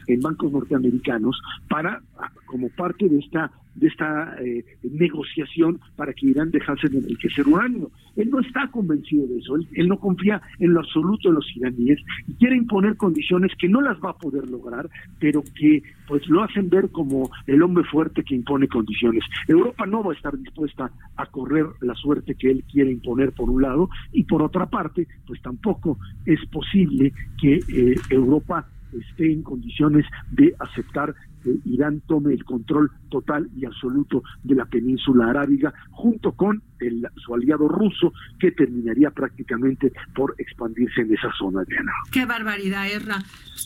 en, 0.06 0.20
bancos 0.22 0.50
norteamericanos 0.50 1.38
para 1.68 2.00
como 2.46 2.70
parte 2.70 3.06
de 3.06 3.18
esta 3.18 3.52
de 3.74 3.88
esta 3.88 4.36
eh, 4.40 4.64
negociación 4.82 5.80
para 5.96 6.12
que 6.12 6.26
Irán 6.26 6.50
dejase 6.50 6.88
de 6.88 6.98
enriquecer 6.98 7.46
uranio. 7.46 7.90
Él 8.16 8.30
no 8.30 8.40
está 8.40 8.68
convencido 8.70 9.26
de 9.26 9.38
eso, 9.38 9.56
él, 9.56 9.88
no 9.88 9.98
confía 9.98 10.40
en 10.58 10.74
lo 10.74 10.80
absoluto 10.80 11.28
en 11.28 11.36
los 11.36 11.56
iraníes 11.56 11.98
y 12.26 12.34
quiere 12.34 12.56
imponer 12.56 12.96
condiciones 12.96 13.52
que 13.58 13.68
no 13.68 13.80
las 13.80 13.98
va 13.98 14.10
a 14.10 14.18
poder 14.18 14.48
lograr, 14.48 14.88
pero 15.18 15.42
que 15.54 15.82
pues 16.06 16.26
lo 16.28 16.42
hacen 16.42 16.68
ver 16.68 16.90
como 16.90 17.30
el 17.46 17.62
hombre 17.62 17.84
fuerte 17.84 18.24
que 18.24 18.34
impone 18.34 18.68
condiciones. 18.68 19.24
Europa 19.48 19.86
no 19.86 20.02
va 20.02 20.12
a 20.12 20.16
estar 20.16 20.36
dispuesta 20.36 20.90
a 21.16 21.26
correr 21.26 21.66
la 21.80 21.94
suerte 21.94 22.34
que 22.34 22.50
él 22.50 22.64
quiere 22.70 22.90
imponer 22.90 23.32
por 23.32 23.48
un 23.48 23.62
lado 23.62 23.88
y 24.12 24.24
por 24.24 24.42
otra 24.42 24.66
parte, 24.66 25.06
pues 25.26 25.40
tampoco 25.42 25.98
es 26.26 26.44
posible 26.46 27.12
que 27.40 27.60
eh, 27.68 27.94
Europa 28.10 28.66
esté 28.93 29.32
en 29.32 29.43
condiciones 29.43 30.07
de 30.30 30.55
aceptar 30.59 31.14
que 31.43 31.57
Irán 31.64 32.03
tome 32.07 32.34
el 32.34 32.45
control 32.45 32.91
total 33.09 33.49
y 33.57 33.64
absoluto 33.64 34.22
de 34.43 34.55
la 34.55 34.66
península 34.66 35.30
arábiga, 35.30 35.72
junto 35.91 36.32
con 36.32 36.62
el, 36.80 37.07
su 37.16 37.34
aliado 37.34 37.66
ruso, 37.68 38.12
que 38.38 38.53
terminaría 38.53 39.11
prácticamente 39.11 39.93
por 40.14 40.34
expandirse 40.38 41.01
en 41.03 41.14
esa 41.14 41.32
zona, 41.38 41.62
Diana. 41.64 41.93
Qué 42.11 42.26
barbaridad, 42.26 42.91
Erra. 42.91 43.18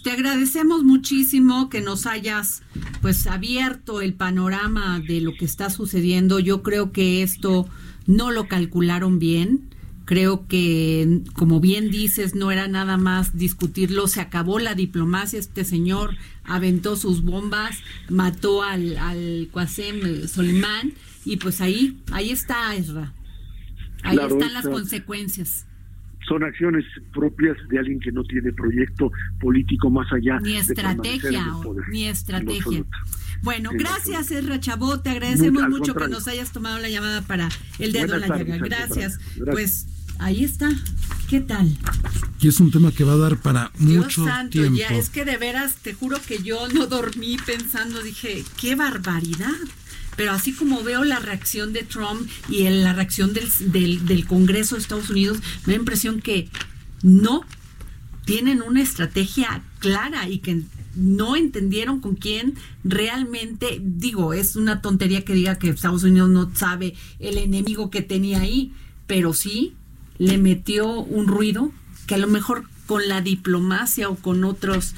Te 0.03 0.11
agradecemos 0.13 0.85
muchísimo 0.85 1.69
que 1.69 1.81
nos 1.81 2.07
hayas 2.07 2.63
pues 3.03 3.27
abierto 3.27 4.01
el 4.01 4.15
panorama 4.15 5.01
de 5.01 5.21
lo 5.21 5.33
que 5.33 5.45
está 5.45 5.71
sucediendo. 5.71 6.39
Yo 6.39 6.63
creo 6.63 6.93
que 6.93 7.23
esto 7.23 7.67
no 8.07 8.31
lo 8.31 8.49
calcularon 8.49 9.19
bien 9.19 9.75
Creo 10.05 10.47
que, 10.47 11.23
como 11.33 11.61
bien 11.61 11.91
dices, 11.91 12.35
no 12.35 12.51
era 12.51 12.69
nada 12.69 12.99
más 12.99 13.37
discutirlo, 13.37 14.07
se 14.07 14.21
acabó 14.21 14.59
la 14.59 14.75
diplomacia, 14.75 15.39
este 15.39 15.65
señor 15.65 16.15
aventó 16.45 16.97
sus 16.97 17.23
bombas, 17.23 17.83
mató 18.11 18.63
al, 18.63 18.99
al 18.99 19.49
Qasem 19.53 20.29
Soleimán 20.29 20.93
y 21.25 21.39
pues 21.39 21.61
ahí, 21.61 21.99
ahí 22.13 22.31
está 22.31 22.75
Ezra. 22.75 23.13
Ahí 24.03 24.19
están 24.19 24.53
las 24.53 24.69
consecuencias. 24.69 25.67
Son 26.29 26.43
acciones 26.43 26.85
propias 27.13 27.57
de 27.69 27.79
alguien 27.79 28.01
que 28.01 28.13
no 28.13 28.25
tiene 28.25 28.53
proyecto 28.53 29.11
político 29.41 29.91
más 29.91 30.11
allá 30.11 30.39
ni 30.41 30.57
estrategia 30.57 31.47
ni 31.91 32.07
estrategia 32.07 32.85
bueno 33.45 33.71
gracias 33.73 34.33
Ezra 34.33 34.59
Chabot 34.59 35.03
te 35.03 35.11
agradecemos 35.11 35.69
mucho 35.69 35.95
que 35.95 36.09
nos 36.09 36.27
hayas 36.27 36.51
tomado 36.51 36.79
la 36.79 36.89
llamada 36.89 37.23
para 37.23 37.49
el 37.79 37.93
dedo 37.93 38.15
en 38.15 38.23
la 38.23 38.29
llaga 38.29 38.57
gracias 38.59 39.19
pues 39.45 39.87
Ahí 40.19 40.45
está. 40.45 40.71
¿Qué 41.29 41.41
tal? 41.41 41.77
Y 42.41 42.49
es 42.49 42.61
un 42.61 42.71
tema 42.71 42.93
que 42.93 43.05
va 43.05 43.15
a 43.15 43.17
dar 43.17 43.39
para 43.39 43.73
Dios 43.79 44.05
mucho 44.05 44.25
santo, 44.25 44.53
tiempo. 44.53 44.79
Ya, 44.79 44.89
es 44.89 45.09
que 45.09 45.25
de 45.25 45.37
veras, 45.37 45.77
te 45.77 45.95
juro 45.95 46.19
que 46.27 46.43
yo 46.43 46.69
no 46.69 46.87
dormí 46.87 47.37
pensando, 47.45 48.03
dije, 48.03 48.45
qué 48.61 48.75
barbaridad. 48.75 49.55
Pero 50.17 50.33
así 50.33 50.53
como 50.53 50.83
veo 50.85 51.03
la 51.05 51.19
reacción 51.19 51.73
de 51.73 51.83
Trump 51.83 52.29
y 52.49 52.69
la 52.69 52.93
reacción 52.93 53.33
del, 53.33 53.51
del, 53.73 54.07
del 54.07 54.27
Congreso 54.27 54.77
de 54.77 54.83
Estados 54.83 55.11
Unidos, 55.11 55.39
me 55.67 55.73
da 55.73 55.79
la 55.79 55.83
impresión 55.83 56.21
que 56.21 56.49
no 57.03 57.45
tienen 58.25 58.63
una 58.63 58.81
estrategia 58.81 59.63
clara 59.81 60.29
y 60.29 60.39
que 60.39 60.63
no 60.97 61.37
entendieron 61.37 62.01
con 62.01 62.15
quién 62.17 62.55
realmente, 62.85 63.81
digo, 63.83 64.33
es 64.33 64.57
una 64.57 64.81
tontería 64.81 65.25
que 65.25 65.35
diga 65.35 65.59
que 65.59 65.69
Estados 65.69 66.05
Unidos 66.05 66.31
no 66.31 66.55
sabe 66.55 66.95
el 67.19 67.39
enemigo 67.39 67.91
que 67.91 68.03
tenía 68.03 68.41
ahí, 68.41 68.73
pero 69.07 69.33
sí 69.35 69.75
le 70.19 70.39
metió 70.39 71.01
un 71.01 71.27
ruido 71.27 71.73
que 72.07 72.15
a 72.15 72.19
lo 72.19 72.29
mejor 72.29 72.65
con 72.87 73.09
la 73.09 73.21
diplomacia 73.21 74.09
o 74.09 74.17
con 74.17 74.45
otros 74.45 74.95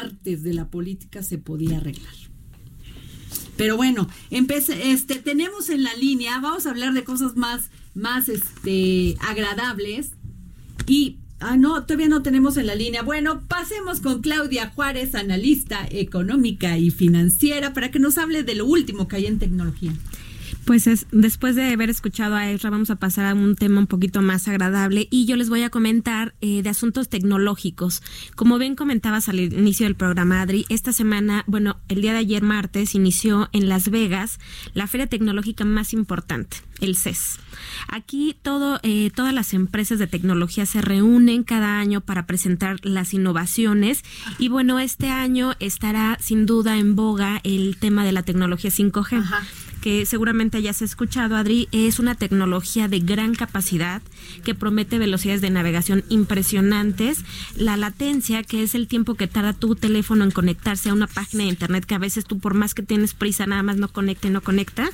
artes 0.00 0.42
de 0.42 0.54
la 0.54 0.68
política 0.68 1.22
se 1.22 1.38
podía 1.38 1.78
arreglar. 1.78 2.14
Pero 3.56 3.76
bueno, 3.76 4.08
este, 4.30 5.16
tenemos 5.16 5.68
en 5.68 5.84
la 5.84 5.94
línea, 5.94 6.40
vamos 6.40 6.66
a 6.66 6.70
hablar 6.70 6.92
de 6.92 7.04
cosas 7.04 7.36
más, 7.36 7.70
más 7.94 8.28
este, 8.28 9.16
agradables. 9.20 10.10
Y, 10.86 11.18
ah, 11.40 11.56
no, 11.56 11.84
todavía 11.84 12.08
no 12.08 12.22
tenemos 12.22 12.56
en 12.56 12.66
la 12.66 12.74
línea. 12.74 13.02
Bueno, 13.02 13.42
pasemos 13.48 14.00
con 14.00 14.20
Claudia 14.20 14.70
Juárez, 14.74 15.14
analista 15.14 15.86
económica 15.90 16.78
y 16.78 16.90
financiera, 16.90 17.72
para 17.72 17.90
que 17.90 17.98
nos 17.98 18.18
hable 18.18 18.42
de 18.42 18.54
lo 18.54 18.66
último 18.66 19.08
que 19.08 19.16
hay 19.16 19.26
en 19.26 19.38
tecnología. 19.38 19.92
Pues 20.66 20.86
es, 20.86 21.06
después 21.12 21.56
de 21.56 21.72
haber 21.72 21.90
escuchado 21.90 22.36
a 22.36 22.50
Ezra, 22.50 22.70
vamos 22.70 22.88
a 22.88 22.96
pasar 22.96 23.26
a 23.26 23.34
un 23.34 23.54
tema 23.54 23.80
un 23.80 23.86
poquito 23.86 24.22
más 24.22 24.48
agradable 24.48 25.08
y 25.10 25.26
yo 25.26 25.36
les 25.36 25.50
voy 25.50 25.62
a 25.62 25.68
comentar 25.68 26.34
eh, 26.40 26.62
de 26.62 26.70
asuntos 26.70 27.10
tecnológicos. 27.10 28.02
Como 28.34 28.56
bien 28.56 28.74
comentabas 28.74 29.28
al 29.28 29.40
inicio 29.40 29.84
del 29.84 29.94
programa, 29.94 30.40
Adri, 30.40 30.64
esta 30.70 30.92
semana, 30.92 31.44
bueno, 31.46 31.80
el 31.88 32.00
día 32.00 32.12
de 32.12 32.20
ayer 32.20 32.42
martes 32.42 32.94
inició 32.94 33.50
en 33.52 33.68
Las 33.68 33.90
Vegas 33.90 34.38
la 34.72 34.86
feria 34.86 35.06
tecnológica 35.06 35.66
más 35.66 35.92
importante, 35.92 36.56
el 36.80 36.96
CES. 36.96 37.38
Aquí 37.88 38.34
todo, 38.40 38.80
eh, 38.82 39.10
todas 39.14 39.34
las 39.34 39.52
empresas 39.52 39.98
de 39.98 40.06
tecnología 40.06 40.64
se 40.64 40.80
reúnen 40.80 41.44
cada 41.44 41.78
año 41.78 42.00
para 42.00 42.26
presentar 42.26 42.78
las 42.82 43.12
innovaciones 43.12 44.02
y 44.38 44.48
bueno, 44.48 44.78
este 44.78 45.10
año 45.10 45.52
estará 45.60 46.16
sin 46.20 46.46
duda 46.46 46.78
en 46.78 46.96
boga 46.96 47.40
el 47.44 47.76
tema 47.76 48.04
de 48.04 48.12
la 48.12 48.22
tecnología 48.22 48.70
5G. 48.70 49.18
Ajá 49.18 49.42
que 49.84 50.06
seguramente 50.06 50.56
hayas 50.56 50.80
escuchado, 50.80 51.36
Adri, 51.36 51.68
es 51.70 51.98
una 51.98 52.14
tecnología 52.14 52.88
de 52.88 53.00
gran 53.00 53.34
capacidad 53.34 54.00
que 54.42 54.54
promete 54.54 54.98
velocidades 54.98 55.42
de 55.42 55.50
navegación 55.50 56.04
impresionantes. 56.08 57.18
La 57.54 57.76
latencia, 57.76 58.42
que 58.44 58.62
es 58.62 58.74
el 58.74 58.88
tiempo 58.88 59.14
que 59.14 59.26
tarda 59.26 59.52
tu 59.52 59.76
teléfono 59.76 60.24
en 60.24 60.30
conectarse 60.30 60.88
a 60.88 60.94
una 60.94 61.06
página 61.06 61.42
de 61.42 61.50
internet, 61.50 61.84
que 61.84 61.94
a 61.94 61.98
veces 61.98 62.24
tú 62.24 62.38
por 62.38 62.54
más 62.54 62.72
que 62.72 62.82
tienes 62.82 63.12
prisa, 63.12 63.44
nada 63.44 63.62
más 63.62 63.76
no 63.76 63.88
conecta 63.88 64.28
y 64.28 64.30
no 64.30 64.40
conecta, 64.40 64.88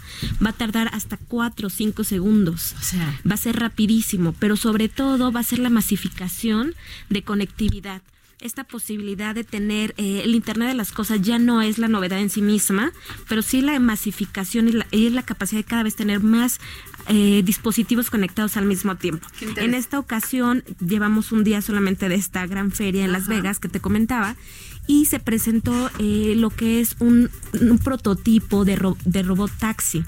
va 0.44 0.50
a 0.50 0.54
tardar 0.54 0.90
hasta 0.92 1.18
4 1.18 1.68
o 1.68 1.70
5 1.70 2.02
segundos. 2.02 2.74
O 2.80 2.82
sea, 2.82 3.20
va 3.24 3.34
a 3.34 3.36
ser 3.36 3.60
rapidísimo, 3.60 4.34
pero 4.40 4.56
sobre 4.56 4.88
todo 4.88 5.30
va 5.30 5.38
a 5.38 5.44
ser 5.44 5.60
la 5.60 5.70
masificación 5.70 6.74
de 7.10 7.22
conectividad 7.22 8.02
esta 8.40 8.64
posibilidad 8.64 9.34
de 9.34 9.44
tener 9.44 9.94
eh, 9.96 10.22
el 10.24 10.34
Internet 10.34 10.68
de 10.68 10.74
las 10.74 10.92
Cosas 10.92 11.20
ya 11.20 11.38
no 11.38 11.62
es 11.62 11.78
la 11.78 11.88
novedad 11.88 12.18
en 12.18 12.30
sí 12.30 12.42
misma, 12.42 12.92
pero 13.28 13.42
sí 13.42 13.60
la 13.60 13.78
masificación 13.78 14.68
y 14.68 14.72
la, 14.72 14.86
la 14.92 15.22
capacidad 15.22 15.60
de 15.60 15.64
cada 15.64 15.82
vez 15.82 15.96
tener 15.96 16.20
más 16.20 16.60
eh, 17.08 17.42
dispositivos 17.44 18.10
conectados 18.10 18.56
al 18.56 18.66
mismo 18.66 18.96
tiempo. 18.96 19.26
En 19.56 19.74
esta 19.74 19.98
ocasión 19.98 20.64
llevamos 20.80 21.32
un 21.32 21.44
día 21.44 21.62
solamente 21.62 22.08
de 22.08 22.14
esta 22.14 22.46
gran 22.46 22.72
feria 22.72 23.04
en 23.04 23.12
Las 23.12 23.26
Vegas 23.26 23.58
que 23.58 23.68
te 23.68 23.80
comentaba 23.80 24.36
y 24.86 25.06
se 25.06 25.20
presentó 25.20 25.90
eh, 25.98 26.34
lo 26.36 26.50
que 26.50 26.80
es 26.80 26.96
un, 27.00 27.30
prototipo 27.84 28.64
de, 28.64 28.94
de 29.04 29.22
robot 29.22 29.50
taxi. 29.58 30.04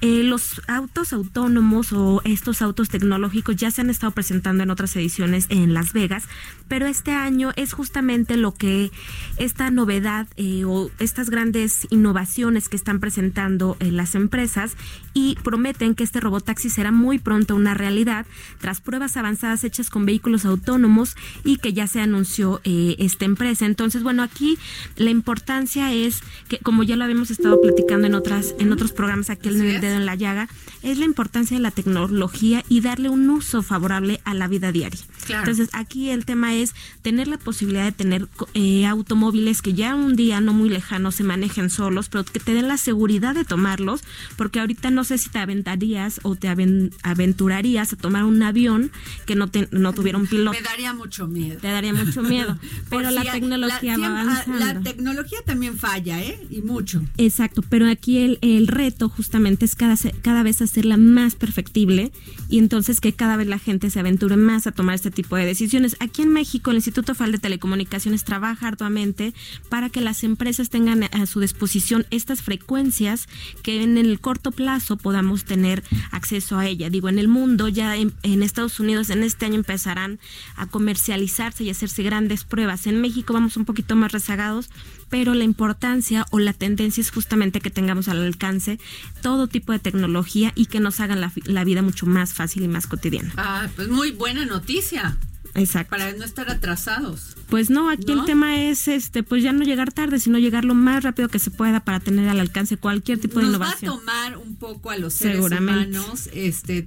Eh, 0.00 0.22
los 0.22 0.60
autos 0.66 1.12
autónomos 1.12 1.92
o 1.92 2.20
estos 2.24 2.62
autos 2.62 2.88
tecnológicos 2.88 3.56
ya 3.56 3.70
se 3.70 3.80
han 3.80 3.90
estado 3.90 4.12
presentando 4.12 4.62
en 4.62 4.70
otras 4.70 4.94
ediciones 4.96 5.46
en 5.48 5.74
Las 5.74 5.92
Vegas, 5.92 6.24
pero 6.68 6.86
este 6.86 7.12
año 7.12 7.52
es 7.56 7.72
justamente 7.72 8.36
lo 8.36 8.54
que 8.54 8.90
esta 9.36 9.70
novedad 9.70 10.26
eh, 10.36 10.64
o 10.64 10.90
estas 10.98 11.30
grandes 11.30 11.86
innovaciones 11.90 12.68
que 12.68 12.76
están 12.76 13.00
presentando 13.00 13.76
eh, 13.80 13.90
las 13.90 14.14
empresas 14.14 14.76
y 15.14 15.36
prometen 15.42 15.94
que 15.94 16.04
este 16.04 16.20
robotaxi 16.20 16.68
será 16.68 16.90
muy 16.92 17.18
pronto 17.18 17.54
una 17.54 17.72
realidad 17.72 18.26
tras 18.60 18.80
pruebas 18.80 19.16
avanzadas 19.16 19.64
hechas 19.64 19.88
con 19.88 20.04
vehículos 20.04 20.44
autónomos 20.44 21.16
y 21.44 21.56
que 21.56 21.72
ya 21.72 21.86
se 21.86 22.00
anunció 22.00 22.60
esta 22.64 23.24
empresa. 23.24 23.64
Entonces, 23.64 24.02
bueno, 24.02 24.22
aquí 24.22 24.58
la 24.96 25.10
importancia 25.10 25.92
es 25.92 26.20
que 26.48 26.58
como 26.58 26.82
ya 26.82 26.96
lo 26.96 27.04
habíamos 27.04 27.30
estado 27.30 27.60
platicando 27.60 28.06
en 28.06 28.14
otras 28.14 28.54
en 28.58 28.72
otros 28.72 28.92
programas 28.92 29.30
aquí 29.30 29.48
en 29.48 29.60
el 29.60 29.80
dedo 29.80 29.96
en 29.96 30.06
la 30.06 30.16
llaga, 30.16 30.48
es 30.82 30.98
la 30.98 31.04
importancia 31.04 31.56
de 31.56 31.62
la 31.62 31.70
tecnología 31.70 32.62
y 32.68 32.80
darle 32.80 33.08
un 33.08 33.30
uso 33.30 33.62
favorable 33.62 34.20
a 34.24 34.34
la 34.34 34.48
vida 34.48 34.72
diaria. 34.72 35.00
Entonces, 35.28 35.70
aquí 35.72 36.10
el 36.10 36.24
tema 36.24 36.54
es 36.54 36.74
tener 37.02 37.28
la 37.28 37.38
posibilidad 37.38 37.84
de 37.84 37.92
tener 37.92 38.28
eh, 38.52 38.86
automóviles 38.86 39.62
que 39.62 39.72
ya 39.72 39.94
un 39.94 40.16
día 40.16 40.40
no 40.40 40.52
muy 40.52 40.68
lejano 40.68 41.12
se 41.12 41.24
manejen 41.24 41.70
solos, 41.70 42.08
pero 42.08 42.24
que 42.24 42.40
te 42.40 42.54
den 42.54 42.68
la 42.68 42.76
seguridad 42.76 43.34
de 43.34 43.44
tomarlos, 43.44 44.04
porque 44.36 44.60
ahorita 44.60 44.90
no 44.90 45.03
sé 45.04 45.18
si 45.18 45.28
te 45.28 45.38
aventarías 45.38 46.20
o 46.22 46.36
te 46.36 46.48
aventurarías 46.48 47.92
a 47.92 47.96
tomar 47.96 48.24
un 48.24 48.42
avión 48.42 48.90
que 49.26 49.34
no, 49.34 49.50
no 49.70 49.92
tuviera 49.92 50.18
un 50.18 50.26
piloto. 50.26 50.58
Me 50.58 50.62
daría 50.62 50.92
mucho 50.92 51.26
miedo. 51.26 51.58
Te 51.60 51.68
daría 51.68 51.92
mucho 51.92 52.22
miedo, 52.22 52.58
pero 52.90 53.10
la 53.10 53.22
tecnología 53.22 53.98
va 53.98 54.06
avanzando. 54.06 54.58
La 54.58 54.80
tecnología 54.80 55.38
también 55.44 55.76
falla, 55.78 56.22
¿eh? 56.22 56.40
Y 56.50 56.62
mucho. 56.62 57.02
Exacto, 57.18 57.62
pero 57.62 57.88
aquí 57.88 58.18
el, 58.18 58.38
el 58.42 58.66
reto 58.66 59.08
justamente 59.08 59.64
es 59.64 59.74
cada, 59.74 59.96
cada 60.22 60.42
vez 60.42 60.62
hacerla 60.62 60.96
más 60.96 61.34
perfectible 61.34 62.12
y 62.48 62.58
entonces 62.58 63.00
que 63.00 63.12
cada 63.12 63.36
vez 63.36 63.46
la 63.46 63.58
gente 63.58 63.90
se 63.90 64.00
aventure 64.00 64.36
más 64.36 64.66
a 64.66 64.72
tomar 64.72 64.94
este 64.94 65.10
tipo 65.10 65.36
de 65.36 65.44
decisiones. 65.44 65.96
Aquí 66.00 66.22
en 66.22 66.32
México 66.32 66.70
el 66.70 66.76
Instituto 66.76 67.14
Federal 67.14 67.32
de 67.32 67.38
Telecomunicaciones 67.38 68.24
trabaja 68.24 68.68
arduamente 68.68 69.34
para 69.68 69.90
que 69.90 70.00
las 70.00 70.24
empresas 70.24 70.70
tengan 70.70 71.04
a 71.04 71.26
su 71.26 71.40
disposición 71.40 72.06
estas 72.10 72.42
frecuencias 72.42 73.28
que 73.62 73.82
en 73.82 73.98
el 73.98 74.20
corto 74.20 74.50
plazo 74.50 74.93
podamos 74.96 75.44
tener 75.44 75.82
acceso 76.10 76.58
a 76.58 76.66
ella. 76.66 76.90
Digo, 76.90 77.08
en 77.08 77.18
el 77.18 77.28
mundo 77.28 77.68
ya 77.68 77.96
en, 77.96 78.14
Estados 78.42 78.78
Unidos 78.80 79.10
en 79.10 79.22
este 79.22 79.46
año 79.46 79.56
empezarán 79.56 80.18
a 80.56 80.66
comercializarse 80.66 81.64
y 81.64 81.70
hacerse 81.70 82.02
grandes 82.02 82.44
pruebas. 82.44 82.86
En 82.86 83.00
México 83.00 83.32
vamos 83.32 83.56
un 83.56 83.64
poquito 83.64 83.96
más 83.96 84.12
rezagados, 84.12 84.70
pero 85.08 85.34
la 85.34 85.44
importancia 85.44 86.26
o 86.30 86.38
la 86.38 86.52
tendencia 86.52 87.00
es 87.00 87.10
justamente 87.10 87.60
que 87.60 87.70
tengamos 87.70 88.08
al 88.08 88.22
alcance 88.22 88.78
todo 89.22 89.46
tipo 89.46 89.72
de 89.72 89.78
tecnología 89.78 90.52
y 90.54 90.66
que 90.66 90.80
nos 90.80 91.00
hagan 91.00 91.20
la, 91.20 91.32
la 91.44 91.64
vida 91.64 91.82
mucho 91.82 92.06
más 92.06 92.34
fácil 92.34 92.62
y 92.62 92.68
más 92.68 92.86
cotidiana. 92.86 93.32
Ah, 93.36 93.68
pues 93.74 93.88
muy 93.88 94.10
buena 94.12 94.44
noticia. 94.44 95.16
Exacto. 95.54 95.90
Para 95.90 96.12
no 96.12 96.24
estar 96.24 96.50
atrasados. 96.50 97.36
Pues 97.48 97.70
no, 97.70 97.88
aquí 97.88 98.10
el 98.12 98.24
tema 98.24 98.62
es 98.62 98.88
este, 98.88 99.22
pues 99.22 99.42
ya 99.42 99.52
no 99.52 99.64
llegar 99.64 99.92
tarde, 99.92 100.18
sino 100.18 100.38
llegar 100.38 100.64
lo 100.64 100.74
más 100.74 101.04
rápido 101.04 101.28
que 101.28 101.38
se 101.38 101.50
pueda 101.50 101.80
para 101.80 102.00
tener 102.00 102.28
al 102.28 102.40
alcance 102.40 102.76
cualquier 102.76 103.18
tipo 103.18 103.38
de 103.38 103.46
innovación. 103.46 103.92
Va 103.92 103.94
a 103.94 103.98
tomar 103.98 104.38
un 104.38 104.56
poco 104.56 104.90
a 104.90 104.96
los 104.96 105.14
seres 105.14 105.44
humanos 105.44 106.28
este 106.32 106.86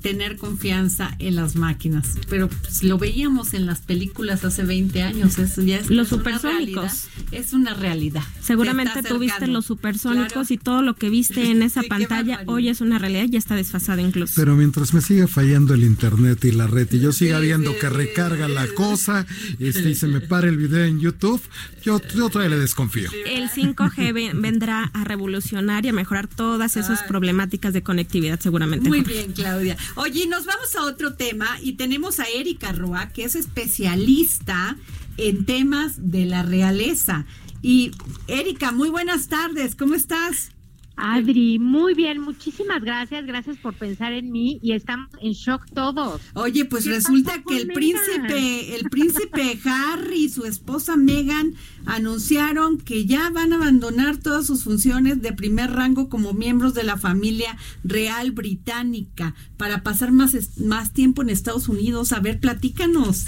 tener 0.00 0.36
confianza 0.36 1.14
en 1.18 1.36
las 1.36 1.56
máquinas, 1.56 2.14
pero 2.28 2.48
pues, 2.48 2.82
lo 2.82 2.96
veíamos 2.96 3.54
en 3.54 3.66
las 3.66 3.80
películas 3.80 4.44
hace 4.44 4.64
20 4.64 5.02
años, 5.02 5.38
eso 5.38 5.62
ya 5.62 5.76
es 5.76 5.90
los 5.90 6.08
supersónicos. 6.08 7.08
Es 7.30 7.52
una 7.52 7.74
realidad. 7.74 8.22
Seguramente 8.40 9.02
tú 9.02 9.18
viste 9.18 9.46
los 9.46 9.66
supersónicos 9.66 10.50
y 10.50 10.58
todo 10.58 10.82
lo 10.82 10.94
que 10.94 11.10
viste 11.10 11.50
en 11.50 11.62
esa 11.62 11.82
pantalla 11.88 12.42
hoy 12.46 12.68
es 12.68 12.80
una 12.80 12.98
realidad, 12.98 13.26
ya 13.28 13.38
está 13.38 13.54
desfasada 13.56 14.00
incluso. 14.00 14.32
Pero 14.36 14.56
mientras 14.56 14.94
me 14.94 15.00
siga 15.00 15.26
fallando 15.26 15.74
el 15.74 15.84
internet 15.84 16.44
y 16.44 16.52
la 16.52 16.66
red 16.66 16.88
y 16.92 17.00
yo 17.00 17.12
siga 17.12 17.38
viendo 17.40 17.76
que 17.78 17.88
recarga 17.98 18.48
la 18.48 18.66
cosa 18.74 19.26
este, 19.58 19.90
y 19.90 19.94
se 19.94 20.06
me 20.06 20.20
para 20.20 20.48
el 20.48 20.56
video 20.56 20.84
en 20.84 21.00
YouTube, 21.00 21.42
yo, 21.82 22.00
yo 22.14 22.28
todavía 22.28 22.56
le 22.56 22.60
desconfío. 22.60 23.10
El 23.26 23.50
5G 23.50 24.40
vendrá 24.40 24.90
a 24.94 25.04
revolucionar 25.04 25.84
y 25.84 25.88
a 25.88 25.92
mejorar 25.92 26.28
todas 26.28 26.76
esas 26.76 27.02
problemáticas 27.02 27.72
de 27.72 27.82
conectividad 27.82 28.38
seguramente. 28.40 28.88
Muy 28.88 29.00
bien, 29.00 29.32
Claudia. 29.32 29.76
Oye, 29.96 30.26
nos 30.26 30.46
vamos 30.46 30.74
a 30.76 30.84
otro 30.84 31.14
tema 31.14 31.46
y 31.62 31.72
tenemos 31.72 32.20
a 32.20 32.24
Erika 32.24 32.72
Roa, 32.72 33.08
que 33.08 33.24
es 33.24 33.34
especialista 33.34 34.76
en 35.16 35.44
temas 35.44 36.10
de 36.10 36.24
la 36.24 36.42
realeza. 36.42 37.26
Y 37.62 37.90
Erika, 38.28 38.70
muy 38.70 38.88
buenas 38.88 39.28
tardes, 39.28 39.74
¿cómo 39.74 39.94
estás? 39.94 40.52
Adri, 41.00 41.60
muy 41.60 41.94
bien, 41.94 42.20
muchísimas 42.20 42.82
gracias, 42.82 43.24
gracias 43.24 43.56
por 43.58 43.72
pensar 43.74 44.12
en 44.12 44.32
mí 44.32 44.58
y 44.62 44.72
estamos 44.72 45.08
en 45.20 45.32
shock 45.32 45.64
todos. 45.72 46.20
Oye, 46.34 46.64
pues 46.64 46.86
resulta 46.86 47.40
que 47.46 47.56
el 47.56 47.68
príncipe, 47.68 48.74
el 48.74 48.90
príncipe 48.90 49.60
Harry 49.64 50.24
y 50.24 50.28
su 50.28 50.44
esposa 50.44 50.96
Meghan 50.96 51.54
anunciaron 51.86 52.78
que 52.78 53.06
ya 53.06 53.30
van 53.30 53.52
a 53.52 53.56
abandonar 53.56 54.16
todas 54.16 54.46
sus 54.46 54.64
funciones 54.64 55.22
de 55.22 55.32
primer 55.32 55.70
rango 55.70 56.08
como 56.08 56.32
miembros 56.32 56.74
de 56.74 56.82
la 56.82 56.96
familia 56.96 57.56
real 57.84 58.32
británica 58.32 59.36
para 59.56 59.84
pasar 59.84 60.10
más, 60.10 60.34
más 60.58 60.92
tiempo 60.92 61.22
en 61.22 61.30
Estados 61.30 61.68
Unidos. 61.68 62.12
A 62.12 62.18
ver, 62.18 62.40
platícanos. 62.40 63.24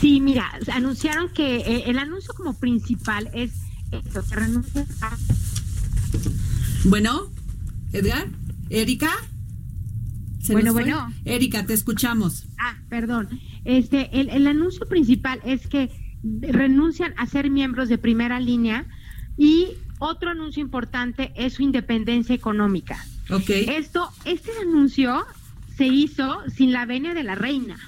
Sí, 0.00 0.20
mira, 0.20 0.50
anunciaron 0.72 1.28
que 1.32 1.58
eh, 1.58 1.84
el 1.86 1.98
anuncio 1.98 2.34
como 2.34 2.58
principal 2.58 3.30
es 3.32 3.52
esto, 3.92 4.24
que 4.28 4.34
renuncian 4.34 4.86
a 5.00 5.16
bueno, 6.86 7.30
Edgar, 7.92 8.28
Erika. 8.70 9.10
bueno, 10.48 10.72
bueno. 10.72 11.12
Erika, 11.24 11.66
te 11.66 11.74
escuchamos. 11.74 12.46
Ah, 12.58 12.76
perdón. 12.88 13.28
Este, 13.64 14.20
el, 14.20 14.28
el 14.30 14.46
anuncio 14.46 14.86
principal 14.86 15.40
es 15.44 15.66
que 15.66 15.90
renuncian 16.22 17.14
a 17.16 17.26
ser 17.26 17.50
miembros 17.50 17.88
de 17.88 17.98
primera 17.98 18.40
línea 18.40 18.86
y 19.36 19.68
otro 19.98 20.30
anuncio 20.30 20.62
importante 20.62 21.32
es 21.36 21.54
su 21.54 21.62
independencia 21.62 22.34
económica. 22.34 23.04
Ok. 23.30 23.50
Esto, 23.50 24.10
este 24.24 24.50
anuncio 24.62 25.24
se 25.76 25.86
hizo 25.86 26.42
sin 26.54 26.72
la 26.72 26.86
venia 26.86 27.14
de 27.14 27.22
la 27.22 27.34
reina. 27.34 27.78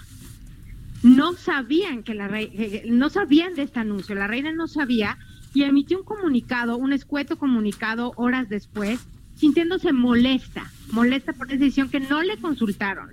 No 1.02 1.34
sabían 1.34 2.02
que 2.02 2.14
la 2.14 2.26
reina, 2.26 2.52
eh, 2.54 2.84
no 2.88 3.08
sabían 3.08 3.54
de 3.54 3.62
este 3.62 3.78
anuncio, 3.78 4.14
la 4.14 4.26
reina 4.26 4.52
no 4.52 4.66
sabía 4.66 5.16
y 5.54 5.62
emitió 5.62 5.98
un 5.98 6.04
comunicado, 6.04 6.76
un 6.76 6.92
escueto 6.92 7.38
comunicado 7.38 8.12
horas 8.16 8.48
después, 8.48 9.06
sintiéndose 9.34 9.92
molesta, 9.92 10.70
molesta 10.92 11.32
por 11.32 11.48
esa 11.48 11.58
decisión 11.58 11.88
que 11.88 12.00
no 12.00 12.22
le 12.22 12.36
consultaron. 12.36 13.10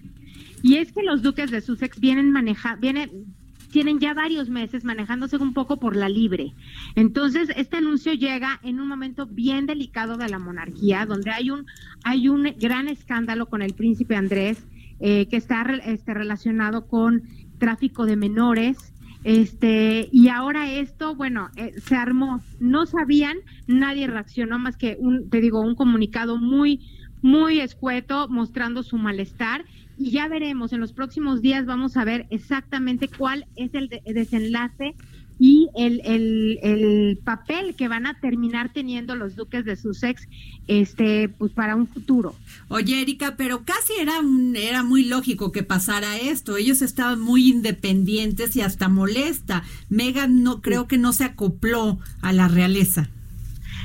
Y 0.64 0.78
es 0.78 0.92
que 0.92 1.04
los 1.04 1.22
duques 1.22 1.52
de 1.52 1.62
Sussex 1.62 2.00
vienen 2.00 2.32
maneja, 2.32 2.76
vienen, 2.76 3.36
tienen 3.72 4.00
ya 4.00 4.14
varios 4.14 4.50
meses 4.50 4.84
manejándose 4.84 5.38
un 5.38 5.54
poco 5.54 5.78
por 5.78 5.96
la 5.96 6.10
libre. 6.10 6.54
Entonces, 6.96 7.50
este 7.56 7.78
anuncio 7.78 8.14
llega 8.14 8.60
en 8.64 8.80
un 8.80 8.88
momento 8.88 9.28
bien 9.28 9.66
delicado 9.68 10.18
de 10.18 10.30
la 10.30 10.40
monarquía, 10.40 11.06
donde 11.06 11.30
hay 11.30 11.52
un, 11.52 11.66
hay 12.04 12.30
un 12.30 12.56
gran 12.60 12.88
escándalo 12.88 13.46
con 13.46 13.62
el 13.62 13.74
príncipe 13.74 14.16
Andrés, 14.16 14.66
eh, 15.00 15.28
que 15.28 15.38
está 15.38 15.62
este, 15.86 16.14
relacionado 16.14 16.88
con 16.88 17.24
tráfico 17.60 18.06
de 18.06 18.16
menores, 18.16 18.95
este, 19.26 20.08
y 20.12 20.30
ahora 20.30 20.72
esto, 20.72 21.16
bueno, 21.16 21.50
eh, 21.56 21.74
se 21.82 21.96
armó. 21.96 22.44
No 22.60 22.86
sabían, 22.86 23.38
nadie 23.66 24.06
reaccionó 24.06 24.60
más 24.60 24.78
que 24.78 24.98
un, 25.00 25.32
te 25.32 25.42
digo, 25.42 25.62
un 25.62 25.74
comunicado 25.74 26.38
muy, 26.38 26.86
muy 27.24 27.60
escueto 27.60 28.28
mostrando 28.30 28.84
su 28.84 28.98
malestar. 28.98 29.66
Y 29.98 30.12
ya 30.12 30.28
veremos, 30.28 30.74
en 30.74 30.80
los 30.80 30.94
próximos 30.94 31.42
días 31.42 31.66
vamos 31.66 31.98
a 31.98 32.04
ver 32.04 32.28
exactamente 32.30 33.08
cuál 33.08 33.48
es 33.56 33.74
el 33.74 33.90
desenlace 34.06 34.94
y 35.38 35.70
el, 35.76 36.02
el, 36.06 36.60
el, 36.64 37.20
papel 37.24 37.76
que 37.76 37.88
van 37.88 38.06
a 38.06 38.20
terminar 38.20 38.72
teniendo 38.72 39.16
los 39.16 39.36
duques 39.36 39.66
de 39.66 39.76
Sussex 39.76 40.28
este 40.68 41.30
pues 41.30 41.52
para 41.52 41.76
un 41.76 41.88
futuro. 41.88 42.36
Oye, 42.70 43.02
Erika, 43.02 43.36
pero 43.36 43.64
casi 43.66 43.94
era 44.00 44.20
un, 44.20 44.56
era 44.56 44.84
muy 44.84 45.04
lógico 45.04 45.52
que 45.52 45.64
pasara 45.64 46.18
esto. 46.18 46.58
Ellos 46.58 46.82
estaban 46.82 47.20
muy 47.20 47.50
independientes 47.50 48.56
y 48.56 48.62
hasta 48.62 48.88
molesta. 48.88 49.64
Megan 49.90 50.44
no 50.44 50.62
creo 50.62 50.88
que 50.88 50.98
no 50.98 51.12
se 51.12 51.26
acopló 51.26 52.00
a 52.22 52.32
la 52.32 52.48
realeza. 52.48 53.10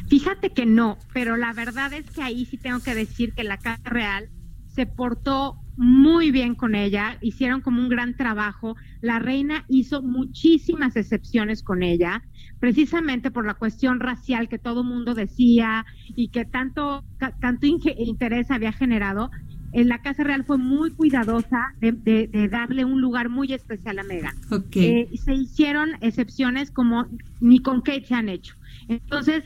Fíjate 0.08 0.50
que 0.50 0.66
no, 0.66 0.98
pero 1.12 1.36
la 1.36 1.52
verdad 1.52 1.92
es 1.92 2.08
que 2.10 2.22
ahí 2.22 2.44
sí 2.44 2.56
tengo 2.56 2.80
que 2.80 2.94
decir 2.94 3.32
que 3.32 3.44
la 3.44 3.58
Casa 3.58 3.82
Real 3.84 4.28
se 4.74 4.86
portó 4.86 5.56
muy 5.80 6.30
bien 6.30 6.56
con 6.56 6.74
ella, 6.74 7.16
hicieron 7.22 7.62
como 7.62 7.80
un 7.80 7.88
gran 7.88 8.14
trabajo. 8.14 8.76
La 9.00 9.18
reina 9.18 9.64
hizo 9.66 10.02
muchísimas 10.02 10.94
excepciones 10.94 11.62
con 11.62 11.82
ella, 11.82 12.22
precisamente 12.58 13.30
por 13.30 13.46
la 13.46 13.54
cuestión 13.54 13.98
racial 13.98 14.50
que 14.50 14.58
todo 14.58 14.84
mundo 14.84 15.14
decía 15.14 15.86
y 16.14 16.28
que 16.28 16.44
tanto, 16.44 17.02
tanto 17.40 17.66
interés 17.66 18.50
había 18.50 18.72
generado. 18.72 19.30
En 19.72 19.88
la 19.88 20.02
Casa 20.02 20.22
Real 20.22 20.44
fue 20.44 20.58
muy 20.58 20.90
cuidadosa 20.90 21.72
de, 21.80 22.48
darle 22.50 22.84
un 22.84 23.00
lugar 23.00 23.30
muy 23.30 23.50
especial 23.54 24.00
a 24.00 24.02
Meghan. 24.02 24.36
Okay. 24.50 24.84
Eh, 24.84 25.08
se 25.16 25.32
hicieron 25.32 25.92
excepciones 26.02 26.70
como 26.70 27.06
ni 27.40 27.60
con 27.60 27.80
Kate 27.80 28.04
se 28.04 28.14
han 28.14 28.28
hecho. 28.28 28.54
Entonces, 28.88 29.44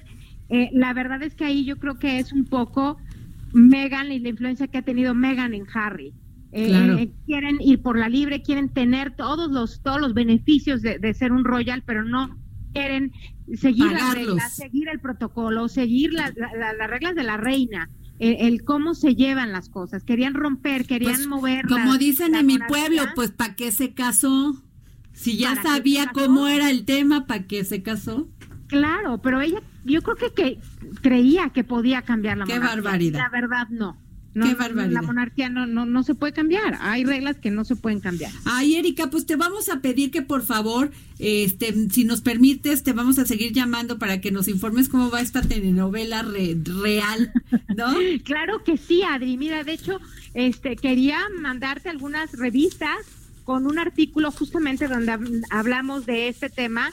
eh, 0.49 0.69
la 0.73 0.95
verdad 0.95 1.23
es 1.23 1.37
que 1.37 1.45
ahí 1.45 1.65
yo 1.65 1.77
creo 1.77 2.01
que 2.01 2.19
es 2.19 2.33
un 2.33 2.45
poco 2.45 2.97
Meghan 3.53 4.11
y 4.11 4.19
la 4.19 4.31
influencia 4.31 4.67
que 4.67 4.79
ha 4.79 4.83
tenido 4.83 5.15
Meghan 5.15 5.55
en 5.55 5.65
Harry. 5.73 6.13
Eh, 6.57 7.03
eh, 7.03 7.11
quieren 7.27 7.61
ir 7.61 7.83
por 7.83 7.99
la 7.99 8.09
libre, 8.09 8.41
quieren 8.41 8.69
tener 8.69 9.17
todos 9.17 9.51
los 9.51 9.83
todos 9.83 10.01
los 10.01 10.15
beneficios 10.15 10.83
de, 10.83 11.15
ser 11.15 11.33
un 11.33 11.45
royal, 11.45 11.83
pero 11.85 12.05
no 12.05 12.39
quieren 12.73 13.11
seguir 13.57 13.91
las 13.91 14.15
reglas, 14.15 14.55
seguir 14.55 14.89
el 14.89 15.01
protocolo, 15.01 15.69
seguir 15.69 16.13
las 16.13 16.33
reglas 16.89 17.17
de 17.17 17.25
la 17.25 17.37
reina. 17.37 17.91
El, 18.21 18.63
cómo 18.63 18.95
se 18.95 19.17
llevan 19.17 19.51
las 19.51 19.69
cosas, 19.69 20.05
querían 20.05 20.35
romper, 20.35 20.87
querían 20.87 21.17
pues, 21.17 21.27
mover. 21.27 21.67
Como 21.67 21.99
dicen 21.99 22.37
en 22.37 22.47
mi 22.47 22.59
pueblo, 22.59 23.03
pues 23.17 23.33
¿para 23.33 23.57
qué 23.57 23.73
se 23.73 23.93
casó? 23.93 24.63
Si 25.13 25.37
ya 25.37 25.61
sabía 25.61 26.13
cómo 26.15 26.47
era 26.47 26.71
el 26.71 26.85
tema, 26.85 27.27
¿para 27.27 27.49
qué 27.49 27.65
se 27.65 27.83
casó? 27.83 28.29
Claro, 28.69 29.21
pero 29.21 29.41
ella, 29.41 29.61
yo 29.85 30.03
creo 30.03 30.17
que, 30.17 30.33
que 30.33 30.59
creía 31.03 31.51
que 31.51 31.65
podía 31.65 32.03
cambiar 32.03 32.39
la 32.39 32.45
Qué 32.45 32.61
barbaridad. 32.61 33.19
La 33.19 33.29
verdad, 33.29 33.69
no. 33.71 33.97
Qué 34.35 34.55
barbaridad. 34.55 34.93
La 34.93 35.03
monarquía 35.03 35.49
no, 35.49 35.67
no, 35.67 35.87
no 35.87 36.03
se 36.03 36.15
puede 36.15 36.33
cambiar. 36.33 36.77
Hay 36.81 37.05
reglas 37.05 37.37
que 37.37 37.51
no 37.51 37.65
se 37.65 37.77
pueden 37.77 38.01
cambiar. 38.01 38.33
Ay, 38.45 38.75
Erika, 38.75 39.09
pues 39.09 39.27
te 39.27 39.37
vamos 39.37 39.69
a 39.69 39.81
pedir 39.81 40.11
que 40.11 40.23
por 40.23 40.43
favor, 40.43 40.91
este, 41.19 41.73
si 41.91 42.05
nos 42.05 42.21
permites, 42.21 42.83
te 42.83 42.93
vamos 42.93 43.19
a 43.19 43.27
seguir 43.27 43.53
llamando 43.53 43.99
para 43.99 44.21
que 44.21 44.33
nos 44.33 44.49
informes 44.49 44.89
cómo 44.89 45.11
va 45.11 45.21
esta 45.21 45.43
telenovela 45.43 46.23
real, 46.23 47.33
¿no? 47.77 47.95
claro 48.25 48.65
que 48.65 48.77
sí, 48.77 49.03
Adri. 49.03 49.37
Mira, 49.37 49.63
de 49.63 49.73
hecho, 49.73 50.01
este, 50.35 50.77
quería 50.77 51.19
mandarte 51.41 51.89
algunas 51.89 52.33
revistas 52.33 52.99
con 53.45 53.67
un 53.67 53.79
artículo 53.79 54.33
justamente 54.33 54.89
donde 54.89 55.43
hablamos 55.51 56.07
de 56.07 56.29
este 56.29 56.49
tema 56.49 56.91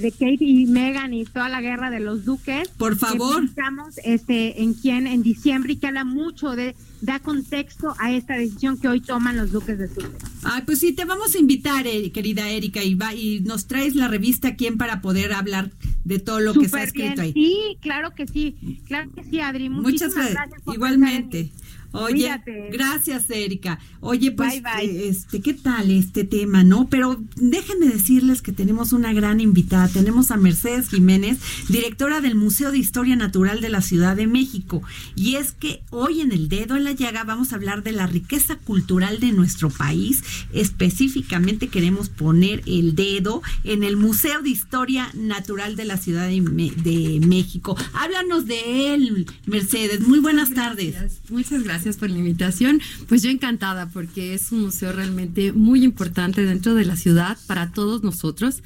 de 0.00 0.10
Kate 0.10 0.38
y 0.40 0.66
Megan 0.66 1.12
y 1.12 1.24
toda 1.24 1.48
la 1.48 1.60
guerra 1.60 1.90
de 1.90 2.00
los 2.00 2.24
duques. 2.24 2.68
Por 2.68 2.96
favor. 2.96 3.44
Estamos 3.44 3.98
este, 4.04 4.62
en 4.62 4.74
quien 4.74 5.06
en 5.06 5.22
diciembre 5.22 5.74
y 5.74 5.76
que 5.76 5.86
habla 5.86 6.04
mucho 6.04 6.56
de, 6.56 6.74
da 7.00 7.18
contexto 7.20 7.94
a 7.98 8.12
esta 8.12 8.34
decisión 8.36 8.78
que 8.78 8.88
hoy 8.88 9.00
toman 9.00 9.36
los 9.36 9.52
duques 9.52 9.78
de 9.78 9.88
Sussex. 9.88 10.14
Ay, 10.44 10.62
pues 10.64 10.78
sí, 10.78 10.92
te 10.92 11.04
vamos 11.04 11.34
a 11.34 11.38
invitar, 11.38 11.86
eh, 11.86 12.10
querida 12.12 12.48
Erika, 12.50 12.82
y, 12.82 12.94
va, 12.94 13.14
y 13.14 13.40
nos 13.40 13.66
traes 13.66 13.94
la 13.94 14.08
revista 14.08 14.56
quién 14.56 14.78
para 14.78 15.00
poder 15.00 15.32
hablar 15.32 15.70
de 16.04 16.18
todo 16.18 16.40
lo 16.40 16.54
que 16.54 16.68
se 16.68 16.78
ha 16.78 16.84
escrito 16.84 17.22
ahí. 17.22 17.32
Sí, 17.32 17.78
claro 17.80 18.14
que 18.14 18.26
sí, 18.26 18.80
claro 18.86 19.10
que 19.12 19.24
sí, 19.24 19.40
Adri. 19.40 19.68
Muchas 19.68 20.14
gracias. 20.14 20.62
Igualmente. 20.72 21.52
Oye, 21.94 22.28
gracias, 22.72 23.30
Erika. 23.30 23.78
Oye, 24.00 24.32
pues, 24.32 24.54
eh, 24.54 25.08
este, 25.08 25.40
¿qué 25.40 25.54
tal 25.54 25.92
este 25.92 26.24
tema, 26.24 26.64
no? 26.64 26.88
Pero 26.88 27.22
déjenme 27.36 27.86
decirles 27.86 28.42
que 28.42 28.50
tenemos 28.50 28.92
una 28.92 29.12
gran 29.12 29.40
invitada. 29.40 29.86
Tenemos 29.86 30.32
a 30.32 30.36
Mercedes 30.36 30.88
Jiménez, 30.88 31.38
directora 31.68 32.20
del 32.20 32.34
Museo 32.34 32.72
de 32.72 32.78
Historia 32.78 33.14
Natural 33.14 33.60
de 33.60 33.68
la 33.68 33.80
Ciudad 33.80 34.16
de 34.16 34.26
México. 34.26 34.82
Y 35.14 35.36
es 35.36 35.52
que 35.52 35.84
hoy 35.90 36.20
en 36.20 36.32
el 36.32 36.48
dedo 36.48 36.74
en 36.74 36.82
la 36.82 36.92
llaga 36.92 37.22
vamos 37.22 37.52
a 37.52 37.56
hablar 37.56 37.84
de 37.84 37.92
la 37.92 38.08
riqueza 38.08 38.56
cultural 38.56 39.20
de 39.20 39.30
nuestro 39.30 39.70
país. 39.70 40.24
Específicamente 40.52 41.68
queremos 41.68 42.08
poner 42.08 42.62
el 42.66 42.96
dedo 42.96 43.40
en 43.62 43.84
el 43.84 43.96
Museo 43.96 44.42
de 44.42 44.50
Historia 44.50 45.10
Natural 45.14 45.76
de 45.76 45.84
la 45.84 45.96
Ciudad 45.96 46.28
de, 46.28 47.20
México. 47.24 47.76
Háblanos 47.94 48.46
de 48.46 48.94
él, 48.94 49.26
Mercedes. 49.46 50.00
Muy 50.00 50.18
buenas 50.18 50.54
tardes. 50.54 51.20
Muchas 51.30 51.62
gracias 51.62 51.83
por 51.92 52.10
la 52.10 52.18
invitación. 52.18 52.80
Pues 53.08 53.22
yo 53.22 53.30
encantada 53.30 53.88
porque 53.88 54.34
es 54.34 54.52
un 54.52 54.62
museo 54.62 54.92
realmente 54.92 55.52
muy 55.52 55.84
importante 55.84 56.44
dentro 56.44 56.74
de 56.74 56.84
la 56.84 56.96
ciudad 56.96 57.38
para 57.46 57.72
todos 57.72 58.02
nosotros. 58.02 58.62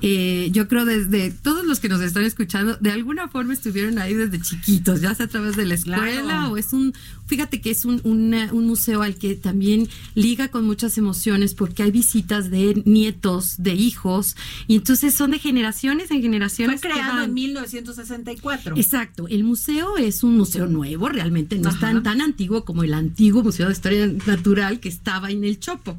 Eh, 0.00 0.48
yo 0.52 0.68
creo 0.68 0.84
desde 0.84 1.30
todos 1.30 1.64
los 1.64 1.80
que 1.80 1.88
nos 1.88 2.00
están 2.00 2.24
escuchando, 2.24 2.76
de 2.80 2.92
alguna 2.92 3.28
forma 3.28 3.52
estuvieron 3.52 3.98
ahí 3.98 4.14
desde 4.14 4.40
chiquitos, 4.40 5.00
ya 5.00 5.14
sea 5.14 5.26
a 5.26 5.28
través 5.28 5.56
de 5.56 5.66
la 5.66 5.74
escuela 5.74 6.48
o 6.48 6.56
es 6.56 6.72
un, 6.72 6.94
fíjate 7.26 7.60
que 7.60 7.70
es 7.70 7.84
un, 7.84 8.00
un 8.04 8.66
museo 8.66 9.02
al 9.02 9.16
que 9.16 9.34
también 9.34 9.88
liga 10.14 10.48
con 10.48 10.64
muchas 10.64 10.98
emociones 10.98 11.54
porque 11.54 11.82
hay 11.82 11.90
visitas 11.90 12.50
de 12.50 12.82
nietos, 12.84 13.54
de 13.58 13.74
hijos, 13.74 14.36
y 14.66 14.76
entonces 14.76 15.14
son 15.14 15.32
de 15.32 15.38
generaciones 15.38 16.10
en 16.10 16.22
generaciones. 16.22 16.80
Fue 16.80 16.90
creado 16.90 17.22
en 17.22 17.34
1964. 17.34 18.76
Exacto, 18.76 19.28
el 19.28 19.44
museo 19.44 19.96
es 19.96 20.22
un 20.22 20.36
museo 20.36 20.66
nuevo, 20.66 21.08
realmente 21.08 21.58
no 21.58 21.70
es 21.70 21.78
tan, 21.78 22.02
tan 22.02 22.20
antiguo 22.20 22.64
como 22.64 22.82
el 22.82 22.94
antiguo 22.94 23.42
Museo 23.42 23.66
de 23.66 23.72
Historia 23.72 24.06
Natural 24.26 24.80
que 24.80 24.88
estaba 24.88 25.30
en 25.30 25.44
el 25.44 25.58
Chopo 25.58 25.98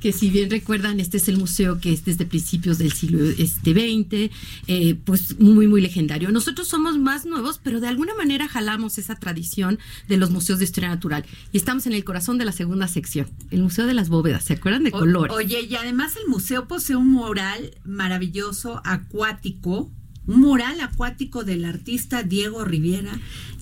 que 0.00 0.12
si 0.12 0.30
bien 0.30 0.50
recuerdan, 0.50 1.00
este 1.00 1.16
es 1.16 1.28
el 1.28 1.38
museo 1.38 1.80
que 1.80 1.92
es 1.92 2.04
desde 2.04 2.26
principios 2.26 2.78
del 2.78 2.92
siglo 2.92 3.24
este, 3.24 3.72
XX, 3.72 4.30
eh, 4.66 4.94
pues 5.04 5.38
muy, 5.38 5.66
muy 5.66 5.80
legendario. 5.80 6.30
Nosotros 6.30 6.68
somos 6.68 6.98
más 6.98 7.26
nuevos, 7.26 7.60
pero 7.62 7.80
de 7.80 7.88
alguna 7.88 8.14
manera 8.14 8.48
jalamos 8.48 8.98
esa 8.98 9.16
tradición 9.16 9.78
de 10.08 10.16
los 10.16 10.30
museos 10.30 10.58
de 10.58 10.64
historia 10.64 10.90
natural. 10.90 11.24
Y 11.52 11.56
estamos 11.56 11.86
en 11.86 11.92
el 11.92 12.04
corazón 12.04 12.38
de 12.38 12.44
la 12.44 12.52
segunda 12.52 12.88
sección, 12.88 13.26
el 13.50 13.62
Museo 13.62 13.86
de 13.86 13.94
las 13.94 14.08
Bóvedas. 14.08 14.44
¿Se 14.44 14.54
acuerdan 14.54 14.84
de 14.84 14.90
colores? 14.90 15.34
Oye, 15.34 15.62
y 15.62 15.74
además 15.76 16.16
el 16.16 16.28
museo 16.28 16.68
posee 16.68 16.96
un 16.96 17.10
mural 17.10 17.76
maravilloso, 17.84 18.82
acuático, 18.84 19.90
un 20.26 20.40
mural 20.40 20.80
acuático 20.80 21.44
del 21.44 21.64
artista 21.64 22.22
Diego 22.22 22.64
Riviera 22.64 23.12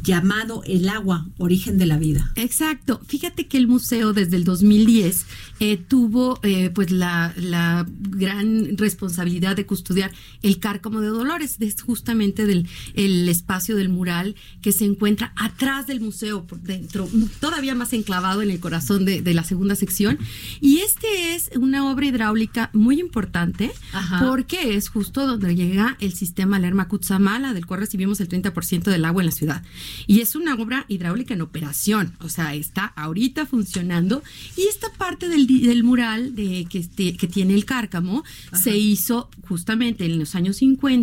llamado 0.02 0.62
El 0.66 0.88
agua, 0.88 1.26
origen 1.38 1.78
de 1.78 1.86
la 1.86 1.96
vida. 1.96 2.32
Exacto. 2.34 3.00
Fíjate 3.06 3.46
que 3.46 3.56
el 3.56 3.68
museo 3.68 4.12
desde 4.12 4.36
el 4.36 4.44
2010 4.44 5.26
eh, 5.60 5.76
tuvo 5.76 6.40
eh, 6.42 6.70
pues 6.70 6.90
la, 6.90 7.34
gran 7.36 8.76
responsabilidad 8.76 9.54
de 9.54 9.64
custodiar 9.64 10.10
el 10.42 10.58
cárcamo 10.58 11.00
de 11.00 11.08
Dolores, 11.08 11.56
es 11.60 11.80
justamente 11.80 12.46
del 12.46 12.68
el 12.94 13.28
espacio 13.28 13.76
del 13.76 13.88
mural 13.88 14.34
que 14.60 14.72
se 14.72 14.84
encuentra 14.84 15.32
atrás 15.36 15.86
del 15.86 16.00
museo, 16.00 16.46
por 16.46 16.60
dentro, 16.60 17.08
todavía 17.40 17.74
más 17.74 17.92
enclavado 17.92 18.42
en 18.42 18.50
el 18.50 18.60
corazón 18.60 19.04
de, 19.04 19.22
la 19.32 19.44
segunda 19.44 19.76
sección. 19.76 20.18
Y 20.60 20.78
este 20.78 21.34
es 21.34 21.50
una 21.56 21.90
obra 21.90 22.06
hidráulica 22.06 22.70
muy 22.72 23.00
importante 23.00 23.70
porque 24.20 24.76
es 24.76 24.88
justo 24.88 25.26
donde 25.26 25.54
llega 25.54 25.96
el 26.00 26.12
sistema 26.12 26.58
Lerma 26.58 26.88
Cutzamala, 26.88 27.54
del 27.54 27.66
cual 27.66 27.80
recibimos 27.80 28.20
el 28.20 28.28
30% 28.28 28.82
del 28.84 29.04
agua 29.04 29.22
en 29.22 29.26
la 29.26 29.32
ciudad. 29.32 29.62
Y 30.06 30.20
es 30.20 30.34
una 30.36 30.54
obra 30.54 30.84
hidráulica 30.88 31.34
en 31.34 31.42
operación, 31.42 32.14
o 32.20 32.28
sea, 32.28 32.54
está 32.54 32.86
ahorita 32.86 33.46
funcionando. 33.46 34.22
Y 34.56 34.62
esta 34.68 34.92
parte 34.92 35.28
del, 35.28 35.46
del 35.46 35.84
mural 35.84 36.34
de, 36.34 36.66
que, 36.68 36.78
este, 36.78 37.16
que 37.16 37.26
tiene 37.26 37.54
el 37.54 37.64
cárcamo 37.64 38.24
se 38.52 38.76
hizo 38.76 39.30
justamente 39.48 40.04
en 40.04 40.18
los 40.18 40.34
años 40.34 40.56
50 40.56 41.02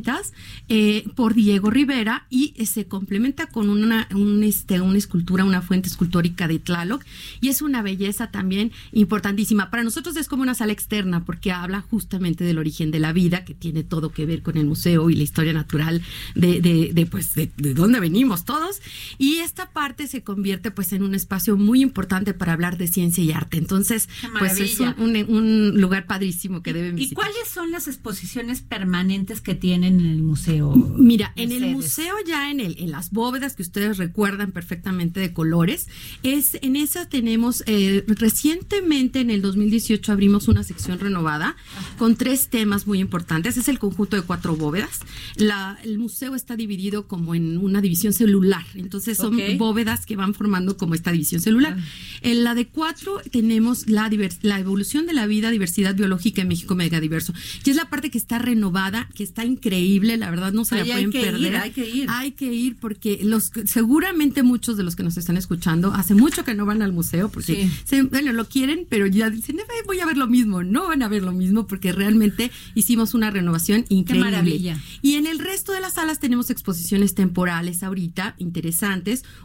eh, 0.70 1.06
por 1.16 1.34
Diego 1.34 1.70
Rivera 1.70 2.26
y 2.30 2.54
se 2.66 2.86
complementa 2.86 3.48
con 3.48 3.70
una, 3.70 4.08
un, 4.14 4.44
este, 4.44 4.82
una 4.82 4.98
escultura, 4.98 5.44
una 5.44 5.62
fuente 5.62 5.90
escultórica 5.90 6.48
de 6.48 6.60
Tlaloc. 6.60 7.04
Y 7.42 7.50
es 7.50 7.62
una 7.62 7.82
belleza 7.82 8.32
también 8.32 8.72
importantísima. 8.92 9.70
Para 9.70 9.84
nosotros 9.84 10.16
es 10.18 10.28
como 10.28 10.44
una 10.44 10.56
sala 10.56 10.74
externa 10.74 11.26
porque 11.26 11.52
habla 11.52 11.82
justamente 11.82 12.44
del 12.44 12.58
origen 12.58 12.92
de 12.92 13.00
la 13.00 13.14
vida, 13.14 13.46
que 13.46 13.54
tiene 13.54 13.84
todo 13.84 14.12
que 14.12 14.26
ver 14.26 14.42
con 14.42 14.58
el 14.58 14.66
museo 14.66 15.10
y 15.10 15.16
la 15.16 15.24
historia 15.24 15.54
natural 15.54 16.02
de, 16.36 16.62
de, 16.62 16.92
de 16.94 17.06
pues, 17.06 17.36
de, 17.36 17.52
de 17.58 17.74
dónde 17.74 18.00
venimos 18.00 18.46
todos 18.46 18.79
y 19.18 19.38
esta 19.38 19.72
parte 19.72 20.08
se 20.08 20.24
convierte 20.24 20.72
pues 20.72 20.94
en 20.94 21.04
un 21.04 21.16
espacio 21.16 21.58
muy 21.58 21.82
importante 21.82 22.34
para 22.34 22.54
hablar 22.54 22.78
de 22.78 22.88
ciencia 22.88 23.24
y 23.24 23.32
arte. 23.32 23.58
Entonces, 23.58 24.10
pues 24.38 24.60
es 24.60 24.80
un, 24.80 25.80
lugar 25.80 26.06
padrísimo 26.06 26.62
que 26.62 26.74
deben 26.74 26.96
visitar. 26.96 27.12
¿Y 27.12 27.16
cuáles 27.16 27.48
son 27.48 27.72
las 27.72 27.88
exposiciones 27.88 28.62
permanentes 28.62 29.42
que 29.42 29.56
tienen 29.56 30.00
en 30.00 30.08
el 30.08 30.22
museo? 30.22 30.74
Mira, 30.76 31.34
en 31.36 31.52
el 31.52 31.72
museo 31.72 32.16
ya 32.26 32.52
en 32.52 32.60
el 32.60 32.80
en 32.80 32.92
las 32.92 33.12
bóvedas 33.12 33.56
que 33.56 33.62
ustedes 33.62 33.98
recuerdan 33.98 34.52
perfectamente 34.52 35.20
de 35.20 35.34
colores, 35.34 35.88
es 36.24 36.58
en 36.62 36.76
esa 36.76 37.08
tenemos 37.08 37.64
eh, 37.66 38.04
recientemente 38.08 39.20
en 39.20 39.30
el 39.30 39.42
2018 39.42 40.12
abrimos 40.12 40.48
una 40.48 40.64
sección 40.64 41.00
renovada 41.00 41.56
con 41.98 42.16
tres 42.16 42.50
temas 42.50 42.88
muy 42.88 43.00
importantes. 43.00 43.58
Es 43.58 43.68
el 43.68 43.80
conjunto 43.80 44.16
de 44.16 44.22
cuatro 44.22 44.56
bóvedas. 44.56 45.00
La, 45.36 45.80
el 45.84 45.98
museo 45.98 46.36
está 46.36 46.56
dividido 46.56 47.08
como 47.08 47.36
en 47.36 47.58
una 47.58 47.82
división 47.82 48.14
celular 48.14 48.66
entonces 48.76 49.18
son 49.18 49.38
bóvedas 49.58 50.06
que 50.06 50.16
van 50.16 50.34
formando 50.34 50.78
como 50.78 50.96
esta 50.96 51.12
división 51.12 51.42
celular. 51.42 51.78
En 52.22 52.44
la 52.44 52.56
de 52.56 52.68
cuatro 52.68 53.22
tenemos 53.32 53.88
la, 53.88 54.10
la 54.42 54.60
evolución 54.60 55.06
de 55.06 55.14
la 55.14 55.28
vida, 55.28 55.52
diversidad 55.52 55.96
biológica 55.96 56.42
en 56.42 56.48
México 56.48 56.76
megadiverso. 56.76 57.34
Y 57.64 57.70
es 57.70 57.76
la 57.76 57.90
parte 57.90 58.10
que 58.10 58.18
está 58.18 58.40
renovada, 58.40 59.10
que 59.14 59.24
está 59.24 59.46
increíble, 59.46 60.18
la 60.18 60.30
verdad 60.30 60.52
no 60.52 60.66
se 60.66 60.78
la 60.78 60.86
pueden 60.86 61.12
perder. 61.12 61.56
hay 61.58 61.72
que 61.72 61.90
ir. 61.90 62.08
Hay 62.10 62.32
que 62.32 62.54
ir 62.54 62.78
porque 62.78 63.20
los 63.24 63.52
seguramente 63.66 64.44
muchos 64.44 64.78
de 64.78 64.84
los 64.84 64.96
que 64.96 65.04
nos 65.04 65.18
están 65.18 65.38
escuchando 65.38 65.94
hace 65.94 66.16
mucho 66.16 66.44
que 66.44 66.54
no 66.56 66.66
van 66.66 66.82
al 66.82 66.94
museo 66.94 67.30
porque 67.30 67.70
bueno, 68.10 68.34
lo 68.34 68.48
quieren, 68.48 68.86
pero 68.90 69.08
ya 69.08 69.30
dicen, 69.30 69.58
voy 69.86 70.00
a 70.00 70.06
ver 70.06 70.18
lo 70.18 70.28
mismo. 70.28 70.64
No 70.64 70.88
van 70.88 71.04
a 71.04 71.08
ver 71.08 71.24
lo 71.24 71.32
mismo 71.32 71.68
porque 71.68 71.92
realmente 71.92 72.52
hicimos 72.76 73.14
una 73.14 73.32
renovación 73.32 73.86
increíble. 73.90 74.30
Qué 74.30 74.32
maravilla. 74.32 74.78
Y 75.02 75.16
en 75.16 75.28
el 75.28 75.40
resto 75.40 75.72
de 75.72 75.82
las 75.82 75.94
salas 75.94 76.20
tenemos 76.20 76.50
exposiciones 76.50 77.16
temporales 77.16 77.84
ahorita, 77.84 78.36
interesantes, 78.38 78.59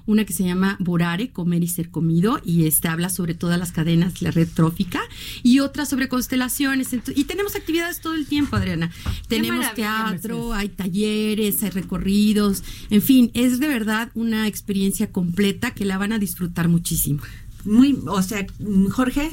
una 0.06 0.24
que 0.24 0.32
se 0.32 0.44
llama 0.44 0.76
Borare, 0.80 1.30
comer 1.30 1.62
y 1.62 1.68
ser 1.68 1.90
comido, 1.90 2.40
y 2.44 2.66
este 2.66 2.88
habla 2.88 3.08
sobre 3.08 3.34
todas 3.34 3.58
las 3.58 3.72
cadenas, 3.72 4.22
la 4.22 4.30
red 4.30 4.48
trófica, 4.52 5.00
y 5.42 5.60
otra 5.60 5.86
sobre 5.86 6.08
constelaciones. 6.08 6.88
Y 7.14 7.24
tenemos 7.24 7.56
actividades 7.56 8.00
todo 8.00 8.14
el 8.14 8.26
tiempo, 8.26 8.56
Adriana. 8.56 8.90
Tenemos 9.28 9.72
teatro, 9.74 10.52
hay 10.52 10.68
talleres, 10.68 11.62
hay 11.62 11.70
recorridos, 11.70 12.62
en 12.90 13.02
fin, 13.02 13.30
es 13.34 13.60
de 13.60 13.68
verdad 13.68 14.10
una 14.14 14.46
experiencia 14.46 15.10
completa 15.10 15.72
que 15.72 15.84
la 15.84 15.98
van 15.98 16.12
a 16.12 16.18
disfrutar 16.18 16.68
muchísimo. 16.68 17.22
Muy, 17.64 17.98
o 18.06 18.22
sea, 18.22 18.46
Jorge. 18.90 19.30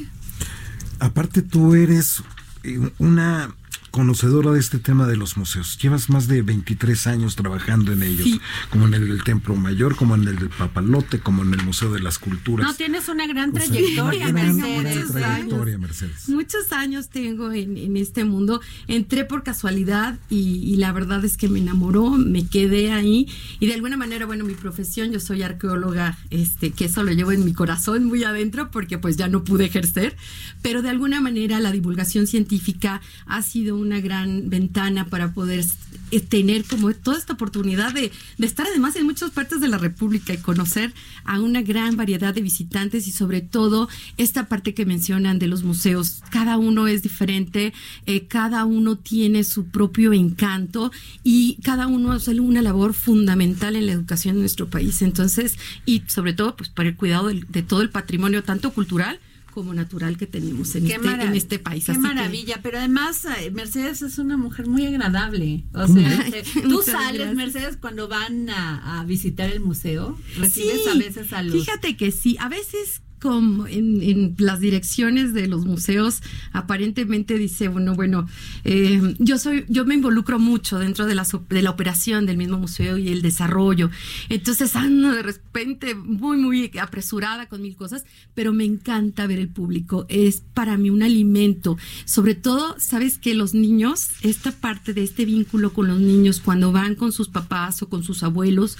Aparte 0.98 1.42
tú 1.42 1.74
eres 1.74 2.22
eh, 2.62 2.78
una 2.98 3.54
conocedora 3.92 4.50
de 4.52 4.58
este 4.58 4.78
tema 4.78 5.06
de 5.06 5.16
los 5.16 5.36
museos. 5.36 5.78
Llevas 5.78 6.08
más 6.08 6.26
de 6.26 6.40
23 6.40 7.06
años 7.06 7.36
trabajando 7.36 7.92
en 7.92 8.02
ellos, 8.02 8.40
como 8.70 8.86
en 8.86 8.94
el 8.94 9.06
del 9.06 9.22
Templo 9.22 9.54
Mayor, 9.54 9.96
como 9.96 10.14
en 10.14 10.26
el 10.26 10.36
del 10.36 10.48
Papalote, 10.48 11.20
como 11.20 11.42
en 11.42 11.52
el 11.52 11.62
Museo 11.62 11.92
de 11.92 12.00
las 12.00 12.18
Culturas. 12.18 12.66
No, 12.66 12.74
tienes 12.74 13.08
una 13.08 13.26
gran 13.26 13.52
trayectoria, 13.52 14.32
Mercedes. 14.32 15.12
trayectoria, 15.12 15.78
Mercedes. 15.78 16.28
Muchos 16.30 16.72
años 16.72 17.10
tengo 17.10 17.52
en, 17.52 17.96
este 17.98 18.24
mundo. 18.24 18.62
Entré 18.88 19.26
por 19.26 19.42
casualidad 19.42 20.18
y, 20.30 20.74
la 20.76 20.90
verdad 20.92 21.22
es 21.24 21.36
que 21.36 21.48
me 21.48 21.58
enamoró, 21.58 22.10
me 22.12 22.46
quedé 22.46 22.92
ahí 22.92 23.28
y 23.60 23.66
de 23.66 23.74
alguna 23.74 23.98
manera, 23.98 24.24
bueno, 24.24 24.44
mi 24.44 24.54
profesión, 24.54 25.12
yo 25.12 25.20
soy 25.20 25.42
arqueóloga, 25.42 26.18
este, 26.30 26.70
que 26.70 26.86
eso 26.86 27.04
lo 27.04 27.12
llevo 27.12 27.32
en 27.32 27.44
mi 27.44 27.52
corazón 27.52 28.04
muy 28.04 28.24
adentro 28.24 28.70
porque 28.70 28.96
pues 28.96 29.18
ya 29.18 29.28
no 29.28 29.44
pude 29.44 29.66
ejercer, 29.66 30.16
pero 30.62 30.80
de 30.80 30.88
alguna 30.88 31.20
manera 31.20 31.60
la 31.60 31.72
divulgación 31.72 32.26
científica 32.26 33.02
ha 33.26 33.42
sido 33.42 33.81
una 33.82 34.00
gran 34.00 34.48
ventana 34.48 35.06
para 35.06 35.32
poder 35.32 35.64
eh, 36.10 36.20
tener 36.20 36.64
como 36.64 36.92
toda 36.92 37.16
esta 37.16 37.32
oportunidad 37.32 37.94
de, 37.94 38.12
estar 38.38 38.66
además 38.66 38.96
en 38.96 39.06
muchas 39.06 39.30
partes 39.30 39.60
de 39.60 39.68
la 39.68 39.78
República 39.78 40.34
y 40.34 40.38
conocer 40.38 40.92
a 41.24 41.40
una 41.40 41.62
gran 41.62 41.96
variedad 41.96 42.34
de 42.34 42.42
visitantes 42.42 43.08
y 43.08 43.12
sobre 43.12 43.40
todo 43.40 43.88
esta 44.18 44.46
parte 44.46 44.74
que 44.74 44.84
mencionan 44.84 45.38
de 45.38 45.46
los 45.46 45.62
museos. 45.62 46.22
Cada 46.30 46.58
uno 46.58 46.86
es 46.86 47.02
diferente, 47.02 47.72
eh, 48.06 48.26
cada 48.26 48.64
uno 48.64 48.96
tiene 48.96 49.42
su 49.42 49.66
propio 49.66 50.12
encanto 50.12 50.92
y 51.24 51.56
cada 51.62 51.86
uno 51.86 52.12
hace 52.12 52.38
una 52.40 52.62
labor 52.62 52.94
fundamental 52.94 53.76
en 53.76 53.86
la 53.86 53.92
educación 53.92 54.34
de 54.34 54.40
nuestro 54.40 54.68
país. 54.68 55.00
Entonces, 55.02 55.56
y 55.86 56.02
sobre 56.08 56.34
todo 56.34 56.56
pues 56.56 56.68
para 56.68 56.90
el 56.90 56.96
cuidado 56.96 57.28
de 57.28 57.62
todo 57.62 57.80
el 57.80 57.90
patrimonio, 57.90 58.44
tanto 58.44 58.72
cultural, 58.72 59.18
como 59.52 59.74
natural 59.74 60.16
que 60.16 60.26
tenemos 60.26 60.74
en, 60.74 60.90
este, 60.90 61.08
en 61.08 61.34
este 61.34 61.58
país. 61.58 61.86
Qué 61.86 61.96
maravilla, 61.96 62.60
pero 62.62 62.78
además 62.78 63.24
eh, 63.24 63.50
Mercedes 63.50 64.02
es 64.02 64.18
una 64.18 64.36
mujer 64.36 64.66
muy 64.66 64.86
agradable. 64.86 65.64
O 65.74 65.86
sea, 65.86 66.26
este, 66.26 66.62
tú 66.62 66.82
sales, 66.82 67.34
Mercedes, 67.34 67.76
cuando 67.76 68.08
van 68.08 68.50
a, 68.50 69.04
visitar 69.06 69.50
el 69.50 69.60
museo, 69.60 70.18
recibes 70.38 70.86
a 70.86 70.94
veces 70.94 71.32
a 71.32 71.42
los... 71.42 71.54
Fíjate 71.54 71.96
que 71.96 72.12
sí, 72.12 72.36
a 72.38 72.48
veces 72.48 73.02
como 73.22 73.68
en, 73.68 74.34
las 74.38 74.58
direcciones 74.58 75.32
de 75.32 75.46
los 75.46 75.64
museos 75.64 76.22
aparentemente 76.52 77.38
dice 77.38 77.68
bueno 77.68 77.94
bueno 77.94 78.26
eh, 78.64 79.14
yo 79.20 79.38
soy 79.38 79.64
yo 79.68 79.84
me 79.84 79.94
involucro 79.94 80.40
mucho 80.40 80.80
dentro 80.80 81.06
de 81.06 81.14
la 81.14 81.24
de 81.48 81.62
la 81.62 81.70
operación 81.70 82.26
del 82.26 82.36
mismo 82.36 82.58
museo 82.58 82.98
y 82.98 83.08
el 83.08 83.22
desarrollo. 83.22 83.90
Entonces 84.28 84.74
ando 84.74 85.12
de 85.12 85.22
repente 85.22 85.94
muy 85.94 86.36
muy 86.36 86.72
apresurada 86.80 87.46
con 87.46 87.62
mil 87.62 87.76
cosas 87.76 88.04
pero 88.34 88.52
me 88.52 88.64
encanta 88.64 89.28
ver 89.28 89.38
el 89.38 89.48
público. 89.48 90.04
Es 90.08 90.42
para 90.52 90.76
mí 90.76 90.90
un 90.90 91.04
alimento. 91.04 91.78
Sobre 92.04 92.34
todo 92.34 92.74
sabes 92.78 93.18
que 93.18 93.34
los 93.34 93.54
niños 93.54 94.08
esta 94.22 94.50
parte 94.50 94.94
de 94.94 95.04
este 95.04 95.24
vínculo 95.24 95.72
con 95.72 95.86
los 95.86 96.00
niños 96.00 96.40
cuando 96.40 96.72
van 96.72 96.96
con 96.96 97.12
sus 97.12 97.28
papás 97.28 97.82
o 97.82 97.88
con 97.88 98.02
sus 98.02 98.24
abuelos 98.24 98.76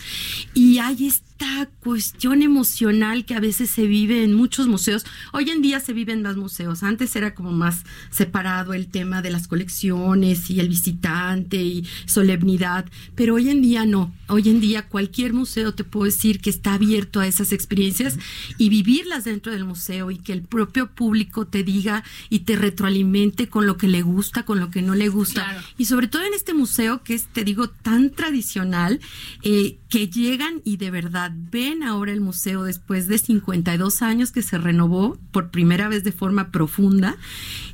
y 0.53 0.79
hay 0.79 1.07
esta 1.43 1.69
cuestión 1.81 2.41
emocional 2.41 3.25
que 3.25 3.35
a 3.35 3.41
veces 3.41 3.69
se 3.69 3.87
vive 3.87 4.23
en 4.23 4.33
muchos 4.33 4.69
museos. 4.69 5.05
Hoy 5.33 5.51
en 5.51 5.61
día 5.61 5.81
se 5.81 5.93
viven 5.93 6.23
más 6.23 6.37
museos. 6.37 6.85
Antes 6.85 7.17
era 7.17 7.35
como 7.35 7.51
más 7.51 7.83
separado 8.11 8.75
el 8.75 8.87
tema 8.87 9.23
de 9.23 9.31
las 9.31 9.49
colecciones 9.49 10.51
y 10.51 10.61
el 10.61 10.69
visitante 10.69 11.57
y 11.57 11.85
solemnidad, 12.07 12.87
pero 13.17 13.35
hoy 13.35 13.51
en 13.51 13.61
día 13.61 13.85
no. 13.87 14.15
Hoy 14.29 14.49
en 14.49 14.61
día 14.61 14.89
cualquier 14.89 15.33
museo 15.33 15.75
te 15.75 15.83
puedo 15.83 16.05
decir 16.05 16.41
que 16.41 16.49
está 16.49 16.75
abierto 16.75 17.19
a 17.19 17.27
esas 17.27 17.53
experiencias 17.53 18.19
y 18.57 18.69
vivirlas 18.69 19.25
dentro 19.25 19.51
del 19.51 19.65
museo 19.65 20.13
y 20.13 20.19
que 20.19 20.33
el 20.33 20.43
propio 20.43 20.93
público 20.93 21.47
te 21.49 21.65
diga 21.65 22.05
y 22.31 22.41
te 22.41 22.55
retroalimente 22.55 23.49
con 23.49 23.67
lo 23.67 23.77
que 23.77 23.89
le 23.89 24.03
gusta, 24.03 24.45
con 24.45 24.61
lo 24.61 24.71
que 24.71 24.83
no 24.83 24.95
le 24.95 25.09
gusta. 25.09 25.61
Y 25.77 25.87
sobre 25.87 26.07
todo 26.07 26.23
en 26.23 26.35
este 26.35 26.55
museo 26.55 27.03
que 27.03 27.15
es, 27.15 27.27
te 27.27 27.43
digo, 27.43 27.69
tan 27.69 28.11
tradicional, 28.11 29.01
eh, 29.43 29.79
que 29.89 30.09
llegan 30.09 30.63
y 30.65 30.79
de 30.79 30.91
verdad 30.91 31.32
ven 31.35 31.83
ahora 31.83 32.13
el 32.13 32.21
museo 32.21 32.65
después 32.65 33.09
de 33.09 33.19
52 33.19 34.03
años 34.03 34.33
que 34.33 34.43
se 34.43 34.59
renovó 34.59 35.19
por 35.31 35.51
primera 35.51 35.89
vez 35.89 36.05
de 36.05 36.13
forma 36.13 36.51
profunda 36.51 37.17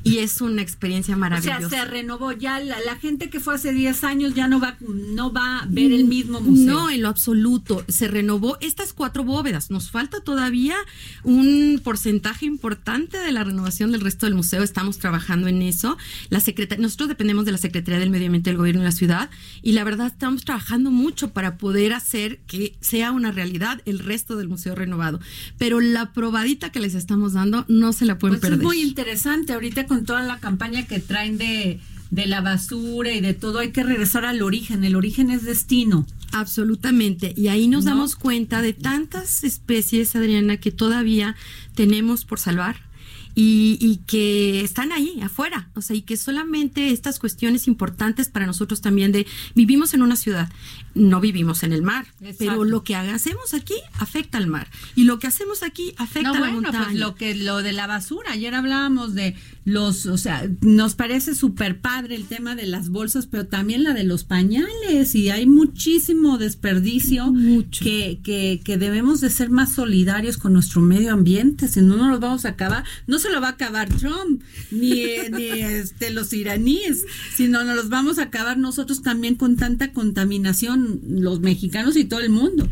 y 0.03 0.19
es 0.19 0.41
una 0.41 0.61
experiencia 0.61 1.15
maravillosa. 1.15 1.67
O 1.67 1.69
sea, 1.69 1.83
se 1.83 1.85
renovó 1.85 2.31
ya 2.31 2.59
la, 2.59 2.95
gente 2.95 3.29
que 3.29 3.39
fue 3.39 3.55
hace 3.55 3.73
10 3.73 4.03
años 4.03 4.33
ya 4.33 4.47
no 4.47 4.59
va 4.59 4.77
no 4.79 5.31
va 5.31 5.59
a 5.59 5.65
ver 5.67 5.91
el 5.91 6.05
mismo 6.05 6.41
museo. 6.41 6.65
No, 6.65 6.89
en 6.89 7.01
lo 7.01 7.09
absoluto, 7.09 7.83
se 7.87 8.07
renovó 8.07 8.57
estas 8.61 8.93
cuatro 8.93 9.23
bóvedas. 9.23 9.71
Nos 9.71 9.91
falta 9.91 10.19
todavía 10.21 10.75
un 11.23 11.81
porcentaje 11.83 12.45
importante 12.45 13.17
de 13.17 13.31
la 13.31 13.43
renovación 13.43 13.91
del 13.91 14.01
resto 14.01 14.25
del 14.25 14.35
museo, 14.35 14.63
estamos 14.63 14.97
trabajando 14.97 15.47
en 15.47 15.61
eso. 15.61 15.97
La 16.29 16.39
secretaria, 16.39 16.81
nosotros 16.81 17.09
dependemos 17.09 17.45
de 17.45 17.51
la 17.51 17.57
Secretaría 17.57 17.99
del 17.99 18.09
Medio 18.09 18.27
Ambiente 18.27 18.49
del 18.49 18.57
Gobierno 18.57 18.81
de 18.81 18.87
la 18.87 18.91
ciudad 18.91 19.29
y 19.61 19.73
la 19.73 19.83
verdad 19.83 20.07
estamos 20.07 20.43
trabajando 20.43 20.91
mucho 20.91 21.31
para 21.31 21.57
poder 21.57 21.93
hacer 21.93 22.39
que 22.47 22.77
sea 22.81 23.11
una 23.11 23.31
realidad 23.31 23.48
el 23.85 23.99
resto 23.99 24.35
del 24.35 24.47
museo 24.47 24.75
renovado. 24.75 25.19
Pero 25.57 25.79
la 25.79 26.13
probadita 26.13 26.71
que 26.71 26.79
les 26.79 26.95
estamos 26.95 27.33
dando 27.33 27.65
no 27.67 27.93
se 27.93 28.05
la 28.05 28.17
pueden 28.17 28.39
pues 28.39 28.41
perder. 28.41 28.59
Es 28.59 28.63
muy 28.63 28.81
interesante 28.81 29.53
ahorita 29.53 29.85
con 29.85 30.05
toda 30.05 30.23
la 30.23 30.39
campaña 30.39 30.85
que 30.85 30.99
traen 30.99 31.37
de, 31.37 31.79
de 32.11 32.25
la 32.25 32.41
basura 32.41 33.11
y 33.13 33.21
de 33.21 33.33
todo, 33.33 33.59
hay 33.59 33.71
que 33.71 33.83
regresar 33.83 34.25
al 34.25 34.41
origen. 34.41 34.83
El 34.83 34.95
origen 34.95 35.29
es 35.31 35.43
destino. 35.43 36.05
Absolutamente. 36.31 37.33
Y 37.35 37.47
ahí 37.47 37.67
nos 37.67 37.85
damos 37.85 38.15
cuenta 38.15 38.61
de 38.61 38.73
tantas 38.73 39.43
especies, 39.43 40.15
Adriana, 40.15 40.57
que 40.57 40.71
todavía 40.71 41.35
tenemos 41.75 42.25
por 42.25 42.39
salvar 42.39 42.88
y, 43.35 44.01
que 44.07 44.61
están 44.61 44.91
ahí 44.91 45.19
afuera, 45.21 45.69
o 45.75 45.81
sea, 45.81 45.95
y 45.95 46.01
que 46.01 46.17
solamente 46.17 46.91
estas 46.91 47.19
cuestiones 47.19 47.67
importantes 47.67 48.29
para 48.29 48.45
nosotros 48.45 48.81
también 48.81 49.11
de 49.11 49.27
vivimos 49.55 49.93
en 49.93 50.01
una 50.01 50.15
ciudad, 50.15 50.49
no 50.95 51.21
vivimos 51.21 51.63
en 51.63 51.73
el 51.73 51.81
mar, 51.81 52.07
pero 52.37 52.63
lo 52.63 52.83
que 52.83 52.95
hacemos 52.95 53.53
aquí 53.53 53.75
afecta 53.93 54.37
al 54.37 54.47
mar 54.47 54.67
y 54.95 55.03
lo 55.03 55.19
que 55.19 55.27
hacemos 55.27 55.63
aquí 55.63 55.93
afecta 55.97 56.31
a 56.31 56.33
la 56.33 56.39
pues 56.39 56.53
montaña. 56.53 56.93
lo 56.93 57.15
que 57.15 57.35
lo 57.35 57.61
de 57.61 57.71
la 57.71 57.87
basura, 57.87 58.31
ayer 58.31 58.55
hablábamos 58.55 59.13
de 59.13 59.35
los, 59.65 60.05
o 60.05 60.17
sea, 60.17 60.49
nos 60.61 60.95
parece 60.95 61.35
súper 61.35 61.79
padre 61.79 62.15
el 62.15 62.25
tema 62.25 62.55
de 62.55 62.65
las 62.65 62.89
bolsas, 62.89 63.27
pero 63.27 63.47
también 63.47 63.83
la 63.83 63.93
de 63.93 64.03
los 64.03 64.23
pañales 64.23 65.13
y 65.15 65.29
hay 65.29 65.45
muchísimo 65.45 66.37
desperdicio 66.37 67.33
Que, 67.79 68.19
que, 68.23 68.61
que 68.63 68.77
debemos 68.77 69.21
de 69.21 69.29
ser 69.29 69.49
más 69.49 69.73
solidarios 69.73 70.37
con 70.37 70.53
nuestro 70.53 70.81
medio 70.81 71.13
ambiente, 71.13 71.67
si 71.67 71.81
no, 71.81 71.97
no 71.97 72.09
los 72.09 72.19
vamos 72.19 72.45
a 72.45 72.49
acabar. 72.49 72.83
No 73.07 73.18
se 73.19 73.29
lo 73.29 73.41
va 73.41 73.47
a 73.47 73.51
acabar 73.51 73.89
Trump, 73.89 74.41
ni, 74.71 75.05
ni 75.31 75.43
este, 75.43 76.09
los 76.09 76.33
iraníes, 76.33 77.05
sino 77.35 77.63
nos 77.63 77.75
los 77.75 77.89
vamos 77.89 78.19
a 78.19 78.23
acabar 78.23 78.57
nosotros 78.57 79.01
también 79.01 79.35
con 79.35 79.55
tanta 79.55 79.91
contaminación, 79.93 81.01
los 81.07 81.39
mexicanos 81.41 81.95
y 81.95 82.05
todo 82.05 82.21
el 82.21 82.29
mundo. 82.29 82.67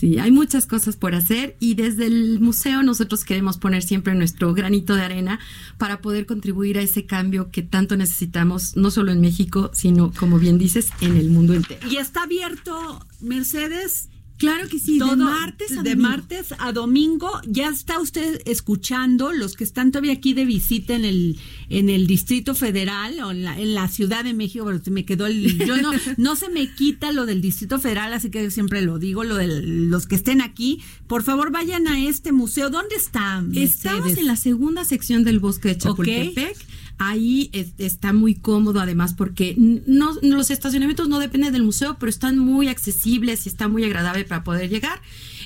Sí, 0.00 0.18
hay 0.18 0.30
muchas 0.30 0.66
cosas 0.66 0.96
por 0.96 1.14
hacer 1.14 1.56
y 1.60 1.74
desde 1.74 2.06
el 2.06 2.40
museo 2.40 2.82
nosotros 2.82 3.22
queremos 3.22 3.58
poner 3.58 3.82
siempre 3.82 4.14
nuestro 4.14 4.54
granito 4.54 4.94
de 4.94 5.02
arena 5.02 5.40
para 5.76 6.00
poder 6.00 6.24
contribuir 6.24 6.78
a 6.78 6.82
ese 6.82 7.04
cambio 7.04 7.50
que 7.50 7.62
tanto 7.62 7.98
necesitamos, 7.98 8.78
no 8.78 8.90
solo 8.90 9.12
en 9.12 9.20
México, 9.20 9.70
sino, 9.74 10.10
como 10.12 10.38
bien 10.38 10.56
dices, 10.56 10.88
en 11.02 11.18
el 11.18 11.28
mundo 11.28 11.52
entero. 11.52 11.86
Y 11.90 11.96
está 11.96 12.22
abierto, 12.22 13.04
Mercedes, 13.20 14.08
Claro 14.40 14.68
que 14.70 14.78
sí, 14.78 14.98
de 14.98 15.16
martes 15.16 15.76
a 15.76 15.82
de 15.82 15.96
martes 15.96 16.54
a 16.58 16.72
domingo. 16.72 17.30
Ya 17.46 17.68
está 17.68 18.00
usted 18.00 18.40
escuchando 18.46 19.32
los 19.32 19.54
que 19.54 19.64
están 19.64 19.92
todavía 19.92 20.14
aquí 20.14 20.32
de 20.32 20.46
visita 20.46 20.94
en 20.94 21.04
el 21.04 21.38
en 21.68 21.90
el 21.90 22.06
Distrito 22.06 22.54
Federal 22.54 23.20
o 23.20 23.32
en 23.32 23.44
la, 23.44 23.60
en 23.60 23.74
la 23.74 23.86
Ciudad 23.88 24.24
de 24.24 24.32
México, 24.32 24.64
pero 24.64 24.82
se 24.82 24.90
me 24.90 25.04
quedó 25.04 25.26
el 25.26 25.58
yo 25.58 25.76
no 25.76 25.92
no 26.16 26.36
se 26.36 26.48
me 26.48 26.74
quita 26.74 27.12
lo 27.12 27.26
del 27.26 27.42
Distrito 27.42 27.78
Federal, 27.78 28.14
así 28.14 28.30
que 28.30 28.42
yo 28.42 28.50
siempre 28.50 28.80
lo 28.80 28.98
digo, 28.98 29.24
lo 29.24 29.36
de 29.36 29.46
los 29.46 30.06
que 30.06 30.14
estén 30.14 30.40
aquí, 30.40 30.80
por 31.06 31.22
favor 31.22 31.52
vayan 31.52 31.86
a 31.86 32.02
este 32.02 32.32
museo. 32.32 32.70
¿Dónde 32.70 32.96
están? 32.96 33.54
Estamos 33.54 34.16
en 34.16 34.26
la 34.26 34.36
segunda 34.36 34.86
sección 34.86 35.22
del 35.22 35.38
Bosque 35.38 35.68
de 35.68 35.76
Chapultepec. 35.76 36.56
Ahí 37.02 37.50
está 37.78 38.12
muy 38.12 38.34
cómodo 38.34 38.78
además 38.78 39.14
porque 39.14 39.54
no, 39.56 40.18
los 40.20 40.50
estacionamientos 40.50 41.08
no 41.08 41.18
dependen 41.18 41.50
del 41.50 41.62
museo, 41.62 41.96
pero 41.98 42.10
están 42.10 42.36
muy 42.38 42.68
accesibles 42.68 43.46
y 43.46 43.48
está 43.48 43.68
muy 43.68 43.84
agradable 43.84 44.24
para 44.26 44.44
poder 44.44 44.68
llegar. 44.68 45.00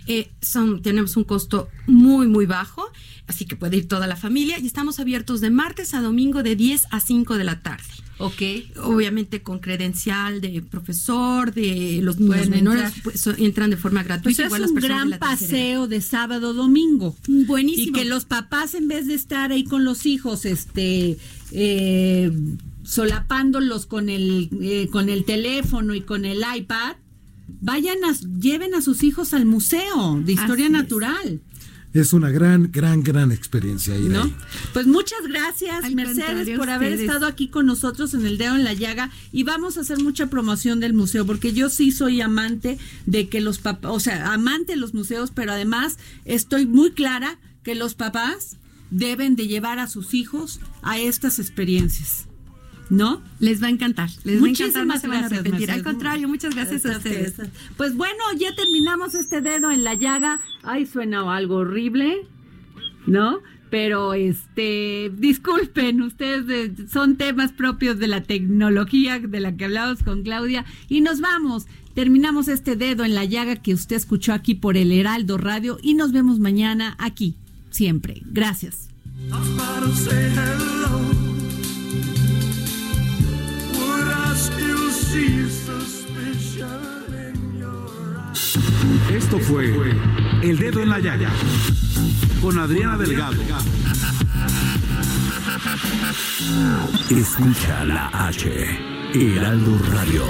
Eh, 0.09 0.33
son, 0.43 0.83
tenemos 0.83 1.17
un 1.17 1.23
costo 1.23 1.69
muy, 1.87 2.27
muy 2.27 2.47
bajo, 2.47 2.91
así 3.29 3.45
que 3.45 3.55
puede 3.55 3.77
ir 3.77 3.87
toda 3.87 4.09
la 4.09 4.17
familia 4.17 4.59
y 4.59 4.67
estamos 4.67 4.99
abiertos 4.99 5.41
de 5.41 5.51
martes 5.51 5.95
a 5.95 6.03
domingo 6.03 6.43
de 6.43 6.57
10 6.57 6.89
a 6.91 6.99
5 6.99 7.39
de 7.39 7.45
la 7.45 7.63
tarde. 7.63 7.85
Ok. 8.19 8.43
Obviamente 8.83 9.43
con 9.43 9.59
credencial 9.59 10.41
de 10.41 10.63
profesor, 10.63 11.53
de 11.53 12.01
los 12.03 12.19
niños 12.19 12.49
menores 12.49 12.93
pues, 13.03 13.27
entran 13.39 13.71
de 13.71 13.77
forma 13.77 14.03
gratuita. 14.03 14.49
Pues 14.49 14.63
es 14.63 14.71
un 14.71 14.77
gran 14.77 15.19
paseo 15.19 15.89
de 15.89 16.01
sábado 16.01 16.55
domingo. 16.55 17.17
Buenísimo. 17.27 17.97
Y 17.97 18.01
que 18.01 18.05
los 18.05 18.25
papás 18.25 18.75
en 18.75 18.89
vez 18.89 19.07
de 19.07 19.15
estar 19.15 19.53
ahí 19.53 19.65
con 19.65 19.85
los 19.85 20.07
hijos, 20.07 20.45
este, 20.45 21.19
eh, 21.55 22.33
solapándolos 22.83 23.87
con 23.87 24.09
el, 24.09 24.51
eh, 24.61 24.89
con 24.91 25.09
el 25.09 25.25
teléfono 25.25 25.95
y 25.95 26.01
con 26.01 26.25
el 26.25 26.43
iPad, 26.57 26.97
vayan 27.61 28.05
a, 28.05 28.13
lleven 28.41 28.75
a 28.75 28.83
sus 28.83 29.03
hijos 29.03 29.33
al 29.35 29.47
museo 29.47 30.21
de 30.25 30.33
historia 30.33 30.69
natural. 30.69 31.41
Es. 31.93 32.13
una 32.13 32.29
gran, 32.29 32.73
gran, 32.73 33.05
gran 33.05 33.31
experiencia 33.31 33.97
ir 33.97 34.11
¿No? 34.11 34.29
Pues 34.73 34.89
muchas 34.89 35.21
gracias, 35.29 35.93
Mercedes, 35.93 36.59
por 36.59 36.69
haber 36.69 36.93
estado 36.93 37.27
aquí 37.27 37.49
con 37.49 37.67
nosotros 37.67 38.15
en 38.15 38.27
el 38.27 38.37
dedo 38.37 38.57
en 38.57 38.65
la 38.65 38.73
llaga 38.73 39.13
y 39.31 39.45
vamos 39.45 39.79
a 39.79 39.83
hacer 39.83 40.01
mucha 40.03 40.27
promoción 40.27 40.81
del 40.81 40.93
museo 40.93 41.25
porque 41.25 41.53
yo 41.53 41.71
sí 41.71 41.93
soy 41.93 42.21
amante 42.21 42.79
de 43.07 43.29
que 43.29 43.41
los 43.41 43.59
papás, 43.59 43.93
o 43.93 44.01
sea, 44.01 44.33
amante 44.33 44.73
de 44.73 44.79
los 44.79 44.93
museos, 44.93 45.31
pero 45.33 45.53
además 45.53 45.99
estoy 46.25 46.67
muy 46.67 46.91
clara 46.91 47.39
que 47.63 47.77
los 47.77 47.95
papás 47.95 48.57
deben 48.95 49.35
de 49.35 49.49
llevar 49.49 49.81
a 49.81 49.89
sus 49.89 50.15
hijos 50.15 50.61
a 50.83 50.99
estas 50.99 51.39
experiencias. 51.39 52.29
¿No? 52.91 53.23
Les 53.41 53.63
va 53.63 53.69
a 53.69 53.71
encantar. 53.71 54.11
Les 54.25 54.41
va 54.43 54.47
a 54.47 54.51
encantar, 54.51 54.87
no 54.87 54.99
se 54.99 55.09
van 55.09 55.25
a 55.25 55.27
arrepentir. 55.27 55.71
Al 55.71 55.83
contrario, 55.83 56.29
muchas 56.29 56.55
gracias 56.55 56.85
a 56.85 56.99
ustedes. 56.99 57.35
Pues 57.77 57.97
bueno, 57.97 58.23
ya 58.39 58.55
terminamos 58.55 59.15
este 59.15 59.41
dedo 59.41 59.71
en 59.71 59.85
la 59.85 59.95
llaga. 59.95 60.41
Ay, 60.63 60.87
suena 60.87 61.35
algo 61.35 61.57
horrible, 61.57 62.29
¿no? 63.07 63.41
Pero 63.71 64.13
este, 64.13 65.11
disculpen, 65.17 66.03
ustedes 66.03 66.91
son 66.93 67.17
temas 67.17 67.53
propios 67.53 67.99
de 67.99 68.07
la 68.07 68.23
tecnología 68.23 69.19
de 69.19 69.41
la 69.41 69.57
que 69.57 69.65
hablamos 69.65 70.03
con 70.03 70.23
Claudia 70.23 70.67
y 70.89 71.01
nos 71.01 71.21
vamos. 71.21 71.67
Terminamos 71.95 72.49
este 72.49 72.77
dedo 72.77 73.05
en 73.05 73.15
la 73.15 73.25
llaga 73.25 73.57
que 73.57 73.73
usted 73.73 73.97
escuchó 73.97 74.35
aquí 74.35 74.55
por 74.55 74.77
el 74.77 74.93
Heraldo 74.93 75.39
Radio 75.39 75.79
y 75.83 75.95
nos 75.95 76.13
vemos 76.13 76.39
mañana 76.39 76.97
aquí 76.99 77.35
siempre. 77.75 78.23
Gracias. 78.25 78.89
Esto 89.11 89.39
fue 89.41 89.93
El 90.43 90.59
Dedo 90.59 90.83
en 90.83 90.91
la 90.91 90.99
Llaga 90.99 91.31
con 92.41 92.59
Adriana 92.59 92.97
Delgado. 92.99 93.37
Escucha 97.11 97.85
la 97.85 98.11
H, 98.29 98.49
Heraldo 99.15 99.79
Radio. 99.91 100.25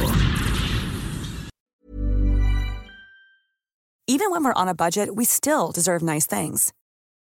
Even 4.06 4.30
when 4.30 4.44
we're 4.44 4.52
on 4.54 4.68
a 4.68 4.74
budget, 4.74 5.16
we 5.16 5.24
still 5.24 5.72
deserve 5.72 6.02
nice 6.02 6.26
things. 6.26 6.72